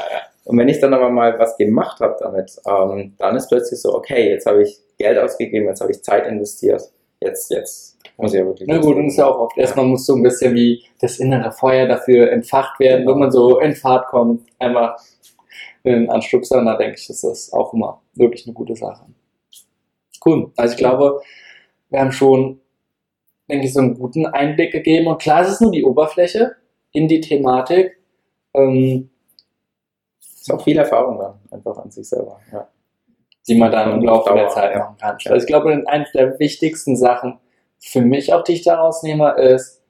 Und 0.45 0.59
wenn 0.59 0.69
ich 0.69 0.81
dann 0.81 0.95
aber 0.95 1.11
mal 1.11 1.39
was 1.39 1.59
gemacht 1.59 2.01
habe 2.01 2.17
damit, 2.19 2.57
ähm, 2.67 3.15
dann 3.19 3.37
ist 3.37 3.49
plötzlich 3.49 3.81
so, 3.81 3.95
okay, 3.95 4.31
jetzt 4.31 4.47
habe 4.47 4.63
ich 4.63 4.81
Geld 4.99 5.19
ausgegeben, 5.19 5.67
jetzt 5.67 5.83
habe 5.83 5.93
ich 5.93 6.03
Zeit 6.03 6.27
investiert, 6.27 6.83
jetzt, 7.21 7.51
jetzt 7.51 7.99
muss 8.17 8.33
ich 8.33 8.41
ja 8.41 8.47
wirklich. 8.47 8.67
Na 8.67 8.79
gut, 8.79 8.97
und 8.97 9.09
ist 9.09 9.19
ja 9.19 9.27
auch 9.27 9.39
oft, 9.39 9.59
erstmal 9.59 9.85
muss 9.85 10.07
so 10.07 10.15
ein 10.15 10.23
bisschen 10.23 10.55
wie 10.55 10.83
das 11.01 11.19
innere 11.19 11.53
Feuer 11.53 11.87
dafür 11.87 12.33
entfacht 12.33 12.81
werden, 12.81 13.01
genau. 13.01 13.13
wenn 13.13 13.19
man 13.21 13.31
so 13.31 13.61
in 13.61 13.75
Fahrt 13.75 14.07
kommt, 14.07 14.43
einfach 14.59 14.97
einen 15.85 16.11
Anstupser, 16.11 16.63
da 16.65 16.77
denke 16.77 16.97
ich, 16.99 17.09
ist 17.09 17.25
das 17.25 17.53
auch 17.53 17.73
immer 17.73 18.03
wirklich 18.15 18.47
eine 18.47 18.55
gute 18.55 18.77
Sache. 18.77 19.07
Cool. 20.25 20.53
Also 20.57 20.73
ich 20.73 20.79
glaube, 20.79 21.21
wir 21.89 22.01
haben 22.01 22.13
schon, 22.13 22.61
denke 23.49 23.67
ich, 23.67 23.73
so 23.73 23.81
einen 23.81 23.95
guten 23.95 24.27
Einblick 24.27 24.73
gegeben. 24.73 25.07
Und 25.07 25.21
klar, 25.21 25.43
es 25.43 25.49
ist 25.49 25.61
nur 25.61 25.73
die 25.73 25.85
Oberfläche 25.85 26.57
in 26.93 27.09
die 27.09 27.21
Thematik. 27.21 27.99
Ähm, 28.55 29.11
ist 30.21 30.53
auch 30.53 30.63
viel 30.63 30.79
Erfahrung 30.79 31.19
dann, 31.19 31.39
einfach 31.51 31.77
an 31.79 31.91
sich 31.91 32.09
selber. 32.09 32.41
Ja. 32.53 32.69
Die 33.49 33.55
man 33.55 33.73
dann 33.73 33.93
im 33.93 34.05
Laufe 34.05 34.35
der 34.35 34.49
Zeit 34.49 34.77
machen 34.77 34.97
kann. 34.99 35.17
Also 35.27 35.35
ich 35.35 35.47
glaube, 35.47 35.83
eine 35.87 36.07
der 36.15 36.39
wichtigsten 36.39 36.97
Sachen 36.97 37.39
für 37.79 38.03
mich 38.03 38.33
auch, 38.33 38.45
die 38.45 38.53
ich 38.53 38.63
daraus 38.63 39.03
nehme, 39.03 39.33
ist, 39.33 39.83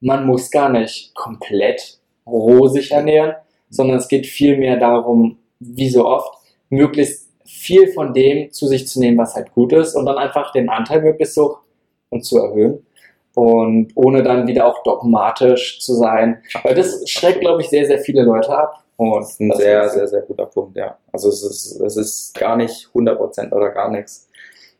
man 0.00 0.26
muss 0.26 0.50
gar 0.50 0.70
nicht 0.70 1.14
komplett 1.14 2.00
roh 2.26 2.66
sich 2.66 2.90
ernähren, 2.90 3.34
sondern 3.70 3.98
es 3.98 4.08
geht 4.08 4.26
vielmehr 4.26 4.76
darum, 4.76 5.38
wie 5.58 5.88
so 5.88 6.06
oft, 6.06 6.32
möglichst 6.68 7.30
viel 7.44 7.88
von 7.88 8.12
dem 8.12 8.50
zu 8.52 8.66
sich 8.66 8.88
zu 8.88 9.00
nehmen, 9.00 9.18
was 9.18 9.34
halt 9.34 9.52
gut 9.52 9.72
ist 9.72 9.94
und 9.94 10.06
dann 10.06 10.18
einfach 10.18 10.52
den 10.52 10.68
Anteil 10.68 11.02
möglichst 11.02 11.36
hoch 11.36 11.60
und 12.10 12.24
zu 12.24 12.38
erhöhen 12.38 12.84
und 13.34 13.92
ohne 13.94 14.22
dann 14.22 14.46
wieder 14.46 14.66
auch 14.66 14.82
dogmatisch 14.82 15.80
zu 15.80 15.94
sein, 15.94 16.42
weil 16.62 16.74
das 16.74 17.08
schreckt, 17.08 17.40
glaube 17.40 17.60
ich, 17.60 17.68
sehr, 17.68 17.86
sehr 17.86 17.98
viele 17.98 18.22
Leute 18.22 18.56
ab. 18.56 18.82
Und 18.96 19.20
das 19.20 19.32
ist 19.32 19.40
ein 19.40 19.52
sehr, 19.52 19.88
sehr, 19.90 20.08
sehr 20.08 20.22
guter 20.22 20.46
Punkt, 20.46 20.74
ja. 20.76 20.96
Also 21.12 21.28
es 21.28 21.42
ist, 21.42 21.80
es 21.82 21.96
ist 21.98 22.34
gar 22.34 22.56
nicht 22.56 22.88
100% 22.94 23.52
oder 23.52 23.70
gar 23.70 23.90
nichts, 23.90 24.30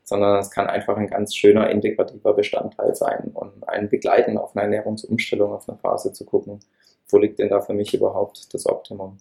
sondern 0.05 0.39
es 0.39 0.51
kann 0.51 0.69
einfach 0.69 0.97
ein 0.97 1.07
ganz 1.07 1.37
schöner 1.37 1.69
integrativer 1.69 2.33
Bestandteil 2.33 2.95
sein 2.95 3.31
und 3.35 3.69
einen 3.69 3.91
begleiten 3.91 4.39
auf 4.39 4.57
eine 4.57 4.63
Ernährungsumstellung, 4.63 5.53
auf 5.53 5.69
eine 5.69 5.77
Phase 5.77 6.15
zu 6.15 6.25
gucken 6.25 6.61
wo 7.09 7.19
liegt 7.19 7.39
denn 7.39 7.49
da 7.49 7.61
für 7.61 7.75
mich 7.75 7.95
überhaupt 7.95 8.53
das 8.53 8.67
Optimum? 8.67 9.19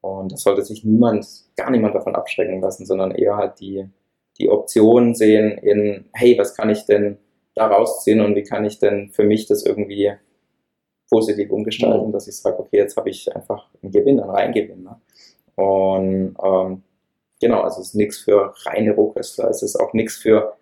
Und 0.00 0.32
das 0.32 0.42
sollte 0.42 0.62
sich 0.62 0.84
niemand, 0.84 1.26
gar 1.56 1.70
niemand 1.70 1.94
davon 1.94 2.16
abschrecken 2.16 2.60
lassen, 2.60 2.86
sondern 2.86 3.12
eher 3.12 3.36
halt 3.36 3.60
die, 3.60 3.88
die 4.38 4.50
Option 4.50 5.14
sehen 5.14 5.58
in, 5.58 6.06
hey, 6.12 6.36
was 6.38 6.56
kann 6.56 6.70
ich 6.70 6.84
denn 6.86 7.18
da 7.54 7.66
rausziehen 7.66 8.20
und 8.20 8.34
wie 8.34 8.42
kann 8.42 8.64
ich 8.64 8.78
denn 8.78 9.10
für 9.10 9.24
mich 9.24 9.46
das 9.46 9.64
irgendwie 9.64 10.12
positiv 11.08 11.50
umgestalten, 11.50 12.08
mhm. 12.08 12.12
dass 12.12 12.26
ich 12.26 12.36
sage, 12.36 12.58
okay, 12.58 12.78
jetzt 12.78 12.96
habe 12.96 13.10
ich 13.10 13.34
einfach 13.34 13.68
einen 13.82 13.92
Gewinn, 13.92 14.18
einen 14.18 14.30
Reingewinn. 14.30 14.82
Ne? 14.82 15.00
Und 15.56 16.36
ähm, 16.42 16.82
genau, 17.40 17.60
also 17.60 17.80
es 17.80 17.88
ist 17.88 17.94
nichts 17.94 18.18
für 18.18 18.54
reine 18.64 18.94
Rohköstler, 18.94 19.50
es 19.50 19.62
ist 19.62 19.76
auch 19.76 19.92
nichts 19.92 20.16
für 20.16 20.56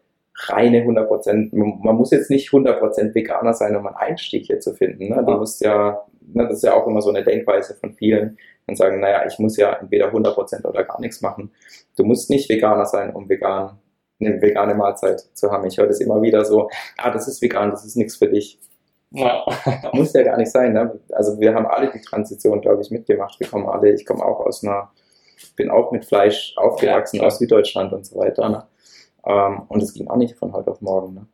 reine 0.49 0.85
100%, 0.85 1.51
man 1.53 1.97
muss 1.97 2.11
jetzt 2.11 2.31
nicht 2.31 2.51
100% 2.51 3.15
Veganer 3.15 3.53
sein, 3.53 3.77
um 3.77 3.87
einen 3.87 3.97
Einstieg 3.97 4.47
hier 4.47 4.61
zu 4.61 4.75
finden. 4.75 5.09
Ne? 5.09 5.23
Du 5.25 5.33
musst 5.33 5.61
ja 5.61 6.05
ne, 6.35 6.47
das 6.47 6.59
ist 6.59 6.65
ja 6.65 6.75
auch 6.75 6.87
immer 6.87 7.03
so 7.03 7.11
eine 7.11 7.25
Denkweise 7.25 7.75
von 7.75 7.93
vielen 7.93 8.39
und 8.67 8.77
sagen, 8.77 9.01
naja, 9.01 9.25
ich 9.27 9.39
muss 9.39 9.57
ja 9.57 9.73
entweder 9.75 10.13
100% 10.13 10.67
oder 10.67 10.85
gar 10.85 11.01
nichts 11.01 11.21
machen. 11.21 11.51
Du 11.97 12.05
musst 12.05 12.31
nicht 12.31 12.49
Veganer 12.49 12.87
sein, 12.87 13.15
um 13.15 13.29
vegan 13.29 13.79
eine 14.21 14.41
vegane 14.41 14.75
Mahlzeit 14.75 15.21
zu 15.33 15.51
haben. 15.51 15.67
Ich 15.67 15.79
höre 15.79 15.87
das 15.87 16.01
immer 16.01 16.21
wieder 16.21 16.45
so, 16.45 16.69
ah, 16.99 17.11
das 17.11 17.27
ist 17.27 17.41
vegan, 17.41 17.71
das 17.71 17.87
ist 17.87 17.97
nichts 17.97 18.17
für 18.17 18.29
dich. 18.29 18.59
Ja. 19.13 19.45
Muss 19.93 20.13
ja 20.13 20.23
gar 20.23 20.37
nicht 20.37 20.51
sein. 20.51 20.75
Ne? 20.75 21.01
Also 21.13 21.41
wir 21.41 21.55
haben 21.55 21.67
alle 21.67 21.91
die 21.91 22.03
Transition, 22.03 22.61
glaube 22.61 22.83
ich, 22.83 22.91
mitgemacht. 22.91 23.41
Wir 23.41 23.49
kommen 23.49 23.67
alle, 23.67 23.93
ich 23.93 24.05
komme 24.05 24.25
auch 24.25 24.41
aus 24.41 24.63
einer, 24.63 24.91
bin 25.57 25.71
auch 25.71 25.91
mit 25.91 26.05
Fleisch 26.05 26.55
aufgewachsen 26.57 27.17
ja, 27.17 27.23
aus 27.23 27.39
Süddeutschland 27.39 27.93
und 27.95 28.05
so 28.05 28.19
weiter. 28.19 28.49
Ne? 28.49 28.63
Ähm, 29.25 29.63
und 29.69 29.83
es 29.83 29.93
ging 29.95 30.09
auch 30.09 30.17
nicht 30.17 30.37
von 30.37 30.53
heute 30.53 30.71
auf 30.71 30.81
morgen. 30.81 31.15
Ne? 31.15 31.27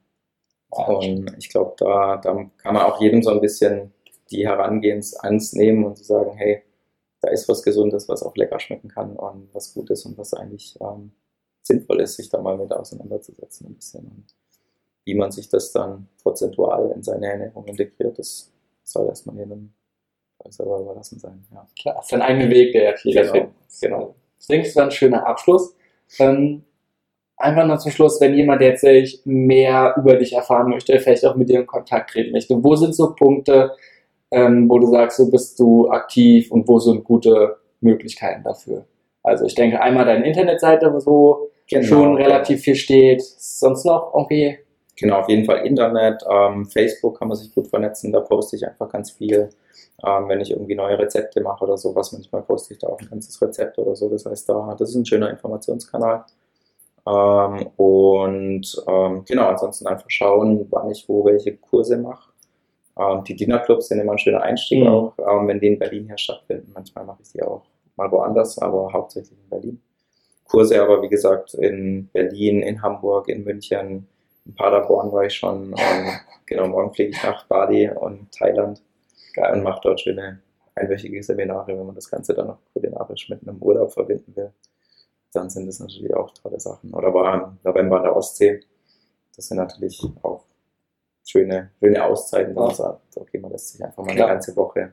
Und 0.70 1.34
ich 1.38 1.48
glaube, 1.48 1.74
da, 1.78 2.16
da 2.16 2.34
kann 2.58 2.74
man 2.74 2.82
auch 2.84 3.00
jedem 3.00 3.22
so 3.22 3.30
ein 3.30 3.40
bisschen 3.40 3.92
die 4.30 4.46
Herangehensangst 4.46 5.54
nehmen 5.54 5.84
und 5.84 5.96
zu 5.96 6.04
sagen, 6.04 6.32
hey, 6.36 6.62
da 7.20 7.30
ist 7.30 7.48
was 7.48 7.62
Gesundes, 7.62 8.08
was 8.08 8.22
auch 8.22 8.34
lecker 8.36 8.58
schmecken 8.60 8.88
kann 8.88 9.16
und 9.16 9.54
was 9.54 9.72
gut 9.72 9.90
ist 9.90 10.04
und 10.04 10.18
was 10.18 10.34
eigentlich 10.34 10.76
ähm, 10.80 11.12
sinnvoll 11.62 12.00
ist, 12.00 12.16
sich 12.16 12.28
da 12.28 12.40
mal 12.40 12.58
mit 12.58 12.72
auseinanderzusetzen 12.72 13.68
ein 13.68 13.74
bisschen. 13.74 14.04
Und 14.06 14.26
wie 15.04 15.14
man 15.14 15.30
sich 15.30 15.48
das 15.48 15.72
dann 15.72 16.08
prozentual 16.22 16.90
in 16.94 17.02
seine 17.02 17.26
Ernährung 17.26 17.64
integriert, 17.66 18.18
das 18.18 18.52
soll 18.82 19.06
erstmal 19.06 19.36
jedem 19.36 19.72
selber 20.48 20.80
überlassen 20.80 21.18
sein. 21.18 21.44
Ja. 21.52 21.66
Klar, 21.78 22.00
ist 22.00 22.12
ein 22.14 22.22
eigener 22.22 22.50
Weg, 22.50 22.72
der 22.72 22.94
jeder 23.02 23.22
Genau. 23.22 23.32
findet. 23.32 23.52
Genau. 23.80 24.14
Ich 24.38 24.46
denke, 24.46 24.68
es 24.68 24.76
war 24.76 24.84
ein 24.84 24.90
schöner 24.90 25.26
Abschluss. 25.26 25.74
Ähm, 26.18 26.64
einfach 27.36 27.66
noch 27.66 27.78
zum 27.78 27.92
Schluss, 27.92 28.20
wenn 28.20 28.34
jemand 28.34 28.62
jetzt 28.62 28.80
sich 28.80 29.20
mehr 29.24 29.94
über 29.96 30.16
dich 30.16 30.32
erfahren 30.32 30.70
möchte, 30.70 30.98
vielleicht 30.98 31.24
auch 31.26 31.36
mit 31.36 31.48
dir 31.48 31.60
in 31.60 31.66
Kontakt 31.66 32.10
treten 32.10 32.32
möchte, 32.32 32.62
wo 32.62 32.76
sind 32.76 32.94
so 32.94 33.14
Punkte, 33.14 33.72
ähm, 34.30 34.68
wo 34.68 34.78
du 34.78 34.86
sagst, 34.88 35.18
so 35.18 35.30
bist 35.30 35.58
du 35.58 35.88
aktiv 35.90 36.50
und 36.50 36.66
wo 36.66 36.78
sind 36.78 37.04
gute 37.04 37.56
Möglichkeiten 37.80 38.42
dafür? 38.42 38.86
Also 39.22 39.44
ich 39.44 39.54
denke 39.54 39.80
einmal 39.80 40.04
deine 40.04 40.26
Internetseite, 40.26 40.92
wo 41.04 41.50
Genau. 41.68 41.86
schon 41.86 42.14
relativ 42.14 42.60
viel 42.60 42.76
steht. 42.76 43.22
Sonst 43.22 43.84
noch 43.84 44.14
irgendwie? 44.14 44.58
Genau, 44.98 45.18
auf 45.18 45.28
jeden 45.28 45.44
Fall 45.44 45.66
Internet, 45.66 46.22
ähm, 46.30 46.64
Facebook 46.66 47.18
kann 47.18 47.28
man 47.28 47.36
sich 47.36 47.52
gut 47.54 47.66
vernetzen, 47.66 48.12
da 48.12 48.20
poste 48.20 48.56
ich 48.56 48.66
einfach 48.66 48.90
ganz 48.90 49.10
viel. 49.10 49.50
Ähm, 50.06 50.28
wenn 50.28 50.40
ich 50.40 50.50
irgendwie 50.52 50.74
neue 50.74 50.98
Rezepte 50.98 51.40
mache 51.40 51.64
oder 51.64 51.76
sowas, 51.76 52.12
manchmal 52.12 52.42
poste 52.42 52.74
ich 52.74 52.78
da 52.80 52.86
auch 52.88 53.00
ein 53.00 53.08
ganzes 53.10 53.40
Rezept 53.42 53.78
oder 53.78 53.96
so. 53.96 54.08
Das 54.08 54.24
heißt, 54.26 54.48
da, 54.48 54.74
das 54.78 54.90
ist 54.90 54.94
ein 54.94 55.06
schöner 55.06 55.30
Informationskanal. 55.30 56.24
Ähm, 57.06 57.66
und 57.76 58.84
ähm, 58.88 59.24
genau, 59.26 59.46
ansonsten 59.46 59.86
einfach 59.86 60.10
schauen, 60.10 60.66
wann 60.70 60.90
ich 60.90 61.08
wo 61.08 61.24
welche 61.24 61.56
Kurse 61.56 61.96
mache. 61.98 62.30
Ähm, 62.98 63.22
die 63.24 63.36
Dinnerclubs 63.36 63.88
sind 63.88 64.00
immer 64.00 64.12
ein 64.12 64.18
schöner 64.18 64.42
Einstieg 64.42 64.82
Mhm. 64.82 64.88
auch, 64.88 65.14
ähm, 65.18 65.48
wenn 65.48 65.60
die 65.60 65.68
in 65.68 65.78
Berlin 65.78 66.06
hier 66.06 66.18
stattfinden. 66.18 66.72
Manchmal 66.74 67.04
mache 67.04 67.22
ich 67.22 67.32
die 67.32 67.42
auch 67.42 67.62
mal 67.96 68.10
woanders, 68.10 68.58
aber 68.58 68.92
hauptsächlich 68.92 69.38
in 69.38 69.48
Berlin. 69.48 69.82
Kurse 70.44 70.80
aber, 70.80 71.02
wie 71.02 71.08
gesagt, 71.08 71.54
in 71.54 72.08
Berlin, 72.12 72.62
in 72.62 72.82
Hamburg, 72.82 73.28
in 73.28 73.44
München, 73.44 74.06
in 74.44 74.54
Paderborn 74.54 75.12
war 75.12 75.24
ich 75.24 75.34
schon. 75.34 75.72
Und 75.72 75.76
genau, 76.46 76.68
morgen 76.68 76.92
fliege 76.92 77.10
ich 77.10 77.22
nach 77.22 77.46
Bali 77.46 77.90
und 77.90 78.32
Thailand 78.32 78.82
und 79.52 79.62
mache 79.62 79.80
dort 79.82 80.00
schöne 80.00 80.40
einwöchige 80.74 81.22
Seminare, 81.22 81.76
wenn 81.76 81.86
man 81.86 81.94
das 81.94 82.10
Ganze 82.10 82.34
dann 82.34 82.48
noch 82.48 82.58
kulinarisch 82.72 83.28
mit 83.28 83.46
einem 83.46 83.58
Urlaub 83.60 83.92
verbinden 83.92 84.34
will. 84.36 84.52
Dann 85.36 85.50
sind 85.50 85.66
das 85.66 85.80
natürlich 85.80 86.14
auch 86.14 86.30
tolle 86.30 86.58
Sachen. 86.58 86.94
Oder 86.94 87.12
war 87.12 87.34
im 87.34 87.58
November 87.62 87.98
an 87.98 88.04
der 88.04 88.16
Ostsee. 88.16 88.60
Das 89.36 89.48
sind 89.48 89.58
natürlich 89.58 90.02
auch 90.22 90.44
schöne, 91.24 91.70
schöne 91.78 92.02
Auszeiten, 92.02 92.56
wo 92.56 92.60
man 92.62 92.74
sagt, 92.74 93.00
okay, 93.16 93.38
man 93.38 93.52
lässt 93.52 93.72
sich 93.72 93.84
einfach 93.84 94.02
mal 94.04 94.14
Klar. 94.14 94.28
eine 94.28 94.34
ganze 94.36 94.56
Woche 94.56 94.92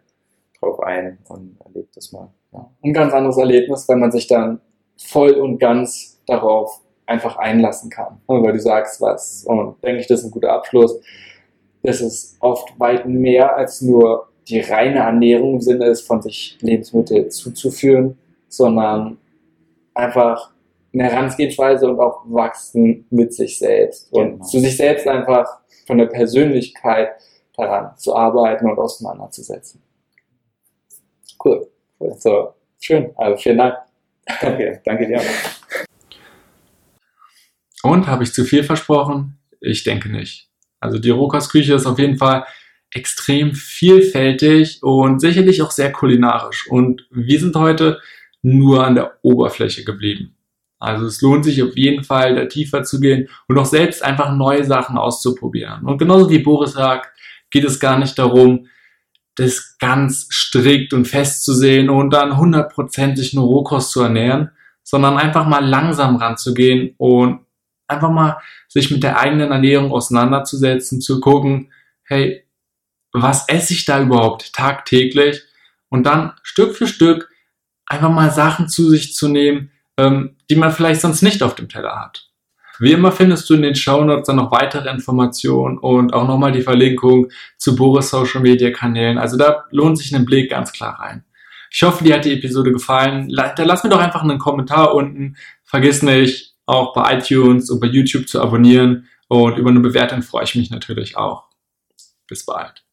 drauf 0.59 0.81
ein 0.81 1.17
und 1.29 1.57
erlebt 1.63 1.95
das 1.95 2.11
mal. 2.11 2.29
Ja. 2.51 2.69
ein 2.83 2.93
ganz 2.93 3.13
anderes 3.13 3.37
Erlebnis, 3.37 3.87
weil 3.87 3.97
man 3.97 4.11
sich 4.11 4.27
dann 4.27 4.59
voll 4.97 5.31
und 5.31 5.59
ganz 5.59 6.21
darauf 6.27 6.81
einfach 7.05 7.37
einlassen 7.37 7.89
kann. 7.89 8.21
Und 8.25 8.43
weil 8.43 8.53
du 8.53 8.59
sagst 8.59 9.01
was, 9.01 9.43
und 9.45 9.81
denke 9.83 10.01
ich, 10.01 10.07
das 10.07 10.19
ist 10.19 10.25
ein 10.25 10.31
guter 10.31 10.51
Abschluss. 10.51 10.99
Das 11.83 12.01
ist 12.01 12.37
oft 12.39 12.79
weit 12.79 13.07
mehr 13.07 13.55
als 13.55 13.81
nur 13.81 14.27
die 14.47 14.59
reine 14.59 14.99
Ernährung 14.99 15.55
im 15.55 15.61
Sinne 15.61 15.87
ist, 15.87 16.01
von 16.01 16.21
sich 16.21 16.57
Lebensmittel 16.61 17.29
zuzuführen, 17.29 18.17
sondern 18.49 19.17
einfach 19.95 20.51
eine 20.93 21.03
Herangehensweise 21.03 21.89
und 21.89 21.99
auch 21.99 22.21
wachsen 22.25 23.07
mit 23.09 23.33
sich 23.33 23.57
selbst 23.57 24.11
und 24.13 24.33
Genau. 24.33 24.45
zu 24.45 24.59
sich 24.59 24.77
selbst 24.77 25.07
einfach 25.07 25.47
von 25.87 25.97
der 25.97 26.05
Persönlichkeit 26.05 27.09
daran 27.55 27.97
zu 27.97 28.15
arbeiten 28.15 28.69
und 28.69 28.77
auseinanderzusetzen. 28.77 29.81
Cool. 31.43 31.67
cool. 31.99 32.15
So, 32.17 32.53
schön. 32.79 33.11
Also 33.17 33.37
vielen 33.37 33.57
Dank. 33.57 33.75
Okay, 34.41 34.79
danke 34.85 35.07
dir. 35.07 35.21
Und 37.83 38.07
habe 38.07 38.23
ich 38.23 38.33
zu 38.33 38.45
viel 38.45 38.63
versprochen? 38.63 39.37
Ich 39.59 39.83
denke 39.83 40.09
nicht. 40.09 40.49
Also 40.79 40.99
die 40.99 41.09
Rohkostküche 41.09 41.73
ist 41.73 41.85
auf 41.85 41.99
jeden 41.99 42.17
Fall 42.17 42.45
extrem 42.91 43.53
vielfältig 43.53 44.81
und 44.83 45.19
sicherlich 45.19 45.61
auch 45.61 45.71
sehr 45.71 45.91
kulinarisch. 45.91 46.67
Und 46.69 47.07
wir 47.11 47.39
sind 47.39 47.55
heute 47.55 47.99
nur 48.43 48.85
an 48.85 48.95
der 48.95 49.17
Oberfläche 49.23 49.83
geblieben. 49.83 50.35
Also 50.77 51.05
es 51.05 51.21
lohnt 51.21 51.45
sich 51.45 51.63
auf 51.63 51.77
jeden 51.77 52.03
Fall, 52.03 52.35
da 52.35 52.45
tiefer 52.45 52.83
zu 52.83 52.99
gehen 52.99 53.29
und 53.47 53.57
auch 53.57 53.65
selbst 53.65 54.03
einfach 54.03 54.35
neue 54.35 54.65
Sachen 54.65 54.97
auszuprobieren. 54.97 55.85
Und 55.85 55.97
genauso 55.97 56.29
wie 56.29 56.39
Boris 56.39 56.73
sagt, 56.73 57.09
geht 57.49 57.63
es 57.63 57.79
gar 57.79 57.97
nicht 57.97 58.19
darum, 58.19 58.67
das 59.35 59.77
ganz 59.79 60.27
strikt 60.29 60.93
und 60.93 61.07
fest 61.07 61.45
zu 61.45 61.53
sehen 61.53 61.89
und 61.89 62.11
dann 62.11 62.37
hundertprozentig 62.37 63.33
nur 63.33 63.45
Rohkost 63.45 63.91
zu 63.91 64.01
ernähren, 64.01 64.51
sondern 64.83 65.17
einfach 65.17 65.47
mal 65.47 65.65
langsam 65.65 66.17
ranzugehen 66.17 66.93
und 66.97 67.45
einfach 67.87 68.11
mal 68.11 68.37
sich 68.67 68.91
mit 68.91 69.03
der 69.03 69.19
eigenen 69.19 69.51
Ernährung 69.51 69.91
auseinanderzusetzen, 69.91 70.99
zu 70.99 71.19
gucken, 71.19 71.71
hey, 72.03 72.43
was 73.13 73.47
esse 73.47 73.73
ich 73.73 73.85
da 73.85 74.01
überhaupt 74.01 74.53
tagtäglich? 74.53 75.43
Und 75.89 76.03
dann 76.03 76.33
Stück 76.43 76.75
für 76.75 76.87
Stück 76.87 77.29
einfach 77.85 78.09
mal 78.11 78.31
Sachen 78.31 78.67
zu 78.69 78.89
sich 78.89 79.13
zu 79.13 79.27
nehmen, 79.27 79.71
ähm, 79.97 80.37
die 80.49 80.55
man 80.55 80.71
vielleicht 80.71 81.01
sonst 81.01 81.21
nicht 81.21 81.43
auf 81.43 81.55
dem 81.55 81.69
Teller 81.69 81.99
hat. 81.99 82.29
Wie 82.79 82.91
immer 82.91 83.11
findest 83.11 83.47
du 83.49 83.53
in 83.53 83.61
den 83.61 83.75
Shownotes 83.75 84.25
dann 84.27 84.37
noch 84.37 84.51
weitere 84.51 84.89
Informationen 84.89 85.77
und 85.77 86.13
auch 86.13 86.27
nochmal 86.27 86.51
die 86.51 86.63
Verlinkung 86.63 87.29
zu 87.57 87.75
Boris 87.75 88.09
Social 88.09 88.41
Media 88.41 88.71
Kanälen. 88.71 89.19
Also 89.19 89.37
da 89.37 89.65
lohnt 89.69 89.99
sich 89.99 90.13
ein 90.15 90.25
Blick 90.25 90.49
ganz 90.49 90.71
klar 90.71 90.99
rein. 90.99 91.23
Ich 91.69 91.83
hoffe, 91.83 92.03
dir 92.03 92.15
hat 92.15 92.25
die 92.25 92.33
Episode 92.33 92.71
gefallen. 92.71 93.29
La- 93.29 93.53
Da 93.53 93.63
lass 93.63 93.83
mir 93.83 93.89
doch 93.91 93.99
einfach 93.99 94.23
einen 94.23 94.39
Kommentar 94.39 94.95
unten. 94.95 95.37
Vergiss 95.63 96.01
nicht, 96.01 96.55
auch 96.65 96.93
bei 96.93 97.17
iTunes 97.17 97.69
und 97.69 97.79
bei 97.79 97.87
YouTube 97.87 98.27
zu 98.27 98.41
abonnieren. 98.41 99.07
Und 99.27 99.57
über 99.57 99.69
eine 99.69 99.79
Bewertung 99.79 100.21
freue 100.23 100.43
ich 100.43 100.55
mich 100.55 100.69
natürlich 100.71 101.15
auch. 101.15 101.45
Bis 102.27 102.45
bald. 102.45 102.83